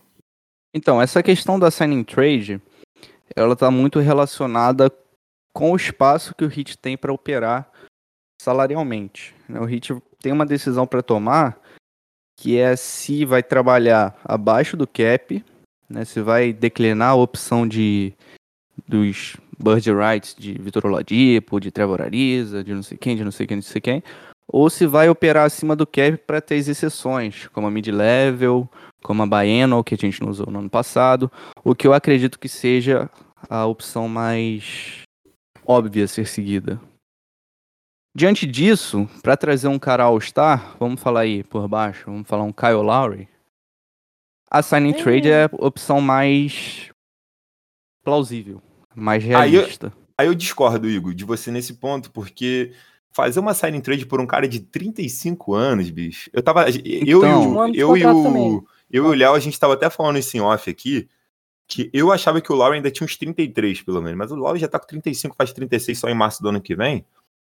Então, 0.73 0.99
essa 0.99 1.21
questão 1.21 1.59
da 1.59 1.69
signing 1.69 2.03
trade, 2.03 2.59
ela 3.35 3.55
tá 3.55 3.69
muito 3.69 3.99
relacionada 3.99 4.91
com 5.53 5.71
o 5.71 5.75
espaço 5.75 6.33
que 6.33 6.43
o 6.43 6.51
Heat 6.51 6.79
tem 6.79 6.97
para 6.97 7.13
operar 7.13 7.69
salarialmente. 8.41 9.35
né? 9.47 9.59
O 9.59 9.69
Heat 9.69 9.95
tem 10.19 10.31
uma 10.31 10.45
decisão 10.45 10.87
para 10.87 11.01
tomar, 11.03 11.57
que 12.35 12.57
é 12.57 12.75
se 12.75 13.25
vai 13.25 13.43
trabalhar 13.43 14.19
abaixo 14.25 14.75
do 14.75 14.87
cap 14.87 15.43
né? 15.93 16.03
Se 16.03 16.21
vai 16.21 16.51
declinar 16.51 17.11
a 17.11 17.15
opção 17.15 17.67
de 17.67 18.13
dos 18.87 19.37
Bird 19.57 19.91
Rights 19.91 20.35
de 20.37 20.53
Vitor 20.53 20.87
Oladipo, 20.87 21.59
de 21.59 21.71
Trevor 21.71 22.01
Ariza, 22.01 22.63
de 22.63 22.73
não 22.73 22.81
sei 22.81 22.97
quem, 22.97 23.15
de 23.15 23.23
não 23.23 23.31
sei 23.31 23.45
quem, 23.45 23.59
de 23.59 23.65
não 23.65 23.71
sei 23.71 23.79
quem, 23.79 24.03
ou 24.47 24.69
se 24.69 24.87
vai 24.87 25.07
operar 25.07 25.45
acima 25.45 25.75
do 25.75 25.85
cap 25.85 26.17
para 26.17 26.41
ter 26.41 26.55
as 26.55 26.67
exceções, 26.67 27.47
como 27.53 27.67
a 27.67 27.71
mid-level, 27.71 28.67
como 29.03 29.21
a 29.21 29.27
Biennial, 29.27 29.83
que 29.83 29.93
a 29.93 29.97
gente 29.97 30.21
não 30.21 30.29
usou 30.29 30.47
no 30.47 30.59
ano 30.59 30.69
passado, 30.69 31.31
o 31.63 31.75
que 31.75 31.85
eu 31.85 31.93
acredito 31.93 32.39
que 32.39 32.49
seja 32.49 33.09
a 33.47 33.65
opção 33.65 34.09
mais 34.09 35.03
óbvia 35.65 36.05
a 36.05 36.07
ser 36.07 36.25
seguida. 36.25 36.81
Diante 38.15 38.45
disso, 38.45 39.09
para 39.23 39.35
trazer 39.35 39.67
um 39.67 39.79
cara 39.79 40.03
All-Star, 40.03 40.75
vamos 40.79 41.01
falar 41.01 41.21
aí 41.21 41.43
por 41.43 41.67
baixo, 41.67 42.03
vamos 42.05 42.27
falar 42.27 42.43
um 42.43 42.53
Kyle 42.53 42.73
Lowry. 42.83 43.27
A 44.51 44.61
signing 44.61 44.93
trade 44.93 45.29
é 45.31 45.45
a 45.45 45.49
opção 45.53 45.99
mais 45.99 46.91
plausível, 48.03 48.61
mais 48.95 49.23
Aí 49.23 49.31
eu- 49.55 49.61
realista. 49.61 49.91
Aí 50.15 50.27
eu 50.27 50.35
discordo, 50.35 50.87
Igor, 50.87 51.13
de 51.13 51.25
você 51.25 51.49
nesse 51.49 51.73
ponto, 51.73 52.11
porque 52.11 52.71
fazer 53.11 53.39
uma 53.39 53.55
signing 53.55 53.81
trade 53.81 54.05
por 54.05 54.21
um 54.21 54.27
cara 54.27 54.47
de 54.47 54.59
35 54.59 55.55
anos, 55.55 55.89
bicho. 55.89 56.29
Eu 56.31 56.43
tava. 56.43 56.65
Eu 56.69 56.75
e 56.85 57.09
Então. 57.09 57.41
o. 57.49 57.53
Um 57.55 57.59
ano 57.61 57.73
de 57.73 57.79
Eu 57.79 57.97
e 57.97 58.05
o, 58.05 58.23
também. 58.23 58.61
eu 58.91 59.05
e 59.05 59.07
o 59.07 59.13
Léo, 59.15 59.33
a 59.33 59.39
gente 59.39 59.59
tava 59.59 59.73
até 59.73 59.89
falando 59.89 60.19
isso 60.19 60.37
em 60.37 60.39
off 60.39 60.69
aqui. 60.69 61.09
Que 61.67 61.89
eu 61.91 62.11
achava 62.11 62.39
que 62.41 62.51
o 62.51 62.55
Lauren 62.55 62.75
ainda 62.77 62.91
tinha 62.91 63.05
uns 63.05 63.17
33, 63.17 63.81
pelo 63.81 64.01
menos. 64.03 64.17
Mas 64.17 64.31
o 64.31 64.35
Lauren 64.35 64.59
já 64.59 64.67
tá 64.67 64.77
com 64.77 64.85
35, 64.85 65.35
faz 65.35 65.51
36 65.51 65.97
só 65.97 66.07
em 66.09 66.13
março 66.13 66.43
do 66.43 66.49
ano 66.49 66.61
que 66.61 66.75
vem. 66.75 67.03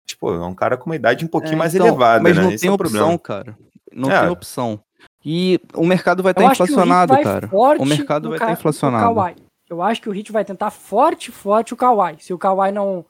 Tipo, 0.05 0.31
é 0.33 0.45
um 0.45 0.53
cara 0.53 0.77
com 0.77 0.85
uma 0.87 0.95
idade 0.95 1.25
um 1.25 1.27
pouquinho 1.27 1.53
É, 1.53 1.57
mais 1.57 1.73
então, 1.73 1.87
elevada, 1.87 2.21
mas 2.21 2.35
né? 2.35 2.43
não 2.43 2.51
Esse 2.51 2.61
tem 2.61 2.69
é 2.69 2.73
opção, 2.73 2.91
problema. 3.17 3.19
cara. 3.19 3.57
Não 3.93 4.11
É. 4.11 4.19
tem 4.21 4.29
opção. 4.29 4.79
E 5.23 5.59
o 5.73 5.85
mercado 5.85 6.21
vai 6.21 6.31
estar 6.31 6.45
acho 6.47 6.55
que 6.57 6.61
o 6.61 6.65
Heat 6.65 6.71
inflacionado, 6.73 7.13
vai 7.13 7.23
cara. 7.23 7.49
O 7.51 7.85
mercado 7.85 8.29
vai 8.29 8.37
estar 8.37 8.45
no 8.47 8.53
inflacionado. 8.53 9.35
Eu 9.67 9.81
acho 9.81 10.01
que 10.01 10.09
o 10.09 10.13
Heat 10.15 10.31
vai 10.31 10.45
tentar 10.45 10.69
forte, 10.69 11.31
forte 11.31 11.73
o 11.73 11.77
Kawhi. 11.77 12.17
Se 12.19 12.31
o 12.33 12.37
Kawhi 12.37 12.71
não 12.71 13.03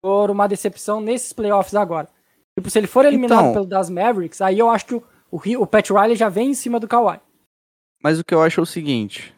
for 0.00 0.30
uma 0.30 0.46
decepção 0.48 1.00
nesses 1.00 1.32
playoffs 1.34 1.74
agora. 1.74 2.08
Tipo, 2.56 2.70
se 2.70 2.78
ele 2.78 2.86
for 2.86 3.04
eliminado 3.04 3.40
Então- 3.40 3.52
pelo 3.52 3.66
das 3.66 3.90
Mavericks, 3.90 4.40
aí 4.40 4.58
eu 4.58 4.70
acho 4.70 4.86
que 4.86 4.94
o, 4.94 5.02
o, 5.30 5.40
o 5.62 5.66
Pat 5.66 5.90
Riley 5.90 6.16
já 6.16 6.28
vem 6.30 6.50
em 6.50 6.54
cima 6.54 6.80
do 6.80 6.88
Kawhi. 6.88 7.20
Mas 8.02 8.18
o 8.18 8.24
que 8.24 8.34
eu 8.34 8.42
acho 8.42 8.60
é 8.60 8.62
o 8.62 8.66
seguinte: 8.66 9.34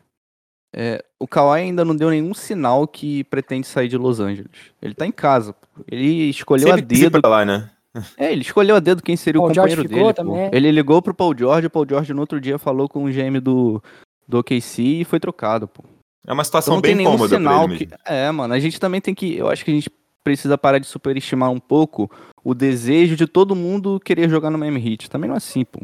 é, 0.75 1.05
o 1.19 1.27
Kawhi 1.27 1.61
ainda 1.63 1.85
não 1.85 1.95
deu 1.97 2.11
nenhum 2.11 2.33
sinal 2.35 2.87
que 2.87 3.25
pretende 3.25 3.67
sair 3.67 3.89
de 3.89 3.97
Los 3.97 4.21
Angeles. 4.21 4.51
Ele 4.81 4.95
tá 4.95 5.07
em 5.07 5.13
casa. 5.13 5.53
pô. 5.53 5.67
Ele 5.91 6.31
escolheu 6.31 6.69
Sempre 6.69 6.83
a 6.83 6.87
dedo. 7.09 7.21
pra 7.21 7.31
lá, 7.31 7.45
né? 7.45 7.71
É, 8.17 8.33
ele 8.33 8.43
escolheu 8.43 8.77
a 8.77 8.81
dedo 8.81 9.03
quem 9.03 9.17
seria 9.17 9.41
o 9.41 9.45
Paul 9.45 9.55
George 9.55 9.77
companheiro 9.77 10.13
ficou 10.15 10.25
dele. 10.35 10.51
Ele 10.53 10.71
ligou 10.71 11.03
pro 11.03 11.13
Paul 11.13 11.37
George, 11.37 11.67
o 11.67 11.71
Paul 11.71 11.87
George 11.89 12.15
no 12.15 12.21
outro 12.21 12.41
dia 12.41 12.57
falou 12.57 12.89
com 12.89 13.05
o 13.05 13.11
GM 13.11 13.41
do, 13.41 13.83
do 14.29 14.39
OKC 14.39 14.83
e 15.01 15.05
foi 15.05 15.19
trocado, 15.19 15.67
pô. 15.67 15.83
É 16.25 16.33
uma 16.33 16.43
Então 16.43 16.45
situação 16.45 16.75
não 16.75 16.83
tem 16.83 16.91
bem 16.95 16.99
nenhum 16.99 17.13
cômoda 17.17 17.31
pra 17.31 17.39
sinal 17.39 17.65
ele 17.65 17.77
que. 17.79 17.87
mesmo. 17.87 17.99
É, 18.07 18.31
mano, 18.31 18.55
a 18.55 18.61
gente 18.61 18.79
também 18.79 19.01
tem 19.01 19.13
que. 19.15 19.35
Eu 19.37 19.49
acho 19.49 19.65
que 19.65 19.71
a 19.73 19.75
gente 19.75 19.91
precisa 20.23 20.57
parar 20.57 20.79
de 20.79 20.87
superestimar 20.87 21.51
um 21.51 21.59
pouco 21.59 22.09
o 22.45 22.55
desejo 22.55 23.17
de 23.17 23.27
todo 23.27 23.57
mundo 23.57 23.99
querer 24.05 24.29
jogar 24.31 24.51
no 24.51 24.59
Miami 24.59 24.93
Heat. 24.93 25.11
Também 25.11 25.27
não 25.27 25.35
é 25.35 25.39
assim, 25.39 25.65
pô. 25.65 25.81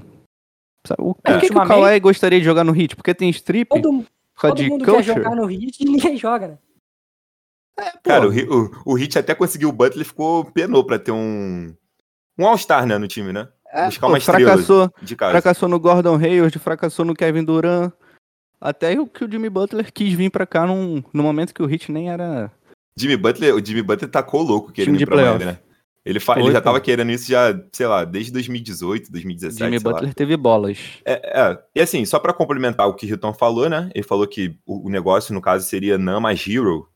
Sabe, 0.87 1.03
o, 1.03 1.15
por 1.15 1.33
É, 1.33 1.41
que, 1.41 1.49
que 1.49 1.59
o 1.59 1.67
Kawhi 1.67 1.99
gostaria 1.99 2.39
de 2.39 2.45
jogar 2.45 2.63
no 2.63 2.79
Heat? 2.79 2.95
Porque 2.95 3.13
tem 3.15 3.29
strip? 3.31 3.69
Todo, 3.71 4.05
todo 4.41 4.57
de 4.57 4.69
mundo 4.69 4.85
culture? 4.85 5.05
quer 5.05 5.15
jogar 5.15 5.35
no 5.35 5.51
Heat 5.51 5.77
e 5.81 5.85
ninguém 5.85 6.17
joga, 6.17 6.49
né? 6.49 6.59
Cara, 8.03 8.27
o, 8.27 8.31
o, 8.31 8.71
o 8.87 8.95
Hit 8.95 9.19
até 9.19 9.35
conseguiu 9.35 9.69
o 9.69 9.73
Butler 9.73 10.03
e 10.03 10.09
ficou 10.09 10.45
penou 10.45 10.85
pra 10.85 10.99
ter 10.99 11.13
um. 11.13 11.75
Um 12.39 12.47
All-Star, 12.47 12.87
né, 12.87 12.99
no 12.99 13.09
time, 13.09 13.33
né? 13.33 13.49
É, 13.73 13.87
buscar 13.87 14.07
pô, 14.07 14.13
uma 14.13 14.19
estrela 14.19 14.53
fracassou, 14.53 14.91
de 15.03 15.17
casa. 15.17 15.33
fracassou 15.33 15.69
no 15.69 15.81
Gordon 15.81 16.17
Hayward, 16.17 16.59
fracassou 16.59 17.05
no 17.05 17.15
Kevin 17.15 17.45
Durant. 17.45 17.93
Até 18.61 18.99
o 18.99 19.07
que 19.07 19.25
o 19.25 19.31
Jimmy 19.31 19.51
Butler 19.51 19.93
quis 19.93 20.15
vir 20.15 20.31
pra 20.31 20.47
cá 20.47 20.67
num, 20.67 21.03
no 21.13 21.23
momento 21.23 21.53
que 21.53 21.63
o 21.63 21.71
Heat 21.71 21.93
nem 21.93 22.11
era. 22.11 22.51
Jimmy 22.97 23.17
Butler, 23.17 23.55
o 23.55 23.65
Jimmy 23.65 23.83
Butler 23.83 24.11
tacou 24.11 24.43
louco 24.43 24.73
querendo 24.73 24.97
Time 24.97 24.99
de 24.99 25.05
ir 25.05 25.07
pra 25.07 25.17
Miami, 25.17 25.45
né? 25.45 25.59
Ele, 26.07 26.21
fa- 26.21 26.35
Foi, 26.35 26.45
ele 26.45 26.53
já 26.53 26.61
pô. 26.61 26.67
tava 26.67 26.81
querendo 26.81 27.11
isso 27.11 27.29
já, 27.29 27.53
sei 27.73 27.87
lá, 27.89 28.05
desde 28.05 28.31
2018, 28.31 29.11
2017, 29.11 29.59
Jimmy 29.65 29.81
sei 29.81 29.91
lá. 29.91 29.93
Butler 29.95 30.15
teve 30.15 30.37
bolas. 30.37 30.79
É, 31.05 31.41
é, 31.41 31.59
e 31.75 31.81
assim, 31.81 32.05
só 32.05 32.21
pra 32.21 32.33
complementar 32.33 32.87
o 32.87 32.95
que 32.95 33.05
o 33.05 33.09
Hilton 33.09 33.35
falou, 33.35 33.69
né? 33.69 33.91
Ele 33.93 34.05
falou 34.05 34.25
que 34.25 34.57
o, 34.65 34.89
negócio, 34.89 35.35
no 35.35 35.41
caso, 35.43 35.67
seria 35.67 35.99
Nam 35.99 36.21
mais 36.21 36.47
Hero, 36.47 36.89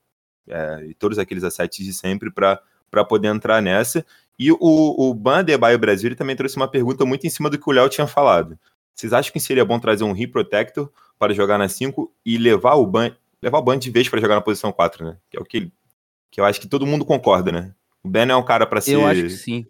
é, 0.49 0.87
e 0.89 0.95
todos 0.95 1.19
aqueles 1.19 1.43
assets 1.43 1.85
de 1.85 1.93
sempre 1.93 2.31
pra 2.31 3.05
poder 3.09 3.27
entrar 3.27 3.61
nessa. 3.61 4.07
E 4.39 4.53
o, 4.53 4.59
o 4.61 5.13
Ban 5.13 5.41
Adebayo 5.41 5.79
Brasil 5.79 6.07
ele 6.07 6.15
também 6.15 6.37
trouxe 6.37 6.57
uma 6.57 6.69
pergunta 6.69 7.05
muito 7.05 7.27
em 7.27 7.31
cima 7.31 7.51
do 7.51 7.59
que 7.59 7.69
o 7.69 7.73
Léo 7.73 7.89
tinha 7.89 8.07
falado. 8.07 8.57
Vocês 8.95 9.13
acham 9.13 9.33
que 9.33 9.41
seria 9.41 9.65
bom 9.65 9.81
trazer 9.81 10.05
um 10.05 10.13
Rim 10.13 10.29
Protector 10.29 10.89
para 11.19 11.35
jogar 11.35 11.59
na 11.59 11.69
5 11.69 12.13
e 12.25 12.39
levar 12.39 12.75
o 12.75 12.87
Ban, 12.87 13.11
levar 13.43 13.59
o 13.59 13.63
Ban 13.63 13.77
de 13.77 13.91
vez 13.91 14.09
para 14.09 14.21
jogar 14.21 14.37
na 14.37 14.41
posição 14.41 14.71
4, 14.71 15.05
né? 15.05 15.17
Que 15.29 15.37
é 15.37 15.41
o 15.41 15.45
que, 15.45 15.71
que 16.31 16.41
eu 16.41 16.45
acho 16.45 16.61
que 16.61 16.69
todo 16.69 16.87
mundo 16.87 17.05
concorda, 17.05 17.51
né? 17.51 17.75
O 18.05 18.09
Ben 18.09 18.29
é 18.31 18.37
um 18.37 18.45
cara 18.45 18.67
para 18.67 18.81
ser 18.81 18.95
Eu 18.95 19.07
acho 19.07 19.23
que 19.23 19.31
sim. 19.31 19.67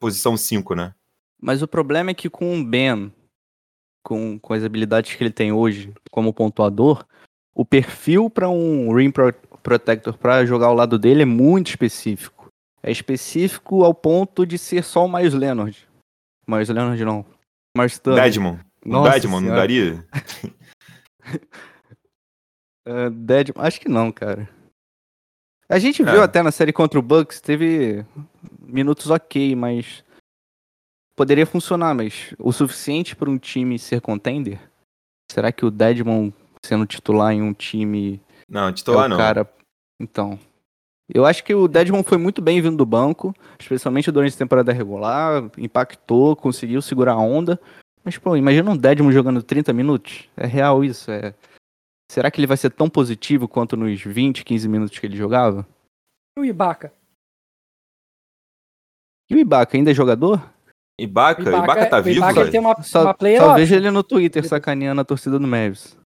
posição 0.00 0.36
5, 0.36 0.74
né? 0.74 0.94
Mas 1.40 1.62
o 1.62 1.68
problema 1.68 2.10
é 2.10 2.14
que 2.14 2.28
com 2.30 2.58
o 2.60 2.64
Ben, 2.64 3.12
com, 4.04 4.38
com 4.38 4.52
as 4.52 4.62
habilidades 4.64 5.14
que 5.14 5.22
ele 5.22 5.32
tem 5.32 5.52
hoje 5.52 5.92
como 6.10 6.32
pontuador, 6.32 7.06
o 7.54 7.64
perfil 7.64 8.28
para 8.30 8.48
um 8.48 8.94
Rim 8.94 9.10
Pro- 9.10 9.32
Protector 9.62 10.16
para 10.18 10.44
jogar 10.44 10.66
ao 10.66 10.74
lado 10.74 10.98
dele 10.98 11.22
é 11.22 11.26
muito 11.26 11.68
específico. 11.68 12.48
É 12.82 12.90
específico 12.90 13.82
ao 13.82 13.94
ponto 13.94 14.44
de 14.44 14.58
ser 14.58 14.84
só 14.84 15.06
o 15.06 15.12
Miles 15.12 15.32
Leonard. 15.32 15.88
Miles 16.46 16.68
Leonard 16.68 17.02
não. 17.02 17.24
Miles 17.76 17.98
Turner. 17.98 18.22
Dedmon. 18.24 18.58
O 18.84 18.88
Nossa 18.90 19.26
não 19.26 19.38
Senhora. 19.38 19.56
daria? 19.56 20.06
É, 22.86 23.08
Deadman- 23.08 23.64
acho 23.66 23.80
que 23.80 23.88
não, 23.88 24.12
cara. 24.12 24.46
A 25.68 25.78
gente 25.78 26.02
viu 26.02 26.20
É. 26.20 26.24
até 26.24 26.42
na 26.42 26.52
série 26.52 26.72
contra 26.72 26.98
o 26.98 27.02
Bucks, 27.02 27.40
teve 27.40 28.04
minutos 28.60 29.10
ok, 29.10 29.54
mas 29.56 30.04
poderia 31.16 31.46
funcionar, 31.46 31.94
mas 31.94 32.34
o 32.38 32.52
suficiente 32.52 33.16
para 33.16 33.30
um 33.30 33.38
time 33.38 33.78
ser 33.78 34.00
contender? 34.00 34.60
Será 35.30 35.50
que 35.50 35.64
o 35.64 35.70
Deadmon 35.70 36.30
sendo 36.64 36.86
titular 36.86 37.32
em 37.32 37.42
um 37.42 37.52
time 37.54 38.20
Não, 38.48 38.68
é 38.68 38.72
titular 38.72 39.06
o 39.06 39.08
não. 39.08 39.16
cara? 39.16 39.48
Então, 40.00 40.38
eu 41.12 41.24
acho 41.24 41.42
que 41.44 41.54
o 41.54 41.66
Deadmon 41.68 42.02
foi 42.02 42.18
muito 42.18 42.42
bem 42.42 42.60
vindo 42.60 42.76
do 42.76 42.86
banco, 42.86 43.34
especialmente 43.58 44.10
durante 44.10 44.34
a 44.34 44.38
temporada 44.38 44.72
regular, 44.72 45.50
impactou, 45.56 46.36
conseguiu 46.36 46.82
segurar 46.82 47.12
a 47.14 47.18
onda. 47.18 47.58
Mas, 48.04 48.18
pô, 48.18 48.36
imagina 48.36 48.70
um 48.70 48.76
Deadmon 48.76 49.10
jogando 49.12 49.42
30 49.42 49.72
minutos. 49.72 50.28
É 50.36 50.46
real 50.46 50.84
isso, 50.84 51.10
é. 51.10 51.32
Será 52.14 52.30
que 52.30 52.38
ele 52.38 52.46
vai 52.46 52.56
ser 52.56 52.70
tão 52.70 52.88
positivo 52.88 53.48
quanto 53.48 53.76
nos 53.76 54.00
20, 54.00 54.44
15 54.44 54.68
minutos 54.68 54.96
que 54.96 55.04
ele 55.04 55.16
jogava? 55.16 55.66
E 56.38 56.40
o 56.40 56.44
Ibaka? 56.44 56.92
E 59.28 59.34
o 59.34 59.38
Ibaka 59.40 59.76
ainda 59.76 59.90
é 59.90 59.94
jogador? 59.94 60.40
Ibaka, 60.96 61.42
Ibaka, 61.42 61.86
tá 61.86 61.98
o 61.98 62.02
vivo, 62.04 62.18
Ibaka 62.18 62.48
tem 62.52 62.60
uma, 62.60 62.80
Só, 62.84 63.02
uma 63.02 63.14
player 63.14 63.40
só 63.40 63.54
vejo 63.54 63.74
ele 63.74 63.90
no 63.90 64.04
Twitter 64.04 64.46
sacaneando 64.46 65.00
a 65.00 65.04
torcida 65.04 65.40
do 65.40 65.48
Mavis. 65.48 65.98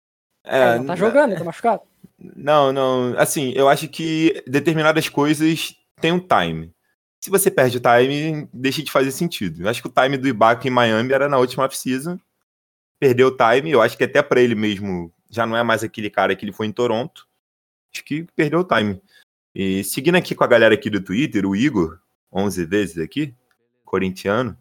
É, 0.44 0.78
não 0.78 0.86
tá 0.86 0.94
jogando, 0.94 1.30
ele 1.30 1.38
tá 1.38 1.44
machucado. 1.44 1.82
Não, 2.16 2.72
não. 2.72 3.18
Assim, 3.18 3.52
eu 3.56 3.68
acho 3.68 3.88
que 3.88 4.44
determinadas 4.46 5.08
coisas 5.08 5.74
têm 6.00 6.12
um 6.12 6.20
time. 6.20 6.72
Se 7.20 7.30
você 7.30 7.50
perde 7.50 7.78
o 7.78 7.80
time, 7.80 8.48
deixa 8.52 8.80
de 8.80 8.92
fazer 8.92 9.10
sentido. 9.10 9.62
Eu 9.62 9.68
acho 9.68 9.82
que 9.82 9.88
o 9.88 9.92
time 9.92 10.16
do 10.16 10.28
Ibaka 10.28 10.68
em 10.68 10.70
Miami 10.70 11.12
era 11.12 11.28
na 11.28 11.38
última 11.38 11.64
off-season. 11.64 12.16
Perdeu 13.00 13.26
o 13.26 13.36
time, 13.36 13.72
eu 13.72 13.82
acho 13.82 13.98
que 13.98 14.04
até 14.04 14.22
pra 14.22 14.40
ele 14.40 14.54
mesmo 14.54 15.12
já 15.30 15.46
não 15.46 15.56
é 15.56 15.62
mais 15.62 15.82
aquele 15.84 16.10
cara 16.10 16.34
que 16.36 16.44
ele 16.44 16.52
foi 16.52 16.66
em 16.66 16.72
Toronto. 16.72 17.26
Acho 17.94 18.04
que 18.04 18.24
perdeu 18.36 18.60
o 18.60 18.64
time. 18.64 19.00
E 19.54 19.82
seguindo 19.84 20.16
aqui 20.16 20.34
com 20.34 20.44
a 20.44 20.48
galera 20.48 20.74
aqui 20.74 20.90
do 20.90 21.00
Twitter, 21.00 21.46
o 21.46 21.56
Igor, 21.56 21.98
11 22.32 22.64
vezes 22.66 22.98
aqui, 22.98 23.34
corintiano, 23.84 24.56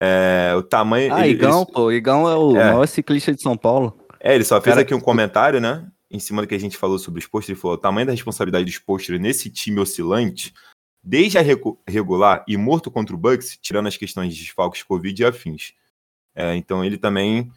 é, 0.00 0.52
o 0.56 0.62
tamanho... 0.62 1.14
Ah, 1.14 1.26
ele- 1.26 1.36
Igão, 1.38 1.62
ele- 1.62 1.72
pô. 1.72 1.92
Igão 1.92 2.28
é 2.28 2.34
o 2.36 2.56
É. 2.56 2.64
maior 2.72 2.86
ciclista 2.88 3.32
de 3.34 3.40
São 3.42 3.56
Paulo. 3.56 3.98
é, 4.18 4.34
ele 4.34 4.44
só 4.44 4.60
fez 4.60 4.74
Cara- 4.74 4.82
aqui 4.82 4.94
um 4.94 5.00
comentário, 5.00 5.60
né? 5.60 5.86
Em 6.10 6.18
cima 6.18 6.42
do 6.42 6.48
que 6.48 6.54
a 6.54 6.58
gente 6.60 6.76
falou 6.76 6.98
sobre 6.98 7.20
os 7.20 7.26
posters, 7.26 7.50
ele 7.56 7.60
falou: 7.60 7.76
o 7.76 7.80
tamanho 7.80 8.06
da 8.06 8.12
responsabilidade 8.12 8.64
dos 8.64 8.78
posters 8.78 9.20
nesse 9.20 9.48
time 9.48 9.78
oscilante, 9.78 10.52
desde 11.02 11.38
a 11.38 11.42
regular 11.88 12.44
e 12.48 12.56
morto 12.56 12.90
contra 12.90 13.14
o 13.14 13.18
Bucks, 13.18 13.56
tirando 13.62 13.86
as 13.86 13.96
questões 13.96 14.34
de 14.34 14.40
desfalques, 14.42 14.82
Covid 14.82 15.22
e 15.22 15.24
afins. 15.24 15.72
É, 16.34 16.56
então 16.56 16.84
ele 16.84 16.98
também 16.98 17.50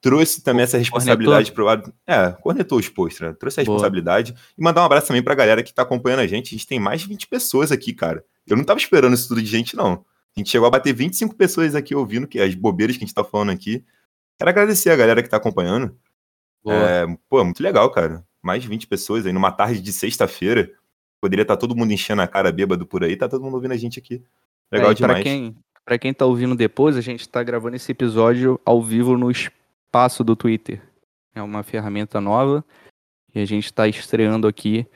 trouxe 0.00 0.42
também 0.42 0.62
essa 0.62 0.78
responsabilidade 0.78 1.52
pro 1.52 1.64
lado. 1.64 1.92
É, 2.06 2.32
cornetou 2.32 2.78
os 2.78 2.88
posters, 2.88 3.30
né? 3.32 3.36
Trouxe 3.38 3.60
a 3.60 3.64
Boa. 3.64 3.76
responsabilidade. 3.76 4.34
E 4.56 4.62
mandar 4.62 4.82
um 4.82 4.84
abraço 4.84 5.08
também 5.08 5.22
pra 5.22 5.34
galera 5.34 5.62
que 5.62 5.72
tá 5.74 5.82
acompanhando 5.82 6.20
a 6.20 6.26
gente. 6.26 6.48
A 6.48 6.58
gente 6.58 6.66
tem 6.66 6.78
mais 6.78 7.00
de 7.00 7.08
20 7.08 7.26
pessoas 7.28 7.72
aqui, 7.72 7.92
cara. 7.92 8.24
Eu 8.46 8.56
não 8.56 8.64
tava 8.64 8.78
esperando 8.78 9.14
isso 9.14 9.28
tudo 9.28 9.42
de 9.42 9.48
gente, 9.48 9.74
não. 9.76 10.04
A 10.36 10.40
gente 10.40 10.50
chegou 10.50 10.66
a 10.68 10.70
bater 10.70 10.92
25 10.92 11.34
pessoas 11.34 11.74
aqui 11.74 11.94
ouvindo 11.94 12.26
que 12.26 12.38
as 12.38 12.54
bobeiras 12.54 12.96
que 12.96 13.04
a 13.04 13.06
gente 13.06 13.14
tá 13.14 13.24
falando 13.24 13.50
aqui. 13.50 13.84
Quero 14.38 14.50
agradecer 14.50 14.90
a 14.90 14.96
galera 14.96 15.22
que 15.22 15.28
tá 15.28 15.38
acompanhando. 15.38 15.96
É, 16.66 17.06
pô, 17.28 17.42
muito 17.44 17.62
legal, 17.62 17.90
cara. 17.90 18.24
Mais 18.42 18.62
de 18.62 18.68
20 18.68 18.86
pessoas 18.86 19.24
aí 19.26 19.32
numa 19.32 19.50
tarde 19.52 19.80
de 19.80 19.92
sexta-feira. 19.92 20.70
Poderia 21.20 21.42
estar 21.42 21.56
todo 21.56 21.74
mundo 21.74 21.92
enchendo 21.92 22.22
a 22.22 22.26
cara 22.28 22.52
bêbado 22.52 22.86
por 22.86 23.02
aí, 23.02 23.16
tá 23.16 23.28
todo 23.28 23.42
mundo 23.42 23.54
ouvindo 23.54 23.72
a 23.72 23.76
gente 23.76 23.98
aqui. 23.98 24.22
Legal 24.70 24.90
É, 24.90 24.92
e 24.92 24.96
pra 24.96 25.06
demais. 25.06 25.22
quem, 25.24 25.56
pra 25.84 25.98
quem 25.98 26.12
tá 26.12 26.26
ouvindo 26.26 26.54
depois, 26.54 26.96
a 26.96 27.00
gente 27.00 27.28
tá 27.28 27.42
gravando 27.42 27.76
esse 27.76 27.90
episódio 27.90 28.60
ao 28.64 28.82
vivo 28.82 29.16
no 29.16 29.30
espaço 29.96 30.22
do 30.22 30.36
Twitter. 30.36 30.82
É 31.34 31.40
uma 31.40 31.62
ferramenta 31.62 32.20
nova. 32.20 32.62
E 33.34 33.40
a 33.40 33.44
gente 33.44 33.64
está 33.64 33.88
estreando 33.88 34.46
aqui 34.46 34.86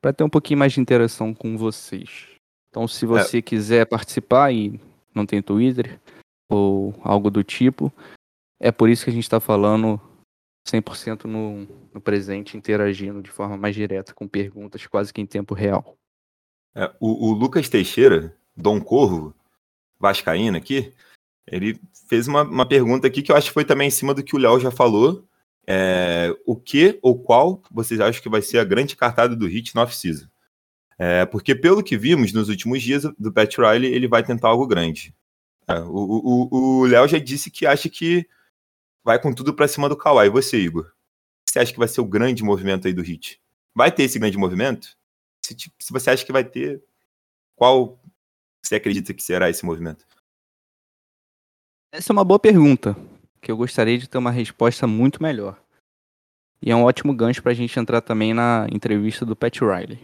para 0.00 0.12
ter 0.12 0.22
um 0.22 0.28
pouquinho 0.28 0.58
mais 0.58 0.72
de 0.72 0.80
interação 0.80 1.34
com 1.34 1.56
vocês. 1.56 2.26
Então, 2.68 2.86
se 2.86 3.06
você 3.06 3.40
quiser 3.40 3.86
participar 3.86 4.52
e 4.52 4.78
não 5.14 5.24
tem 5.24 5.40
Twitter 5.40 5.98
ou 6.48 6.94
algo 7.02 7.30
do 7.30 7.42
tipo, 7.42 7.92
é 8.60 8.70
por 8.70 8.88
isso 8.88 9.04
que 9.04 9.10
a 9.10 9.12
gente 9.12 9.24
está 9.24 9.40
falando 9.40 10.00
100% 10.68 11.24
no, 11.24 11.66
no 11.92 12.00
presente, 12.00 12.56
interagindo 12.56 13.22
de 13.22 13.30
forma 13.30 13.56
mais 13.56 13.74
direta 13.74 14.12
com 14.12 14.28
perguntas 14.28 14.86
quase 14.86 15.12
que 15.12 15.20
em 15.20 15.26
tempo 15.26 15.54
real. 15.54 15.96
É, 16.74 16.92
o, 17.00 17.30
o 17.30 17.32
Lucas 17.32 17.68
Teixeira, 17.68 18.36
Dom 18.56 18.80
Corvo, 18.80 19.34
Vascaína 19.98 20.58
aqui, 20.58 20.92
ele 21.46 21.78
fez 22.08 22.26
uma, 22.26 22.42
uma 22.42 22.66
pergunta 22.66 23.06
aqui 23.06 23.22
que 23.22 23.30
eu 23.30 23.36
acho 23.36 23.48
que 23.48 23.54
foi 23.54 23.64
também 23.64 23.88
em 23.88 23.90
cima 23.90 24.14
do 24.14 24.22
que 24.22 24.34
o 24.34 24.38
Léo 24.38 24.60
já 24.60 24.70
falou. 24.70 25.26
É, 25.66 26.34
o 26.44 26.56
que 26.56 26.98
ou 27.02 27.18
qual 27.18 27.62
vocês 27.70 28.00
acham 28.00 28.22
que 28.22 28.28
vai 28.28 28.42
ser 28.42 28.58
a 28.58 28.64
grande 28.64 28.96
cartada 28.96 29.34
do 29.34 29.46
Hit 29.46 29.74
no 29.74 29.80
off-season? 29.82 30.26
É, 30.98 31.26
porque 31.26 31.54
pelo 31.54 31.82
que 31.82 31.96
vimos 31.96 32.32
nos 32.32 32.48
últimos 32.48 32.82
dias 32.82 33.02
do 33.18 33.32
Pat 33.32 33.56
Riley, 33.56 33.92
ele 33.92 34.06
vai 34.06 34.22
tentar 34.22 34.48
algo 34.48 34.66
grande. 34.66 35.14
É, 35.66 35.78
o 35.80 36.84
Léo 36.84 37.08
já 37.08 37.18
disse 37.18 37.50
que 37.50 37.66
acha 37.66 37.88
que 37.88 38.28
vai 39.02 39.18
com 39.18 39.32
tudo 39.32 39.54
para 39.54 39.68
cima 39.68 39.88
do 39.88 39.96
Kawhi. 39.96 40.26
E 40.26 40.30
você, 40.30 40.58
Igor? 40.58 40.90
Você 41.48 41.58
acha 41.58 41.72
que 41.72 41.78
vai 41.78 41.88
ser 41.88 42.00
o 42.00 42.06
grande 42.06 42.42
movimento 42.42 42.86
aí 42.86 42.92
do 42.92 43.02
Hit? 43.02 43.40
Vai 43.74 43.90
ter 43.90 44.04
esse 44.04 44.18
grande 44.18 44.38
movimento? 44.38 44.96
Se, 45.44 45.54
tipo, 45.54 45.74
se 45.78 45.92
você 45.92 46.10
acha 46.10 46.24
que 46.24 46.32
vai 46.32 46.44
ter, 46.44 46.82
qual 47.54 48.00
você 48.62 48.76
acredita 48.76 49.12
que 49.12 49.22
será 49.22 49.50
esse 49.50 49.64
movimento? 49.64 50.06
Essa 51.94 52.12
é 52.12 52.14
uma 52.14 52.24
boa 52.24 52.40
pergunta, 52.40 52.96
que 53.40 53.52
eu 53.52 53.56
gostaria 53.56 53.96
de 53.96 54.08
ter 54.08 54.18
uma 54.18 54.32
resposta 54.32 54.84
muito 54.84 55.22
melhor. 55.22 55.56
E 56.60 56.72
é 56.72 56.74
um 56.74 56.82
ótimo 56.82 57.14
gancho 57.14 57.40
para 57.40 57.52
a 57.52 57.54
gente 57.54 57.78
entrar 57.78 58.00
também 58.00 58.34
na 58.34 58.66
entrevista 58.72 59.24
do 59.24 59.36
Pat 59.36 59.60
Riley. 59.60 60.00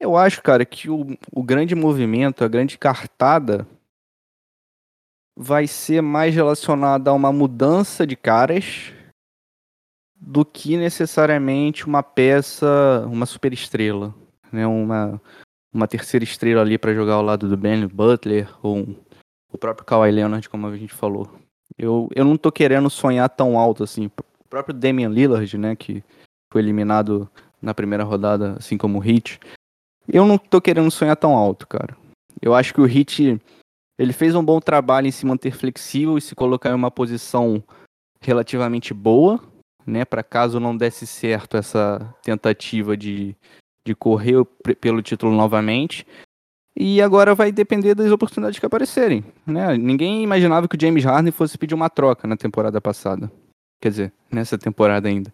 Eu 0.00 0.16
acho, 0.16 0.40
cara, 0.42 0.64
que 0.64 0.88
o, 0.88 1.18
o 1.30 1.42
grande 1.42 1.74
movimento, 1.74 2.42
a 2.42 2.48
grande 2.48 2.78
cartada, 2.78 3.68
vai 5.36 5.66
ser 5.66 6.00
mais 6.00 6.34
relacionada 6.34 7.10
a 7.10 7.12
uma 7.12 7.30
mudança 7.30 8.06
de 8.06 8.16
caras 8.16 8.90
do 10.16 10.46
que 10.46 10.78
necessariamente 10.78 11.86
uma 11.86 12.02
peça, 12.02 13.06
uma 13.06 13.26
super 13.26 13.52
estrela, 13.52 14.14
né? 14.50 14.66
Uma, 14.66 15.20
uma 15.70 15.86
terceira 15.86 16.24
estrela 16.24 16.62
ali 16.62 16.78
para 16.78 16.94
jogar 16.94 17.14
ao 17.14 17.22
lado 17.22 17.50
do 17.50 17.56
Ben 17.56 17.86
Butler 17.86 18.48
ou 18.62 18.78
um, 18.78 18.96
o 19.54 19.58
próprio 19.58 19.86
Kawhi 19.86 20.10
Leonard, 20.10 20.48
como 20.48 20.66
a 20.66 20.76
gente 20.76 20.92
falou. 20.92 21.30
Eu, 21.78 22.08
eu 22.14 22.24
não 22.24 22.36
tô 22.36 22.50
querendo 22.50 22.90
sonhar 22.90 23.28
tão 23.28 23.56
alto 23.56 23.84
assim. 23.84 24.06
O 24.06 24.48
próprio 24.50 24.74
Damian 24.74 25.08
Lillard, 25.08 25.56
né, 25.56 25.76
que 25.76 26.02
foi 26.52 26.60
eliminado 26.60 27.30
na 27.62 27.72
primeira 27.72 28.02
rodada, 28.02 28.56
assim 28.58 28.76
como 28.76 28.98
o 28.98 29.04
Heat. 29.04 29.38
Eu 30.08 30.26
não 30.26 30.36
tô 30.36 30.60
querendo 30.60 30.90
sonhar 30.90 31.16
tão 31.16 31.36
alto, 31.36 31.68
cara. 31.68 31.96
Eu 32.42 32.52
acho 32.52 32.74
que 32.74 32.80
o 32.80 32.86
Heat 32.86 33.40
ele 33.96 34.12
fez 34.12 34.34
um 34.34 34.44
bom 34.44 34.58
trabalho 34.60 35.06
em 35.06 35.12
se 35.12 35.24
manter 35.24 35.52
flexível 35.52 36.18
e 36.18 36.20
se 36.20 36.34
colocar 36.34 36.70
em 36.70 36.74
uma 36.74 36.90
posição 36.90 37.62
relativamente 38.20 38.92
boa, 38.92 39.40
né, 39.86 40.04
para 40.04 40.22
caso 40.22 40.58
não 40.58 40.76
desse 40.76 41.06
certo 41.06 41.56
essa 41.56 42.12
tentativa 42.22 42.96
de, 42.96 43.36
de 43.86 43.94
correr 43.94 44.44
pelo 44.80 45.00
título 45.00 45.32
novamente. 45.32 46.04
E 46.76 47.00
agora 47.00 47.34
vai 47.34 47.52
depender 47.52 47.94
das 47.94 48.10
oportunidades 48.10 48.58
que 48.58 48.66
aparecerem, 48.66 49.24
né? 49.46 49.76
Ninguém 49.76 50.22
imaginava 50.22 50.66
que 50.66 50.76
o 50.76 50.80
James 50.80 51.04
Harden 51.04 51.30
fosse 51.30 51.56
pedir 51.56 51.74
uma 51.74 51.88
troca 51.88 52.26
na 52.26 52.36
temporada 52.36 52.80
passada. 52.80 53.30
Quer 53.80 53.90
dizer, 53.90 54.12
nessa 54.30 54.58
temporada 54.58 55.08
ainda. 55.08 55.32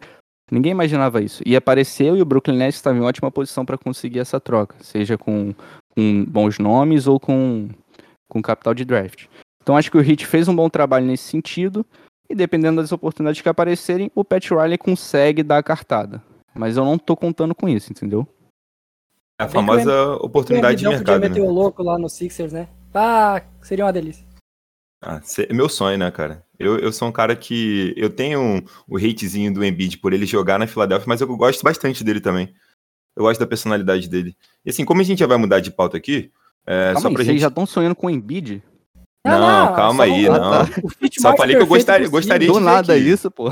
Ninguém 0.50 0.72
imaginava 0.72 1.22
isso. 1.22 1.42
E 1.46 1.56
apareceu 1.56 2.16
e 2.16 2.22
o 2.22 2.24
Brooklyn 2.24 2.56
Nets 2.56 2.76
estava 2.76 2.98
em 2.98 3.02
ótima 3.02 3.30
posição 3.30 3.64
para 3.64 3.78
conseguir 3.78 4.18
essa 4.18 4.40
troca, 4.40 4.76
seja 4.80 5.16
com, 5.16 5.54
com 5.94 6.24
bons 6.26 6.58
nomes 6.58 7.06
ou 7.06 7.18
com 7.18 7.68
com 8.30 8.40
capital 8.40 8.72
de 8.72 8.84
draft. 8.84 9.26
Então 9.62 9.76
acho 9.76 9.90
que 9.90 9.98
o 9.98 10.00
Heat 10.00 10.24
fez 10.24 10.48
um 10.48 10.54
bom 10.54 10.70
trabalho 10.70 11.04
nesse 11.04 11.24
sentido 11.24 11.84
e 12.30 12.34
dependendo 12.34 12.80
das 12.80 12.92
oportunidades 12.92 13.42
que 13.42 13.48
aparecerem, 13.48 14.10
o 14.14 14.24
Pat 14.24 14.48
Riley 14.50 14.78
consegue 14.78 15.42
dar 15.42 15.58
a 15.58 15.62
cartada. 15.62 16.22
Mas 16.54 16.76
eu 16.76 16.84
não 16.84 16.96
tô 16.96 17.16
contando 17.16 17.54
com 17.54 17.68
isso, 17.68 17.90
entendeu? 17.90 18.26
É 19.40 19.44
a 19.44 19.48
famosa 19.48 20.14
oportunidade 20.16 20.78
de 20.80 20.88
mercado. 20.88 21.14
Podia 21.20 21.28
meter 21.30 21.40
né? 21.42 21.48
o 21.48 21.50
louco 21.52 21.82
lá 21.82 21.98
no 21.98 22.08
Sixers, 22.08 22.52
né? 22.52 22.68
Ah, 22.92 23.42
seria 23.62 23.84
uma 23.86 23.92
delícia. 23.92 24.24
Ah, 25.02 25.20
é 25.48 25.52
meu 25.54 25.68
sonho, 25.68 25.96
né, 25.96 26.10
cara? 26.10 26.44
Eu, 26.58 26.78
eu 26.78 26.92
sou 26.92 27.08
um 27.08 27.12
cara 27.12 27.34
que. 27.34 27.94
Eu 27.96 28.10
tenho 28.10 28.38
um, 28.38 28.62
o 28.86 28.98
hatezinho 28.98 29.52
do 29.52 29.64
Embiid 29.64 29.96
por 29.98 30.12
ele 30.12 30.26
jogar 30.26 30.58
na 30.58 30.66
Filadélfia, 30.66 31.08
mas 31.08 31.20
eu 31.22 31.36
gosto 31.36 31.62
bastante 31.62 32.04
dele 32.04 32.20
também. 32.20 32.52
Eu 33.16 33.24
gosto 33.24 33.40
da 33.40 33.46
personalidade 33.46 34.08
dele. 34.08 34.36
E 34.64 34.68
assim, 34.70 34.84
como 34.84 35.00
a 35.00 35.04
gente 35.04 35.18
já 35.20 35.26
vai 35.26 35.38
mudar 35.38 35.60
de 35.60 35.70
pauta 35.70 35.96
aqui, 35.96 36.30
é, 36.66 36.92
calma 36.92 37.00
só 37.00 37.08
aí, 37.08 37.14
pra 37.14 37.22
vocês 37.24 37.32
gente. 37.34 37.40
já 37.40 37.48
estão 37.48 37.64
sonhando 37.64 37.94
com 37.96 38.06
o 38.08 38.10
Embiid? 38.10 38.62
Não, 39.26 39.38
Não, 39.40 39.74
calma 39.74 40.06
só 40.06 40.12
aí, 40.12 40.28
não- 40.28 40.34
não. 40.38 40.62
O 40.84 40.88
fit 40.90 41.20
Só 41.20 41.34
falei 41.36 41.56
que 41.56 41.62
eu 41.62 41.66
gostaria- 41.66 42.00
possível. 42.08 42.10
gostaria 42.20 42.46
Do 42.48 42.52
de 42.54 42.58
ver 42.60 42.64
nada 42.64 42.94
aqui. 42.94 43.02
isso, 43.08 43.30
pô. 43.30 43.50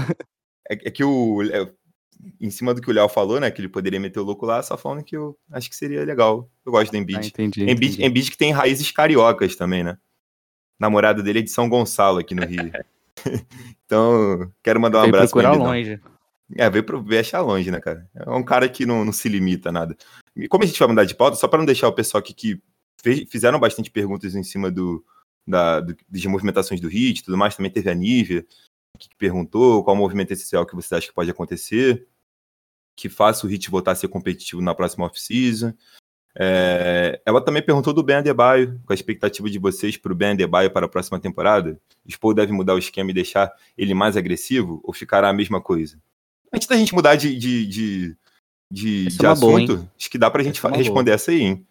É, 0.70 0.74
é 0.74 0.90
que 0.90 1.02
o. 1.02 1.42
é, 1.44 1.70
em 2.40 2.50
cima 2.50 2.74
do 2.74 2.80
que 2.80 2.90
o 2.90 2.92
Léo 2.94 3.08
falou, 3.08 3.38
né? 3.40 3.50
Que 3.50 3.60
ele 3.60 3.68
poderia 3.68 4.00
meter 4.00 4.18
o 4.20 4.24
louco 4.24 4.44
lá, 4.46 4.62
só 4.62 4.76
falando 4.76 5.02
que 5.04 5.16
eu 5.16 5.36
acho 5.52 5.68
que 5.70 5.76
seria 5.76 6.04
legal. 6.04 6.50
Eu 6.64 6.72
gosto 6.72 6.90
do 6.90 6.96
Ah, 6.96 7.00
Embiid. 7.00 7.28
entendi. 7.28 7.62
Embiid, 7.62 7.92
entendi. 7.94 8.04
Embiid 8.04 8.30
que 8.30 8.36
tem 8.38 8.52
raízes 8.52 8.90
cariocas 8.90 9.54
também, 9.56 9.82
né? 9.84 9.96
Namorada 10.78 11.22
dele 11.22 11.40
é 11.40 11.42
de 11.42 11.50
São 11.50 11.68
Gonçalo, 11.68 12.18
aqui 12.18 12.34
no 12.34 12.44
Rio. 12.46 12.70
então, 13.84 14.52
quero 14.62 14.80
mandar 14.80 14.98
um 14.98 15.02
Veio 15.02 15.14
abraço 15.14 15.32
pra 15.32 15.42
procurar 15.42 15.54
ele. 15.54 15.84
não. 15.86 15.92
longe. 15.94 16.00
É, 16.56 16.70
veio, 16.70 16.84
pro, 16.84 17.02
veio 17.02 17.20
achar 17.20 17.40
longe, 17.42 17.70
né, 17.70 17.78
cara? 17.80 18.08
É 18.14 18.30
um 18.30 18.42
cara 18.42 18.68
que 18.68 18.86
não, 18.86 19.04
não 19.04 19.12
se 19.12 19.28
limita 19.28 19.68
a 19.68 19.72
nada. 19.72 19.96
E 20.34 20.48
como 20.48 20.64
a 20.64 20.66
gente 20.66 20.78
vai 20.78 20.88
mudar 20.88 21.04
de 21.04 21.14
pauta, 21.14 21.36
só 21.36 21.46
para 21.46 21.58
não 21.58 21.66
deixar 21.66 21.88
o 21.88 21.92
pessoal 21.92 22.20
aqui 22.20 22.32
que 22.32 22.60
fez- 23.02 23.28
fizeram 23.30 23.60
bastante 23.60 23.90
perguntas 23.90 24.34
em 24.34 24.42
cima 24.42 24.70
do, 24.70 25.04
da, 25.46 25.80
do- 25.80 25.96
das 26.08 26.24
movimentações 26.24 26.80
do 26.80 26.88
HIT 26.88 27.20
e 27.20 27.24
tudo 27.24 27.36
mais, 27.36 27.54
também 27.54 27.70
teve 27.70 27.90
a 27.90 27.94
Nívia, 27.94 28.46
que 28.98 29.16
perguntou 29.16 29.84
qual 29.84 29.96
movimento 29.96 30.32
essencial 30.32 30.66
que 30.66 30.74
você 30.74 30.94
acha 30.94 31.06
que 31.06 31.14
pode 31.14 31.30
acontecer, 31.30 32.06
que 32.96 33.08
faça 33.08 33.46
o 33.46 33.50
HIT 33.50 33.70
voltar 33.70 33.92
a 33.92 33.94
ser 33.94 34.08
competitivo 34.08 34.60
na 34.60 34.74
próxima 34.74 35.06
off-season. 35.06 35.72
É, 36.40 37.20
ela 37.24 37.40
também 37.40 37.62
perguntou 37.62 37.92
do 37.92 38.02
Ben 38.02 38.16
Adebayo, 38.16 38.80
com 38.84 38.92
a 38.92 38.94
expectativa 38.94 39.48
de 39.48 39.58
vocês 39.58 39.96
para 39.96 40.12
o 40.12 40.14
Ben 40.16 40.30
Adebayo 40.30 40.70
para 40.70 40.86
a 40.86 40.88
próxima 40.88 41.18
temporada. 41.18 41.80
O 42.04 42.10
Spo 42.10 42.34
deve 42.34 42.52
mudar 42.52 42.74
o 42.74 42.78
esquema 42.78 43.10
e 43.10 43.14
deixar 43.14 43.52
ele 43.76 43.94
mais 43.94 44.16
agressivo 44.16 44.80
ou 44.84 44.92
ficará 44.92 45.28
a 45.28 45.32
mesma 45.32 45.60
coisa? 45.60 45.98
Antes 46.52 46.66
da 46.66 46.76
gente 46.76 46.94
mudar 46.94 47.16
de, 47.16 47.36
de, 47.36 47.66
de, 47.66 48.16
de, 48.70 49.06
de 49.06 49.24
é 49.24 49.28
uma 49.28 49.34
boa, 49.34 49.62
assunto, 49.62 49.90
acho 49.98 50.10
que 50.10 50.18
dá 50.18 50.30
pra 50.30 50.42
gente 50.42 50.58
Essa 50.58 50.68
é 50.74 50.76
responder 50.76 51.10
essa 51.12 51.30
aí, 51.30 51.40
hein? 51.40 51.66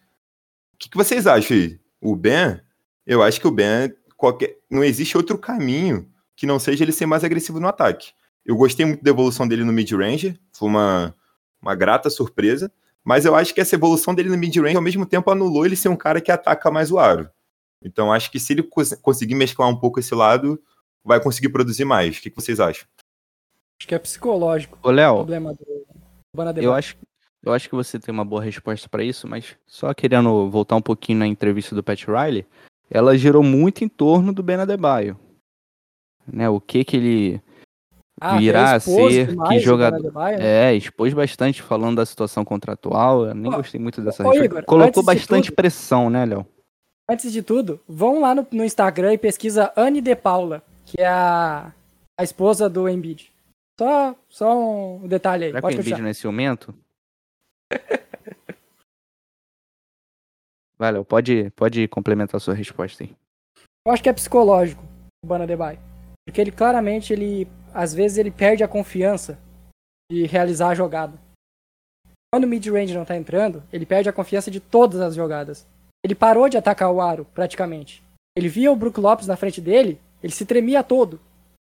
O 0.74 0.78
que, 0.78 0.88
que 0.88 0.96
vocês 0.96 1.26
acham 1.26 1.56
aí? 1.56 1.80
O 2.00 2.14
Ben, 2.14 2.60
eu 3.06 3.22
acho 3.22 3.40
que 3.40 3.46
o 3.46 3.50
Ben, 3.50 3.92
qualquer, 4.16 4.58
não 4.70 4.84
existe 4.84 5.16
outro 5.16 5.36
caminho 5.36 6.08
que 6.38 6.46
não 6.46 6.60
seja 6.60 6.84
ele 6.84 6.92
ser 6.92 7.04
mais 7.04 7.24
agressivo 7.24 7.58
no 7.58 7.66
ataque. 7.66 8.12
Eu 8.46 8.54
gostei 8.56 8.86
muito 8.86 9.02
da 9.02 9.10
evolução 9.10 9.46
dele 9.46 9.64
no 9.64 9.72
mid-range, 9.72 10.38
foi 10.52 10.68
uma, 10.68 11.12
uma 11.60 11.74
grata 11.74 12.08
surpresa, 12.08 12.70
mas 13.02 13.24
eu 13.24 13.34
acho 13.34 13.52
que 13.52 13.60
essa 13.60 13.74
evolução 13.74 14.14
dele 14.14 14.28
no 14.28 14.38
mid-range 14.38 14.76
ao 14.76 14.82
mesmo 14.82 15.04
tempo 15.04 15.28
anulou 15.32 15.66
ele 15.66 15.74
ser 15.74 15.88
um 15.88 15.96
cara 15.96 16.20
que 16.20 16.30
ataca 16.30 16.70
mais 16.70 16.92
o 16.92 16.98
aro. 16.98 17.28
Então 17.84 18.12
acho 18.12 18.30
que 18.30 18.38
se 18.38 18.52
ele 18.52 18.62
cons- 18.62 18.94
conseguir 19.02 19.34
mesclar 19.34 19.68
um 19.68 19.74
pouco 19.74 19.98
esse 19.98 20.14
lado, 20.14 20.62
vai 21.04 21.20
conseguir 21.20 21.48
produzir 21.48 21.84
mais. 21.84 22.16
O 22.16 22.22
que, 22.22 22.30
que 22.30 22.36
vocês 22.36 22.60
acham? 22.60 22.86
Acho 23.80 23.88
que 23.88 23.94
é 23.96 23.98
psicológico 23.98 24.78
Ô, 24.80 24.88
o 24.88 24.92
Léo, 24.92 25.16
problema 25.16 25.52
do 25.54 25.86
Bana 26.36 26.54
eu 26.56 26.72
acho, 26.72 26.96
eu 27.42 27.52
acho 27.52 27.68
que 27.68 27.74
você 27.74 27.98
tem 27.98 28.12
uma 28.14 28.24
boa 28.24 28.42
resposta 28.42 28.88
pra 28.88 29.02
isso, 29.02 29.26
mas 29.26 29.56
só 29.66 29.92
querendo 29.92 30.48
voltar 30.48 30.76
um 30.76 30.82
pouquinho 30.82 31.18
na 31.18 31.26
entrevista 31.26 31.74
do 31.74 31.82
Pat 31.82 32.04
Riley, 32.04 32.46
ela 32.88 33.18
girou 33.18 33.42
muito 33.42 33.82
em 33.82 33.88
torno 33.88 34.32
do 34.32 34.40
Ben 34.40 34.56
Adebayo. 34.56 35.18
Né, 36.32 36.48
o 36.48 36.60
que 36.60 36.84
que 36.84 36.96
ele 36.96 37.42
virá 38.38 38.74
a 38.74 38.80
ser, 38.80 39.28
que 39.48 39.58
jogador- 39.60 40.12
é, 40.40 40.74
expôs 40.74 41.14
bastante 41.14 41.62
falando 41.62 41.96
da 41.96 42.06
situação 42.06 42.44
contratual, 42.44 43.26
eu 43.26 43.34
nem 43.34 43.50
gostei 43.50 43.80
muito 43.80 44.02
dessa 44.02 44.22
resposta. 44.22 44.44
Igor, 44.44 44.64
Colocou 44.64 45.02
bastante 45.02 45.46
tudo- 45.48 45.56
pressão, 45.56 46.10
né, 46.10 46.24
Léo? 46.26 46.46
Antes 47.10 47.32
de 47.32 47.42
tudo, 47.42 47.80
vão 47.88 48.20
lá 48.20 48.34
no, 48.34 48.46
no 48.52 48.64
Instagram 48.64 49.14
e 49.14 49.18
pesquisa 49.18 49.72
Anne 49.76 50.00
De 50.02 50.14
Paula, 50.14 50.62
que 50.84 51.00
é 51.00 51.06
a, 51.06 51.72
a 52.18 52.22
esposa 52.22 52.68
do 52.68 52.86
Embiid. 52.88 53.32
Só, 53.80 54.14
só 54.28 54.58
um 54.58 55.06
detalhe 55.08 55.44
aí. 55.46 55.50
Será 55.50 55.60
que 55.62 55.66
o 55.66 55.70
Pode 55.70 55.80
Embiid 55.80 56.02
não 56.02 56.08
é 56.08 56.12
ciumento? 56.12 56.74
Vai, 60.78 60.92
Léo, 60.92 61.04
pode, 61.04 61.50
pode 61.50 61.88
complementar 61.88 62.36
a 62.36 62.40
sua 62.40 62.54
resposta 62.54 63.02
aí. 63.04 63.16
Eu 63.86 63.92
acho 63.92 64.02
que 64.02 64.08
é 64.08 64.12
psicológico, 64.12 64.82
o 65.24 65.26
Bana 65.26 65.46
Debye. 65.46 65.78
Porque 66.28 66.42
ele 66.42 66.50
claramente, 66.52 67.10
ele 67.10 67.48
às 67.72 67.94
vezes 67.94 68.18
ele 68.18 68.30
perde 68.30 68.62
a 68.62 68.68
confiança 68.68 69.38
de 70.12 70.26
realizar 70.26 70.68
a 70.68 70.74
jogada. 70.74 71.14
Quando 72.30 72.44
o 72.44 72.46
mid-range 72.48 72.92
não 72.92 73.04
tá 73.06 73.16
entrando, 73.16 73.62
ele 73.72 73.86
perde 73.86 74.10
a 74.10 74.12
confiança 74.12 74.50
de 74.50 74.60
todas 74.60 75.00
as 75.00 75.14
jogadas. 75.14 75.66
Ele 76.04 76.14
parou 76.14 76.46
de 76.46 76.58
atacar 76.58 76.92
o 76.92 77.00
aro, 77.00 77.26
praticamente. 77.34 78.02
Ele 78.36 78.46
via 78.48 78.70
o 78.70 78.76
Brook 78.76 79.00
Lopes 79.00 79.26
na 79.26 79.36
frente 79.36 79.58
dele, 79.58 79.98
ele 80.22 80.32
se 80.32 80.44
tremia 80.44 80.82
todo. 80.82 81.18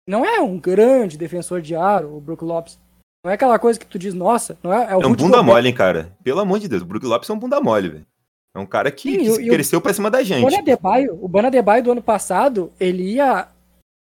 Não 0.07 0.26
é 0.26 0.41
um 0.41 0.60
grande 0.60 1.18
defensor 1.18 1.62
de 1.62 1.74
aro, 1.74 2.18
o 2.18 2.20
Brook 2.20 2.43
Lopes. 2.43 2.78
Não 3.24 3.32
é 3.32 3.36
aquela 3.36 3.57
coisa 3.57 3.80
que 3.80 3.86
tu 3.86 3.97
diz, 3.97 4.14
nossa, 4.14 4.57
não 4.62 4.74
é, 4.74 4.91
é 4.91 4.95
o 4.97 5.01
É 5.01 5.07
um 5.07 5.14
bunda 5.16 5.38
Gobert. 5.38 5.43
mole, 5.45 5.68
hein, 5.70 5.74
cara. 5.74 6.18
Pelo 6.22 6.41
amor 6.41 6.60
de 6.60 6.68
Deus, 6.68 6.82
o 6.82 6.86
Brook 6.86 7.05
Lopes 7.05 7.30
é 7.30 7.34
um 7.34 7.39
bunda 7.39 7.62
mole, 7.62 7.88
velho. 7.89 8.05
É 8.53 8.60
um 8.60 8.66
cara 8.66 8.91
que, 8.91 9.10
Sim, 9.12 9.18
que 9.20 9.24
e 9.24 9.30
o- 9.32 9.41
e 9.41 9.49
o- 9.49 9.53
cresceu 9.53 9.80
pra 9.80 9.93
cima 9.93 10.12
da 10.12 10.20
O 10.20 10.24
gente. 10.24 10.43
Bana 10.43 10.57
Adebayo, 10.60 11.18
o 11.24 11.28
Bana 11.30 11.47
Adebayo 11.47 11.84
do 11.84 11.91
ano 11.93 12.01
passado, 12.01 12.72
ele 12.80 13.14
ia 13.14 13.47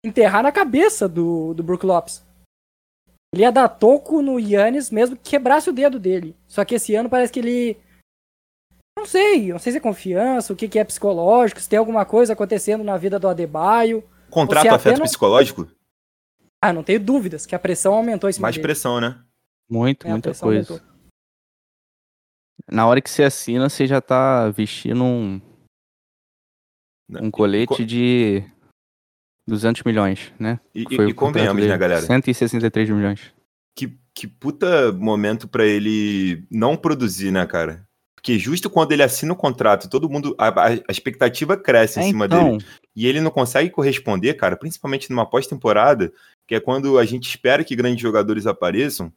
enterrar 0.04 0.44
na 0.44 0.52
cabeça 0.52 1.08
do, 1.08 1.54
do 1.54 1.64
Brook 1.64 1.86
Lopes. 1.86 2.24
Ele 3.34 3.44
ia 3.44 3.52
dar 3.52 3.68
toco 3.70 4.22
no 4.22 4.40
Yannis 4.40 4.92
mesmo 4.92 5.16
que 5.16 5.32
quebrasse 5.32 5.70
o 5.70 5.74
dedo 5.74 6.00
dele. 6.00 6.36
Só 6.48 6.64
que 6.64 6.76
esse 6.76 6.94
ano 6.94 7.10
parece 7.10 7.32
que 7.34 7.40
ele. 7.40 7.78
Não 8.98 9.06
sei, 9.08 9.52
não 9.52 9.58
sei 9.60 9.72
se 9.72 9.78
é 9.80 9.82
confiança, 9.82 10.54
o 10.54 10.56
que, 10.56 10.68
que 10.70 10.78
é 10.78 10.84
psicológico, 10.84 11.60
se 11.60 11.68
tem 11.68 11.80
alguma 11.80 12.06
coisa 12.06 12.34
acontecendo 12.34 12.84
na 12.84 12.96
vida 12.96 13.18
do 13.18 13.28
Adebayo. 13.28 14.08
Contrato 14.30 14.62
Você 14.64 14.70
afeta 14.70 14.90
apenas- 14.92 15.10
psicológico? 15.10 15.68
Ah, 16.64 16.72
não 16.72 16.84
tenho 16.84 17.00
dúvidas 17.00 17.46
que 17.46 17.56
a 17.56 17.60
pressão 17.60 17.94
aumentou 17.96 18.32
cima 18.32 18.44
Mais 18.46 18.56
dele. 18.56 18.68
pressão, 18.68 19.02
né? 19.02 19.22
Muito, 19.70 20.06
É, 20.08 20.12
muita 20.12 20.34
coisa. 20.34 20.74
aumentou. 20.74 20.94
Na 22.72 22.88
hora 22.88 23.02
que 23.02 23.10
você 23.10 23.24
assina, 23.24 23.68
você 23.68 23.86
já 23.88 24.00
tá 24.00 24.50
vestindo 24.52 25.04
um, 25.04 25.42
um 27.10 27.30
colete 27.32 27.68
co- 27.78 27.84
de 27.84 28.44
200 29.48 29.84
milhões, 29.84 30.32
né? 30.40 30.60
E, 30.74 30.84
foi 30.84 31.06
e- 31.06 31.08
o 31.08 31.10
e 31.10 31.14
convenhamos, 31.14 31.62
dele. 31.62 31.72
né, 31.74 31.78
galera? 31.78 32.02
163 32.02 32.90
milhões. 32.90 33.20
Que, 33.76 33.92
que 34.14 34.28
puta 34.28 34.92
momento 34.92 35.48
pra 35.48 35.66
ele 35.66 36.44
não 36.52 36.76
produzir, 36.78 37.32
né, 37.32 37.46
cara? 37.46 37.84
Porque 38.16 38.40
justo 38.40 38.70
quando 38.70 38.94
ele 38.94 39.04
assina 39.04 39.34
o 39.34 39.36
contrato, 39.36 39.90
todo 39.90 40.10
mundo. 40.10 40.34
A, 40.38 40.48
a- 40.48 40.68
a 40.88 40.92
expectativa 40.92 41.58
cresce 41.58 42.00
em 42.00 42.04
É, 42.04 42.06
cima 42.08 42.26
então, 42.26 42.52
dele. 42.58 42.66
E 42.96 43.06
ele 43.08 43.20
não 43.20 43.30
consegue 43.32 43.70
corresponder, 43.70 44.34
cara, 44.36 44.56
principalmente 44.56 45.10
numa 45.10 45.26
pós-temporada, 45.30 46.14
que 46.48 46.56
é 46.56 46.60
quando 46.60 46.98
a 46.98 47.04
gente 47.06 47.28
espera 47.28 47.64
que 47.66 47.76
grandes 47.76 48.02
jogadores 48.02 48.48
apareçam. 48.48 49.12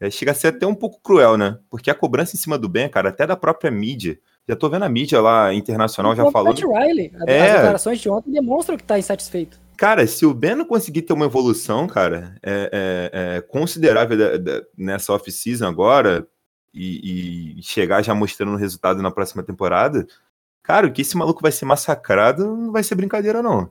é, 0.00 0.10
chega 0.10 0.30
a 0.30 0.34
ser 0.34 0.48
até 0.48 0.66
um 0.66 0.74
pouco 0.74 1.00
cruel, 1.02 1.36
né? 1.38 1.58
Porque 1.70 1.90
a 1.90 1.94
cobrança 1.94 2.36
em 2.36 2.38
cima 2.38 2.58
do 2.58 2.68
Ben, 2.68 2.86
cara, 2.88 3.08
até 3.08 3.26
da 3.26 3.34
própria 3.36 3.70
mídia. 3.70 4.18
Já 4.48 4.54
tô 4.54 4.68
vendo 4.68 4.84
a 4.84 4.88
mídia 4.90 5.20
lá 5.22 5.52
internacional 5.54 6.14
já 6.14 6.22
O 6.24 6.30
falando. 6.30 6.54
Pat 6.60 6.64
Riley, 6.86 7.12
É. 7.26 7.40
as 7.46 7.52
declarações 7.54 7.98
de 7.98 8.08
ontem 8.10 8.30
demonstram 8.30 8.76
que 8.76 8.84
tá 8.84 8.98
insatisfeito. 8.98 9.58
Cara, 9.76 10.06
se 10.06 10.24
o 10.24 10.32
Ben 10.32 10.54
não 10.54 10.64
conseguir 10.64 11.02
ter 11.02 11.12
uma 11.12 11.26
evolução, 11.26 11.86
cara, 11.86 12.34
é, 12.42 13.10
é- 13.12 13.36
é 13.36 13.40
considerável 13.42 14.16
da- 14.16 14.36
da- 14.38 14.62
nessa 14.76 15.12
off-season 15.12 15.66
agora 15.66 16.26
e, 16.72 17.58
e 17.58 17.62
chegar 17.62 18.02
já 18.02 18.14
mostrando 18.14 18.52
o 18.54 18.56
resultado 18.58 19.02
na 19.02 19.10
próxima 19.10 19.42
temporada, 19.42 20.06
cara, 20.62 20.90
que 20.90 21.02
esse 21.02 21.16
maluco 21.16 21.42
vai 21.42 21.52
ser 21.52 21.64
massacrado 21.66 22.56
não 22.56 22.72
vai 22.72 22.82
ser 22.82 22.94
brincadeira, 22.94 23.42
não. 23.42 23.70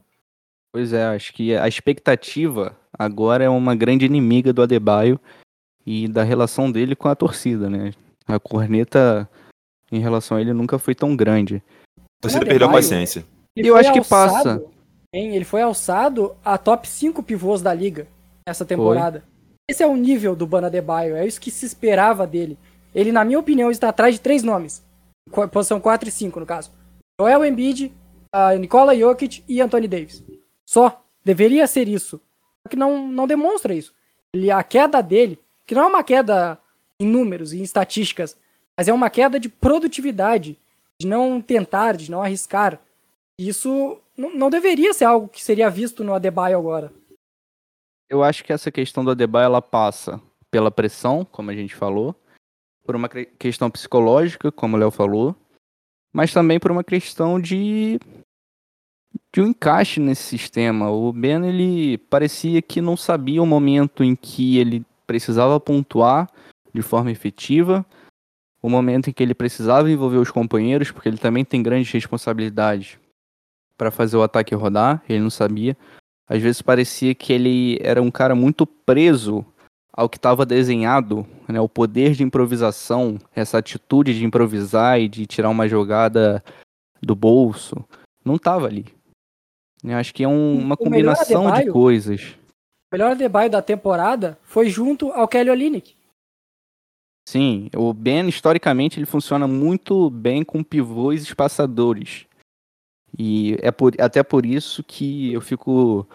Pois 0.72 0.91
é, 0.93 1.06
acho 1.06 1.34
que 1.34 1.56
a 1.56 1.68
expectativa 1.68 2.76
agora 2.97 3.43
é 3.43 3.49
uma 3.49 3.76
grande 3.76 4.06
inimiga 4.06 4.51
do 4.53 4.62
Adebayo 4.62 5.20
e 5.86 6.08
da 6.08 6.24
relação 6.24 6.72
dele 6.72 6.95
com 6.95 7.08
a 7.08 7.16
torcida, 7.16 7.70
né? 7.70 7.91
A 8.28 8.39
corneta 8.39 9.30
em 9.91 9.99
relação 9.99 10.38
a 10.38 10.41
ele 10.41 10.51
nunca 10.53 10.78
foi 10.78 10.93
tão 10.93 11.16
grande. 11.16 11.64
Você 12.22 12.38
Adebayo- 12.38 12.49
perdeu 12.49 12.68
a 12.70 12.72
paciência. 12.72 13.26
Eu 13.56 13.78
acho 13.78 13.91
que 13.93 13.99
alçado, 13.99 14.34
passa. 14.34 14.64
Hein, 15.16 15.36
ele 15.36 15.45
foi 15.45 15.61
alçado 15.61 16.36
a 16.43 16.57
top 16.57 16.88
5 16.88 17.24
pivôs 17.24 17.61
da 17.61 17.74
liga 17.74 18.07
essa 18.45 18.66
temporada. 18.66 19.24
Esse 19.70 19.82
é 19.82 19.88
o 19.88 19.95
nível 19.95 20.36
do 20.36 20.45
Bana 20.45 20.68
Adebayo, 20.68 21.16
é 21.16 21.26
isso 21.26 21.41
que 21.41 21.49
se 21.49 21.66
esperava 21.66 22.28
dele. 22.28 22.57
Ele, 22.93 23.11
na 23.11 23.26
minha 23.26 23.39
opinião, 23.39 23.72
está 23.72 23.89
atrás 23.89 24.13
de 24.13 24.22
três 24.22 24.43
nomes. 24.43 24.84
Posição 25.51 25.80
4 25.80 26.07
e 26.07 26.11
5, 26.11 26.39
no 26.39 26.45
caso. 26.45 26.72
Joel 27.20 27.43
Embiid, 27.43 27.91
a 28.32 28.53
Nikola 28.55 28.95
Jokic 28.95 29.43
e 29.47 29.61
Anthony 29.61 29.88
Davis. 29.88 30.24
Só. 30.66 31.01
Deveria 31.24 31.66
ser 31.66 31.88
isso. 31.88 32.22
Só 32.61 32.70
que 32.70 32.76
não, 32.76 33.07
não 33.07 33.26
demonstra 33.26 33.74
isso. 33.74 33.93
Ele, 34.34 34.51
a 34.51 34.61
queda 34.61 35.01
dele, 35.01 35.39
que 35.66 35.74
não 35.74 35.84
é 35.84 35.88
uma 35.88 36.03
queda 36.03 36.59
em 36.99 37.07
números 37.07 37.51
e 37.51 37.59
em 37.59 37.63
estatísticas, 37.63 38.38
mas 38.78 38.88
é 38.88 38.93
uma 38.93 39.09
queda 39.09 39.39
de 39.39 39.49
produtividade, 39.49 40.57
de 41.01 41.07
não 41.07 41.41
tentar, 41.41 41.97
de 41.97 42.11
não 42.11 42.22
arriscar. 42.22 42.80
Isso 43.39 43.97
não, 44.18 44.34
não 44.34 44.49
deveria 44.49 44.93
ser 44.93 45.05
algo 45.05 45.28
que 45.28 45.43
seria 45.43 45.70
visto 45.70 46.03
no 46.03 46.13
Adebayo 46.13 46.57
agora. 46.57 46.91
Eu 48.09 48.24
acho 48.24 48.43
que 48.43 48.53
essa 48.53 48.72
questão 48.72 49.03
do 49.03 49.11
Adebayo 49.11 49.45
ela 49.45 49.61
passa 49.61 50.22
pela 50.49 50.72
pressão, 50.72 51.26
como 51.26 51.51
a 51.51 51.55
gente 51.55 51.76
falou, 51.76 52.16
por 52.86 52.95
uma 52.95 53.09
questão 53.09 53.70
psicológica, 53.70 54.51
como 54.51 54.78
o 54.78 54.80
Léo 54.80 54.91
falou, 54.91 55.36
mas 56.13 56.32
também 56.32 56.59
por 56.59 56.72
uma 56.72 56.84
questão 56.84 57.39
de 57.39 57.99
de 59.34 59.41
um 59.41 59.47
encaixe 59.47 59.99
nesse 59.99 60.24
sistema. 60.24 60.89
O 60.89 61.11
Ben 61.11 61.45
ele 61.45 61.97
parecia 61.97 62.61
que 62.61 62.80
não 62.80 62.95
sabia 62.95 63.43
o 63.43 63.45
momento 63.45 64.03
em 64.03 64.16
que 64.16 64.57
ele 64.57 64.86
precisava 65.05 65.59
pontuar 65.59 66.30
de 66.74 66.82
forma 66.82 67.11
efetiva, 67.11 67.86
o 68.61 68.70
momento 68.70 69.09
em 69.09 69.13
que 69.13 69.22
ele 69.22 69.34
precisava 69.34 69.91
envolver 69.91 70.18
os 70.18 70.32
companheiros, 70.32 70.91
porque 70.91 71.09
ele 71.09 71.18
também 71.18 71.43
tem 71.43 71.61
grandes 71.61 71.91
responsabilidades 71.91 72.97
para 73.78 73.91
fazer 73.91 74.17
o 74.17 74.23
ataque 74.23 74.55
rodar, 74.55 75.03
ele 75.07 75.19
não 75.19 75.30
sabia. 75.30 75.78
Às 76.28 76.41
vezes 76.41 76.61
parecia 76.61 77.13
que 77.13 77.32
ele 77.32 77.78
era 77.82 78.01
um 78.01 78.09
cara 78.09 78.34
muito 78.34 78.65
preso 78.65 79.45
ao 79.93 80.09
que 80.09 80.17
estava 80.17 80.45
desenhado, 80.45 81.26
né? 81.47 81.61
O 81.61 81.69
poder 81.69 82.13
de 82.13 82.23
improvisação, 82.23 83.17
essa 83.34 83.57
atitude 83.57 84.17
de 84.17 84.26
improvisar 84.26 84.99
e 84.99 85.07
de 85.07 85.26
tirar 85.26 85.49
uma 85.49 85.67
jogada 85.67 86.43
do 87.01 87.15
bolso, 87.15 87.86
não 88.23 88.36
estava 88.36 88.65
ali. 88.65 88.86
Eu 89.84 89.95
acho 89.97 90.13
que 90.13 90.23
é 90.23 90.28
um- 90.28 90.59
uma 90.59 90.73
O 90.73 90.78
combinação 90.78 91.51
de 91.53 91.71
coisas. 91.71 92.36
O 92.91 92.95
melhor 92.95 93.11
Adebayo 93.11 93.49
da 93.49 93.61
temporada 93.61 94.38
foi 94.43 94.69
junto 94.69 95.11
ao 95.11 95.28
Kelly 95.28 95.49
Olynyk. 95.49 95.95
Sim, 97.28 97.69
o 97.76 97.93
Ben, 97.93 98.28
historicamente, 98.28 98.99
ele 98.99 99.05
funciona 99.05 99.47
muito 99.47 100.09
bem 100.09 100.43
com 100.43 100.63
pivôs 100.63 101.23
espaçadores. 101.23 102.26
E 103.18 103.57
é 103.61 103.72
por, 103.72 103.93
até 103.99 104.22
por 104.24 104.45
isso 104.45 104.84
que 104.84 105.32
eu 105.34 105.41
fico 105.41 106.07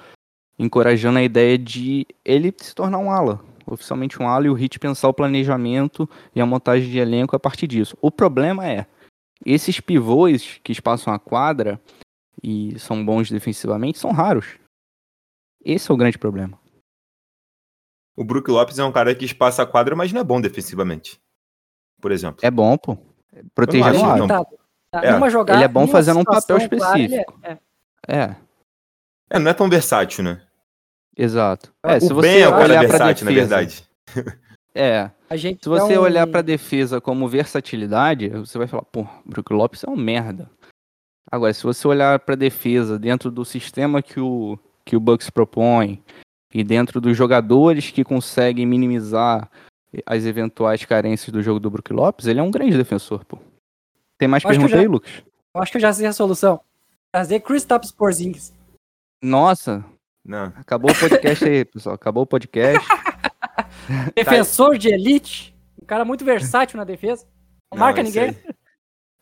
encorajando 0.58 1.18
a 1.18 1.22
ideia 1.22 1.56
de 1.56 2.06
ele 2.24 2.54
se 2.58 2.74
tornar 2.74 2.98
um 2.98 3.10
ala. 3.10 3.42
Oficialmente 3.66 4.20
um 4.20 4.28
ala 4.28 4.46
e 4.46 4.50
o 4.50 4.54
Hit 4.54 4.78
pensar 4.78 5.08
o 5.08 5.14
planejamento 5.14 6.08
e 6.34 6.40
a 6.40 6.46
montagem 6.46 6.90
de 6.90 6.98
elenco 6.98 7.34
a 7.34 7.40
partir 7.40 7.66
disso. 7.66 7.96
O 8.02 8.10
problema 8.10 8.68
é, 8.68 8.86
esses 9.44 9.80
pivôs 9.80 10.60
que 10.62 10.72
espaçam 10.72 11.12
a 11.12 11.18
quadra 11.18 11.80
e 12.42 12.78
são 12.78 13.04
bons 13.04 13.30
defensivamente 13.30 13.98
são 13.98 14.12
raros. 14.12 14.58
Esse 15.64 15.90
é 15.90 15.94
o 15.94 15.96
grande 15.96 16.18
problema. 16.18 16.58
O 18.16 18.24
Brook 18.24 18.50
Lopes 18.50 18.78
é 18.78 18.84
um 18.84 18.92
cara 18.92 19.14
que 19.14 19.24
espaça 19.24 19.62
a 19.62 19.66
quadra, 19.66 19.96
mas 19.96 20.12
não 20.12 20.20
é 20.20 20.24
bom 20.24 20.40
defensivamente. 20.40 21.18
Por 22.00 22.12
exemplo. 22.12 22.40
É 22.42 22.50
bom, 22.50 22.76
pô. 22.76 22.98
Proteger 23.54 23.86
acho 23.86 24.16
no 24.16 24.59
Tá, 24.92 25.00
É, 25.04 25.12
numa 25.12 25.30
jogada, 25.30 25.56
ele 25.58 25.64
é 25.64 25.68
bom 25.68 25.86
fazendo 25.86 26.18
um 26.20 26.24
papel 26.24 26.56
clara, 26.68 26.98
é- 26.98 27.02
específico. 27.04 27.40
é. 27.42 27.58
É, 28.08 28.36
É, 29.30 29.38
não 29.38 29.50
é 29.50 29.54
tão 29.54 29.68
versátil, 29.68 30.24
né? 30.24 30.42
exato. 31.16 31.72
É, 31.84 31.96
o 31.96 32.00
se 32.00 32.12
você 32.12 32.40
é 32.40 32.48
o 32.48 32.50
cara 32.50 32.64
olhar 32.64 32.78
pra 32.80 32.88
versátil, 32.88 33.24
na 33.26 33.30
defesa, 33.30 33.56
verdade. 33.56 33.88
é, 34.74 35.10
A 35.28 35.36
gente 35.36 35.62
se 35.62 35.68
você 35.68 35.92
é 35.92 35.98
um- 35.98 36.02
olhar 36.02 36.26
pra 36.26 36.42
defesa 36.42 37.00
como 37.00 37.28
versatilidade, 37.28 38.28
você 38.30 38.58
vai 38.58 38.66
falar, 38.66 38.82
pô, 38.84 39.06
Brook 39.24 39.52
Lopes 39.52 39.84
é 39.84 39.90
um 39.90 39.96
merda. 39.96 40.50
Agora, 41.30 41.52
se 41.52 41.62
você 41.62 41.86
olhar 41.86 42.18
pra 42.20 42.34
defesa 42.34 42.98
dentro 42.98 43.30
do 43.30 43.44
sistema 43.44 44.02
que 44.02 44.18
o 44.18 44.58
que 44.84 44.96
o 44.96 45.00
Bucks 45.00 45.30
propõe 45.30 46.02
e 46.52 46.64
dentro 46.64 47.00
dos 47.00 47.16
jogadores 47.16 47.92
que 47.92 48.02
conseguem 48.02 48.66
minimizar 48.66 49.48
as 50.04 50.24
eventuais 50.24 50.84
carências 50.84 51.30
do 51.32 51.40
jogo 51.42 51.60
do 51.60 51.70
Brook 51.70 51.92
Lopes, 51.92 52.26
ele 52.26 52.40
é 52.40 52.42
um 52.42 52.50
grande 52.50 52.76
defensor, 52.76 53.24
pô. 53.24 53.38
Tem 54.20 54.28
mais 54.28 54.44
Acho 54.44 54.50
que 54.52 54.56
eu 54.56 54.68
pergunta 54.68 54.76
já- 54.76 54.82
aí, 54.82 54.86
Lucas? 54.86 55.10
Eu 55.54 55.62
acho 55.62 55.72
que 55.72 55.78
eu 55.78 55.82
já 55.82 55.92
sei 55.92 56.06
a 56.06 56.12
solução. 56.12 56.60
Trazer 57.10 57.40
Kristaps 57.40 57.90
Porzingis. 57.90 58.52
Nossa, 59.22 59.82
Não. 60.24 60.44
acabou 60.56 60.90
o 60.90 60.94
podcast 60.98 61.44
aí, 61.44 61.64
pessoal. 61.64 61.94
Acabou 61.94 62.22
o 62.22 62.26
podcast. 62.26 62.86
Defensor 64.14 64.78
de 64.78 64.88
elite. 64.92 65.56
Um 65.82 65.86
cara 65.86 66.04
muito 66.04 66.24
versátil 66.24 66.76
na 66.76 66.84
defesa. 66.84 67.24
Não, 67.72 67.78
Não, 67.78 67.86
marca 67.86 68.02
ninguém. 68.02 68.28
aí- 68.28 68.54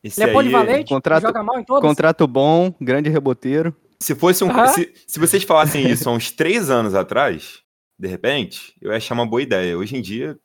esse 0.03 0.21
Ele 0.21 0.25
é 0.27 0.31
aí- 0.31 0.35
polivalente, 0.37 0.89
contrato- 0.93 1.23
joga 1.23 1.43
mal 1.43 1.59
em 1.61 1.65
todos. 1.65 1.89
Contrato 1.89 2.27
bom, 2.27 2.75
grande 2.81 3.09
reboteiro. 3.09 3.75
Se 4.03 4.15
fosse 4.15 4.45
um. 4.45 4.51
Se, 4.69 4.93
se 5.07 5.19
vocês 5.19 5.43
falassem 5.45 5.89
isso 5.89 6.09
há 6.09 6.13
uns 6.13 6.31
três 6.31 6.71
anos 6.71 6.95
atrás, 6.95 7.63
de 7.99 8.07
repente, 8.09 8.77
eu 8.81 8.91
ia 8.91 8.97
achar 8.97 9.15
uma 9.15 9.27
boa 9.27 9.43
ideia. 9.43 9.79
Hoje 9.79 9.97
em 9.97 10.03
dia, 10.03 10.39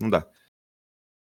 não 0.00 0.08
dá. 0.08 0.26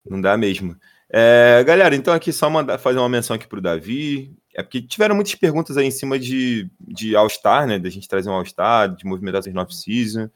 Não 0.05 0.20
dá 0.22 0.36
mesmo. 0.38 0.76
É, 1.16 1.64
galera, 1.64 1.95
então 1.95 2.11
aqui 2.11 2.34
só 2.34 2.49
mandar 2.49 2.80
fazer 2.80 2.97
uma 2.97 3.07
menção 3.07 3.36
aqui 3.36 3.47
pro 3.47 3.61
Davi. 3.61 4.36
É 4.55 4.64
porque 4.64 4.82
tiveram 4.82 5.14
muitas 5.14 5.36
perguntas 5.36 5.78
aí 5.78 5.86
em 5.86 5.91
cima 5.91 6.18
de, 6.18 6.70
de 6.80 7.16
All-Star, 7.16 7.68
né? 7.68 7.78
Da 7.78 7.89
gente 7.89 8.07
trazer 8.07 8.30
um 8.30 8.34
All-Star, 8.34 8.95
de 8.95 9.05
movimentações 9.05 9.53
no 9.53 9.61
off-season. 9.61 10.30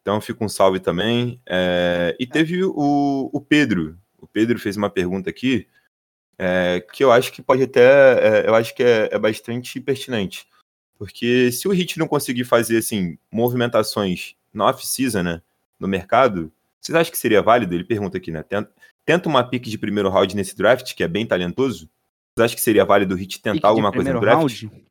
Então 0.00 0.20
fica 0.20 0.44
um 0.44 0.48
salve 0.48 0.78
também. 0.78 1.40
É, 1.46 2.16
e 2.18 2.26
teve 2.26 2.62
o, 2.64 3.30
o 3.32 3.40
Pedro. 3.40 3.98
O 4.16 4.26
Pedro 4.26 4.58
fez 4.58 4.76
uma 4.76 4.88
pergunta 4.88 5.30
aqui 5.30 5.66
é, 6.38 6.80
que 6.92 7.02
eu 7.02 7.10
acho 7.10 7.32
que 7.32 7.42
pode 7.42 7.64
até. 7.64 8.44
é, 8.44 8.48
eu 8.48 8.54
acho 8.54 8.74
que 8.74 8.82
é, 8.84 9.08
é 9.12 9.18
bastante 9.18 9.80
pertinente. 9.80 10.46
Porque 10.96 11.50
se 11.52 11.66
o 11.68 11.72
Hit 11.72 11.98
não 11.98 12.08
conseguir 12.08 12.44
fazer 12.44 12.78
assim, 12.78 13.18
movimentações 13.32 14.36
na 14.52 14.66
off-season, 14.66 15.22
né? 15.22 15.42
no 15.78 15.86
mercado, 15.86 16.52
vocês 16.80 16.94
acham 16.94 17.10
que 17.10 17.18
seria 17.18 17.42
válido? 17.42 17.74
Ele 17.74 17.84
pergunta 17.84 18.18
aqui, 18.18 18.30
né? 18.30 18.44
Tenta, 19.08 19.26
uma 19.26 19.42
pick 19.42 19.64
de 19.64 19.78
primeiro 19.78 20.10
round 20.10 20.36
nesse 20.36 20.54
draft, 20.54 20.94
que 20.94 21.02
é 21.02 21.08
bem 21.08 21.26
talentoso. 21.26 21.88
Vocês 22.36 22.44
acham 22.44 22.56
que 22.56 22.60
seria 22.60 22.84
válido 22.84 23.14
o 23.14 23.16
Hit 23.16 23.40
tentar 23.40 23.60
de 23.60 23.64
alguma 23.66 23.90
coisa 23.90 24.12
no 24.12 24.20
draft? 24.20 24.64
round. 24.64 24.84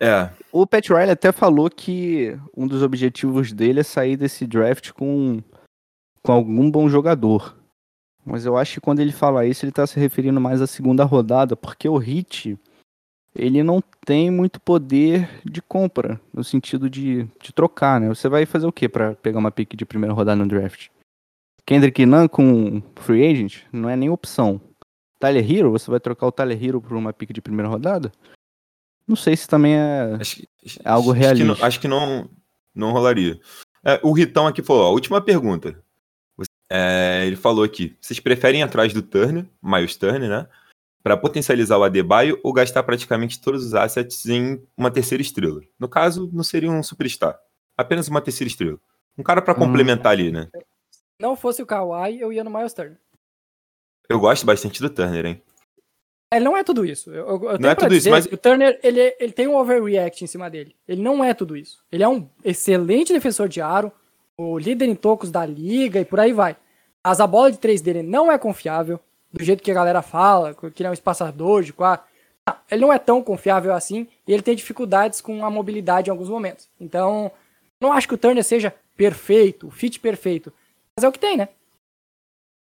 É, 0.00 0.30
O 0.50 0.66
Pat 0.66 0.88
Riley 0.88 1.10
até 1.10 1.30
falou 1.32 1.68
que 1.68 2.34
um 2.56 2.66
dos 2.66 2.82
objetivos 2.82 3.52
dele 3.52 3.80
é 3.80 3.82
sair 3.82 4.16
desse 4.16 4.46
draft 4.46 4.90
com, 4.92 5.42
com 6.22 6.32
algum 6.32 6.70
bom 6.70 6.88
jogador. 6.88 7.54
Mas 8.24 8.46
eu 8.46 8.56
acho 8.56 8.72
que 8.72 8.80
quando 8.80 9.00
ele 9.00 9.12
fala 9.12 9.44
isso, 9.44 9.66
ele 9.66 9.72
tá 9.72 9.86
se 9.86 10.00
referindo 10.00 10.40
mais 10.40 10.62
à 10.62 10.66
segunda 10.66 11.04
rodada, 11.04 11.54
porque 11.54 11.86
o 11.86 11.98
Hit, 11.98 12.58
ele 13.36 13.62
não 13.62 13.82
tem 14.06 14.30
muito 14.30 14.58
poder 14.58 15.28
de 15.44 15.60
compra, 15.60 16.18
no 16.32 16.42
sentido 16.42 16.88
de, 16.88 17.24
de 17.38 17.52
trocar, 17.52 18.00
né? 18.00 18.08
Você 18.08 18.30
vai 18.30 18.46
fazer 18.46 18.66
o 18.66 18.72
quê 18.72 18.88
pra 18.88 19.14
pegar 19.14 19.40
uma 19.40 19.50
pick 19.50 19.76
de 19.76 19.84
primeira 19.84 20.14
rodada 20.14 20.42
no 20.42 20.48
draft? 20.48 20.88
Kendrick 21.66 22.04
Nunn 22.04 22.28
com 22.28 22.82
free 22.96 23.24
agent 23.26 23.62
não 23.72 23.88
é 23.88 23.96
nem 23.96 24.10
opção. 24.10 24.60
Tyler 25.20 25.48
Hero, 25.48 25.70
você 25.70 25.90
vai 25.90 26.00
trocar 26.00 26.26
o 26.26 26.32
Tyler 26.32 26.62
Hero 26.62 26.80
por 26.80 26.96
uma 26.96 27.12
pick 27.12 27.32
de 27.32 27.40
primeira 27.40 27.68
rodada? 27.68 28.10
Não 29.06 29.14
sei 29.16 29.36
se 29.36 29.46
também 29.46 29.74
é... 29.76 30.16
acho, 30.20 30.42
É 30.84 30.88
algo 30.88 31.12
acho 31.12 31.20
que 31.20 31.26
não- 31.26 31.36
realista. 31.46 31.66
Acho 31.66 31.80
que 31.80 31.88
não, 31.88 32.28
não 32.74 32.90
rolaria. 32.92 33.38
É, 33.84 34.00
o 34.02 34.12
Ritão 34.12 34.46
aqui 34.46 34.62
falou, 34.62 34.84
ó, 34.84 34.92
última 34.92 35.20
pergunta. 35.20 35.80
É, 36.70 37.24
ele 37.26 37.36
falou 37.36 37.62
aqui, 37.64 37.96
vocês 38.00 38.18
preferem 38.18 38.60
ir 38.60 38.64
atrás 38.64 38.94
do 38.94 39.02
Turner, 39.02 39.44
Miles 39.62 39.94
Turner, 39.96 40.28
né? 40.28 40.48
Para 41.02 41.16
potencializar 41.18 41.76
o 41.76 41.84
Adebayo 41.84 42.40
ou 42.42 42.52
gastar 42.52 42.82
praticamente 42.82 43.40
todos 43.40 43.66
os 43.66 43.74
assets 43.74 44.24
em 44.26 44.62
uma 44.76 44.90
terceira 44.90 45.20
estrela? 45.20 45.60
No 45.78 45.88
caso, 45.88 46.30
não 46.32 46.42
seria 46.42 46.70
um 46.70 46.82
superstar. 46.82 47.38
Apenas 47.76 48.08
uma 48.08 48.20
terceira 48.22 48.48
estrela. 48.48 48.78
Um 49.18 49.22
cara 49.22 49.42
para 49.42 49.52
Hum. 49.54 49.58
complementar 49.58 50.12
ali, 50.12 50.30
né? 50.32 50.48
Não 51.20 51.36
fosse 51.36 51.62
o 51.62 51.66
Kawhi, 51.66 52.20
eu 52.20 52.32
ia 52.32 52.42
no 52.44 52.50
Miles 52.50 52.72
Turner. 52.72 52.98
Eu 54.08 54.18
gosto 54.20 54.44
bastante 54.44 54.80
do 54.80 54.90
Turner, 54.90 55.24
hein? 55.26 55.42
Ele 56.32 56.44
não 56.44 56.56
é 56.56 56.64
tudo 56.64 56.84
isso. 56.84 57.10
Eu, 57.10 57.26
eu, 57.26 57.50
eu 57.50 57.58
tenho 57.58 57.70
é 57.70 57.74
tudo 57.74 57.94
isso, 57.94 58.10
mas- 58.10 58.26
o 58.26 58.36
Turner, 58.36 58.80
ele, 58.82 59.14
ele 59.20 59.32
tem 59.32 59.46
um 59.46 59.56
overreact 59.56 60.24
em 60.24 60.26
cima 60.26 60.48
dele. 60.48 60.74
Ele 60.88 61.02
não 61.02 61.22
é 61.22 61.34
tudo 61.34 61.56
isso. 61.56 61.84
Ele 61.92 62.02
é 62.02 62.08
um 62.08 62.28
excelente 62.42 63.12
defensor 63.12 63.48
de 63.48 63.60
aro, 63.60 63.92
o 64.38 64.58
líder 64.58 64.86
em 64.88 64.94
tocos 64.94 65.30
da 65.30 65.44
liga 65.44 66.00
e 66.00 66.04
por 66.04 66.18
aí 66.18 66.32
vai. 66.32 66.56
Mas 67.04 67.20
a 67.20 67.26
bola 67.26 67.52
de 67.52 67.58
três 67.58 67.80
dele 67.82 68.02
não 68.02 68.32
é 68.32 68.38
confiável, 68.38 68.98
do 69.32 69.44
jeito 69.44 69.62
que 69.62 69.70
a 69.70 69.74
galera 69.74 70.02
fala, 70.02 70.54
que 70.54 70.82
ele 70.82 70.86
é 70.86 70.90
um 70.90 70.94
espaçador 70.94 71.62
de 71.62 71.72
quatro. 71.72 72.06
Não, 72.46 72.56
ele 72.70 72.80
não 72.80 72.92
é 72.92 72.98
tão 72.98 73.22
confiável 73.22 73.72
assim 73.74 74.08
e 74.26 74.32
ele 74.32 74.42
tem 74.42 74.56
dificuldades 74.56 75.20
com 75.20 75.44
a 75.44 75.50
mobilidade 75.50 76.08
em 76.08 76.10
alguns 76.10 76.28
momentos. 76.28 76.68
Então, 76.80 77.30
não 77.80 77.92
acho 77.92 78.08
que 78.08 78.14
o 78.14 78.18
Turner 78.18 78.42
seja 78.42 78.74
perfeito, 78.96 79.66
o 79.68 79.70
fit 79.70 80.00
perfeito. 80.00 80.52
Mas 80.96 81.04
é 81.04 81.08
o 81.08 81.12
que 81.12 81.18
tem, 81.18 81.36
né? 81.36 81.48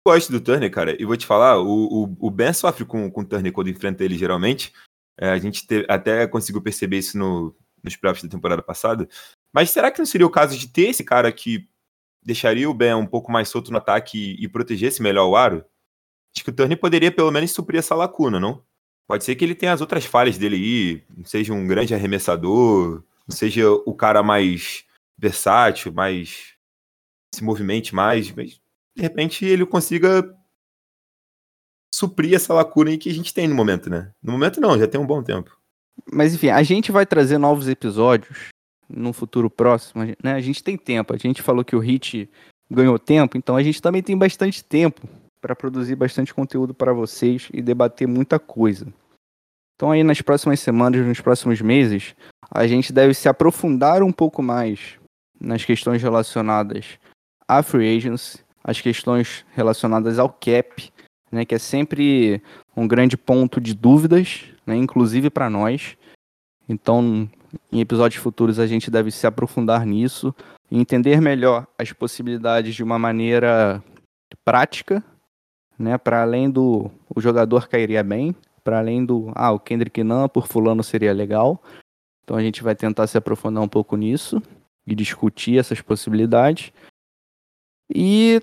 Gosto 0.07 0.31
do 0.31 0.41
Turner, 0.41 0.71
cara, 0.71 1.01
e 1.01 1.05
vou 1.05 1.17
te 1.17 1.25
falar, 1.25 1.59
o, 1.59 2.05
o, 2.05 2.17
o 2.27 2.31
Ben 2.31 2.53
sofre 2.53 2.85
com, 2.85 3.11
com 3.11 3.23
o 3.23 3.25
Turner 3.25 3.53
quando 3.53 3.71
enfrenta 3.71 4.05
ele, 4.05 4.19
geralmente. 4.19 4.73
É, 5.19 5.31
a 5.31 5.39
gente 5.39 5.67
te- 5.67 5.87
até 5.89 6.27
conseguiu 6.27 6.61
perceber 6.61 6.99
isso 6.99 7.17
no, 7.17 7.57
nos 7.83 7.97
playoffs 7.97 8.23
da 8.23 8.29
temporada 8.29 8.63
passada. 8.63 9.09
Mas 9.53 9.71
será 9.71 9.91
que 9.91 9.99
não 9.99 10.07
seria 10.07 10.27
o 10.27 10.31
caso 10.31 10.59
de 10.59 10.69
ter 10.69 10.91
esse 10.91 11.03
cara 11.03 11.33
que 11.33 11.69
deixaria 12.23 12.69
o 12.69 12.75
Ben 12.75 12.95
um 12.95 13.07
pouco 13.07 13.33
mais 13.33 13.49
solto 13.49 13.71
no 13.71 13.79
ataque 13.79 14.19
e, 14.19 14.45
e 14.45 14.49
protegesse 14.49 15.03
melhor 15.03 15.27
o 15.27 15.37
aro? 15.37 15.65
Acho 16.37 16.45
que 16.45 16.51
o 16.51 16.55
Turner 16.55 16.79
poderia 16.79 17.13
pelo 17.13 17.31
menos 17.31 17.53
suprir 17.53 17.79
essa 17.79 17.95
lacuna, 17.95 18.39
não? 18.39 18.63
Pode 19.07 19.25
ser 19.25 19.37
que 19.37 19.45
ele 19.45 19.55
tenha 19.55 19.73
as 19.73 19.81
outras 19.81 20.05
falhas 20.05 20.37
dele 20.37 20.57
aí, 20.57 21.05
não 21.17 21.25
seja 21.25 21.53
um 21.53 21.67
grande 21.67 21.95
arremessador, 21.95 23.05
não 23.27 23.37
seja 23.37 23.71
o 23.71 23.95
cara 23.95 24.23
mais 24.23 24.85
versátil, 25.17 25.93
mais 25.93 26.54
se 27.35 27.45
movimente 27.45 27.95
mais, 27.95 28.31
mas 28.33 28.61
de 28.97 29.03
repente 29.03 29.45
ele 29.45 29.67
consiga 29.67 30.35
suprir 31.95 32.35
essa 32.35 32.53
lacuna 32.53 32.91
aí 32.91 32.99
que 32.99 33.11
a 33.11 33.15
gente 33.15 33.33
tem 33.33 33.47
no 33.47 33.55
momento, 33.55 33.89
né? 33.89 34.13
No 34.23 34.33
momento 34.33 34.61
não, 34.61 34.79
já 34.79 34.87
tem 34.87 35.01
um 35.01 35.07
bom 35.07 35.23
tempo. 35.23 35.57
Mas 36.13 36.35
enfim, 36.35 36.49
a 36.49 36.63
gente 36.63 36.91
vai 36.91 37.07
trazer 37.07 37.39
novos 37.39 37.69
episódios 37.69 38.49
no 38.89 39.13
futuro 39.13 39.49
próximo, 39.49 40.05
né? 40.23 40.35
A 40.35 40.41
gente 40.41 40.63
tem 40.63 40.77
tempo. 40.77 41.15
A 41.15 41.17
gente 41.17 41.43
falou 41.43 41.65
que 41.65 41.77
o 41.77 41.81
Hit 41.81 42.29
ganhou 42.71 42.99
tempo, 42.99 43.37
então 43.37 43.57
a 43.57 43.63
gente 43.63 43.81
também 43.81 44.03
tem 44.03 44.17
bastante 44.17 44.65
tempo 44.65 45.09
para 45.41 45.55
produzir 45.55 45.95
bastante 45.95 46.33
conteúdo 46.33 46.75
para 46.75 46.93
vocês 46.93 47.49
e 47.53 47.61
debater 47.61 48.09
muita 48.09 48.39
coisa. 48.39 48.87
Então 49.77 49.91
aí 49.91 50.03
nas 50.03 50.21
próximas 50.21 50.61
semanas, 50.61 51.07
nos 51.07 51.21
próximos 51.21 51.61
meses, 51.61 52.15
a 52.51 52.67
gente 52.67 52.93
deve 52.93 53.15
se 53.15 53.29
aprofundar 53.29 54.03
um 54.03 54.13
pouco 54.13 54.43
mais 54.43 54.99
nas 55.41 55.65
questões 55.65 56.03
relacionadas 56.03 56.99
a 57.49 57.63
free 57.63 57.97
agents, 57.97 58.45
as 58.63 58.81
questões 58.81 59.45
relacionadas 59.53 60.19
ao 60.19 60.29
cap, 60.29 60.93
né, 61.31 61.45
que 61.45 61.55
é 61.55 61.59
sempre 61.59 62.43
um 62.77 62.87
grande 62.87 63.17
ponto 63.17 63.61
de 63.61 63.75
dúvidas, 63.75 64.45
né, 64.67 64.77
inclusive 64.77 65.31
para 65.31 65.51
nós. 65.51 65.97
Então, 66.69 67.29
em 67.71 67.81
episódios 67.81 68.23
futuros 68.23 68.59
a 68.59 68.67
gente 68.67 68.91
deve 68.91 69.11
se 69.11 69.27
aprofundar 69.27 69.85
nisso 69.85 70.35
e 70.71 70.79
entender 70.79 71.21
melhor 71.21 71.67
as 71.79 71.93
possibilidades 71.93 72.75
de 72.75 72.83
uma 72.83 72.99
maneira 72.99 73.83
prática, 74.45 75.05
né, 75.79 75.99
para 75.99 76.23
além 76.23 76.51
do 76.51 76.91
o 77.15 77.21
jogador 77.21 77.69
cairia 77.69 78.03
bem, 78.03 78.35
para 78.63 78.79
além 78.79 79.05
do 79.05 79.31
ah, 79.35 79.53
o 79.53 79.61
Kendrick 79.61 80.03
Nunn 80.03 80.29
por 80.29 80.47
fulano 80.47 80.83
seria 80.83 81.13
legal. 81.13 81.63
Então 82.23 82.37
a 82.37 82.43
gente 82.43 82.63
vai 82.63 82.75
tentar 82.75 83.07
se 83.07 83.19
aprofundar 83.19 83.63
um 83.63 83.69
pouco 83.69 83.97
nisso 83.97 84.43
e 84.87 84.95
discutir 84.95 85.59
essas 85.59 85.81
possibilidades. 85.81 86.73
E 87.93 88.41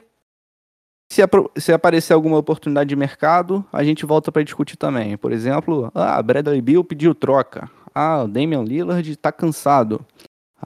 se, 1.12 1.22
se 1.58 1.74
aparecer 1.74 2.14
alguma 2.14 2.38
oportunidade 2.38 2.90
de 2.90 2.96
mercado, 2.96 3.66
a 3.72 3.84
gente 3.84 4.06
volta 4.06 4.32
para 4.32 4.44
discutir 4.44 4.78
também. 4.78 5.18
Por 5.18 5.32
exemplo, 5.32 5.92
ah, 5.94 6.22
Bradley 6.22 6.62
Bill 6.62 6.84
pediu 6.84 7.14
troca. 7.16 7.70
Ah, 7.94 8.24
o 8.24 8.28
Damian 8.28 8.64
Lillard 8.64 9.16
tá 9.18 9.32
cansado. 9.32 10.06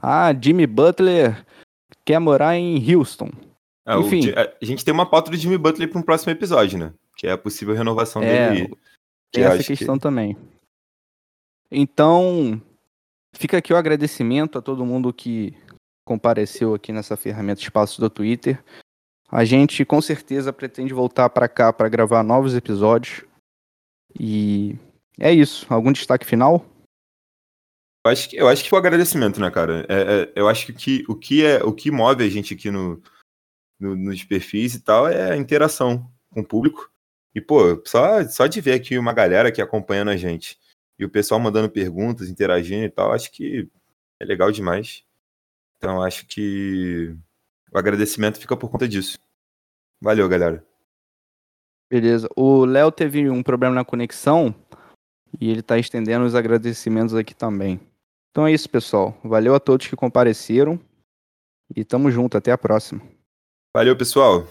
Ah, 0.00 0.32
Jimmy 0.38 0.66
Butler 0.66 1.44
quer 2.04 2.18
morar 2.18 2.54
em 2.56 2.94
Houston. 2.94 3.30
Ah, 3.84 3.98
o 3.98 4.02
Enfim. 4.02 4.20
Di- 4.20 4.34
a 4.36 4.52
gente 4.64 4.84
tem 4.84 4.92
uma 4.94 5.06
pauta 5.08 5.30
do 5.30 5.36
Jimmy 5.36 5.58
Butler 5.58 5.88
para 5.90 5.98
um 5.98 6.02
próximo 6.02 6.30
episódio, 6.32 6.78
né? 6.78 6.92
Que 7.16 7.26
é 7.26 7.32
a 7.32 7.38
possível 7.38 7.74
renovação 7.74 8.22
É, 8.22 8.50
dele. 8.50 8.76
Tem 9.32 9.42
essa 9.44 9.54
acho 9.54 9.62
que- 9.64 9.76
questão 9.76 9.98
também. 9.98 10.36
Então, 11.70 12.60
fica 13.32 13.56
aqui 13.58 13.72
o 13.72 13.76
agradecimento 13.76 14.58
a 14.58 14.62
todo 14.62 14.84
mundo 14.86 15.12
que 15.12 15.56
compareceu 16.06 16.72
aqui 16.72 16.92
nessa 16.92 17.16
ferramenta 17.16 17.60
Espaço 17.60 18.00
do 18.00 18.08
Twitter. 18.08 18.64
A 19.28 19.44
gente 19.44 19.84
com 19.84 20.00
certeza 20.00 20.52
pretende 20.52 20.94
voltar 20.94 21.28
para 21.28 21.48
cá 21.48 21.72
para 21.72 21.88
gravar 21.88 22.22
novos 22.22 22.54
episódios. 22.54 23.24
E 24.18 24.76
é 25.18 25.32
isso. 25.32 25.66
Algum 25.68 25.92
destaque 25.92 26.24
final? 26.24 26.64
Eu 28.06 28.12
acho 28.12 28.30
que, 28.30 28.36
eu 28.36 28.48
acho 28.48 28.62
que 28.62 28.70
foi 28.70 28.78
o 28.78 28.80
agradecimento, 28.80 29.40
né, 29.40 29.50
cara? 29.50 29.84
É, 29.88 30.22
é, 30.22 30.32
eu 30.36 30.48
acho 30.48 30.72
que 30.72 31.04
o 31.08 31.16
que, 31.16 31.44
é, 31.44 31.62
o 31.64 31.72
que 31.72 31.90
move 31.90 32.22
a 32.24 32.28
gente 32.28 32.54
aqui 32.54 32.70
no, 32.70 33.02
no- 33.80 33.96
nos 33.96 34.22
perfis 34.22 34.76
e 34.76 34.80
tal 34.80 35.08
é 35.08 35.32
a 35.32 35.36
interação 35.36 36.08
com 36.30 36.40
o 36.40 36.46
público. 36.46 36.88
E, 37.34 37.40
pô, 37.40 37.82
só, 37.84 38.22
só 38.28 38.46
de 38.46 38.60
ver 38.60 38.74
aqui 38.74 38.96
uma 38.96 39.12
galera 39.12 39.48
aqui 39.48 39.60
acompanhando 39.60 40.10
a 40.12 40.16
gente 40.16 40.56
e 40.98 41.04
o 41.04 41.10
pessoal 41.10 41.40
mandando 41.40 41.68
perguntas, 41.68 42.30
interagindo 42.30 42.84
e 42.84 42.90
tal, 42.90 43.12
acho 43.12 43.30
que 43.32 43.68
é 44.20 44.24
legal 44.24 44.52
demais. 44.52 45.04
Então, 45.76 46.02
acho 46.02 46.26
que 46.26 47.16
o 47.72 47.78
agradecimento 47.78 48.38
fica 48.38 48.56
por 48.56 48.70
conta 48.70 48.88
disso. 48.88 49.18
Valeu, 50.00 50.28
galera. 50.28 50.64
Beleza. 51.90 52.28
O 52.36 52.64
Léo 52.64 52.90
teve 52.90 53.30
um 53.30 53.42
problema 53.42 53.74
na 53.74 53.84
conexão 53.84 54.54
e 55.40 55.50
ele 55.50 55.60
está 55.60 55.78
estendendo 55.78 56.24
os 56.24 56.34
agradecimentos 56.34 57.14
aqui 57.14 57.34
também. 57.34 57.80
Então 58.30 58.46
é 58.46 58.52
isso, 58.52 58.68
pessoal. 58.68 59.18
Valeu 59.24 59.54
a 59.54 59.60
todos 59.60 59.86
que 59.86 59.96
compareceram 59.96 60.80
e 61.74 61.84
tamo 61.84 62.10
junto. 62.10 62.36
Até 62.36 62.52
a 62.52 62.58
próxima. 62.58 63.00
Valeu, 63.74 63.96
pessoal. 63.96 64.46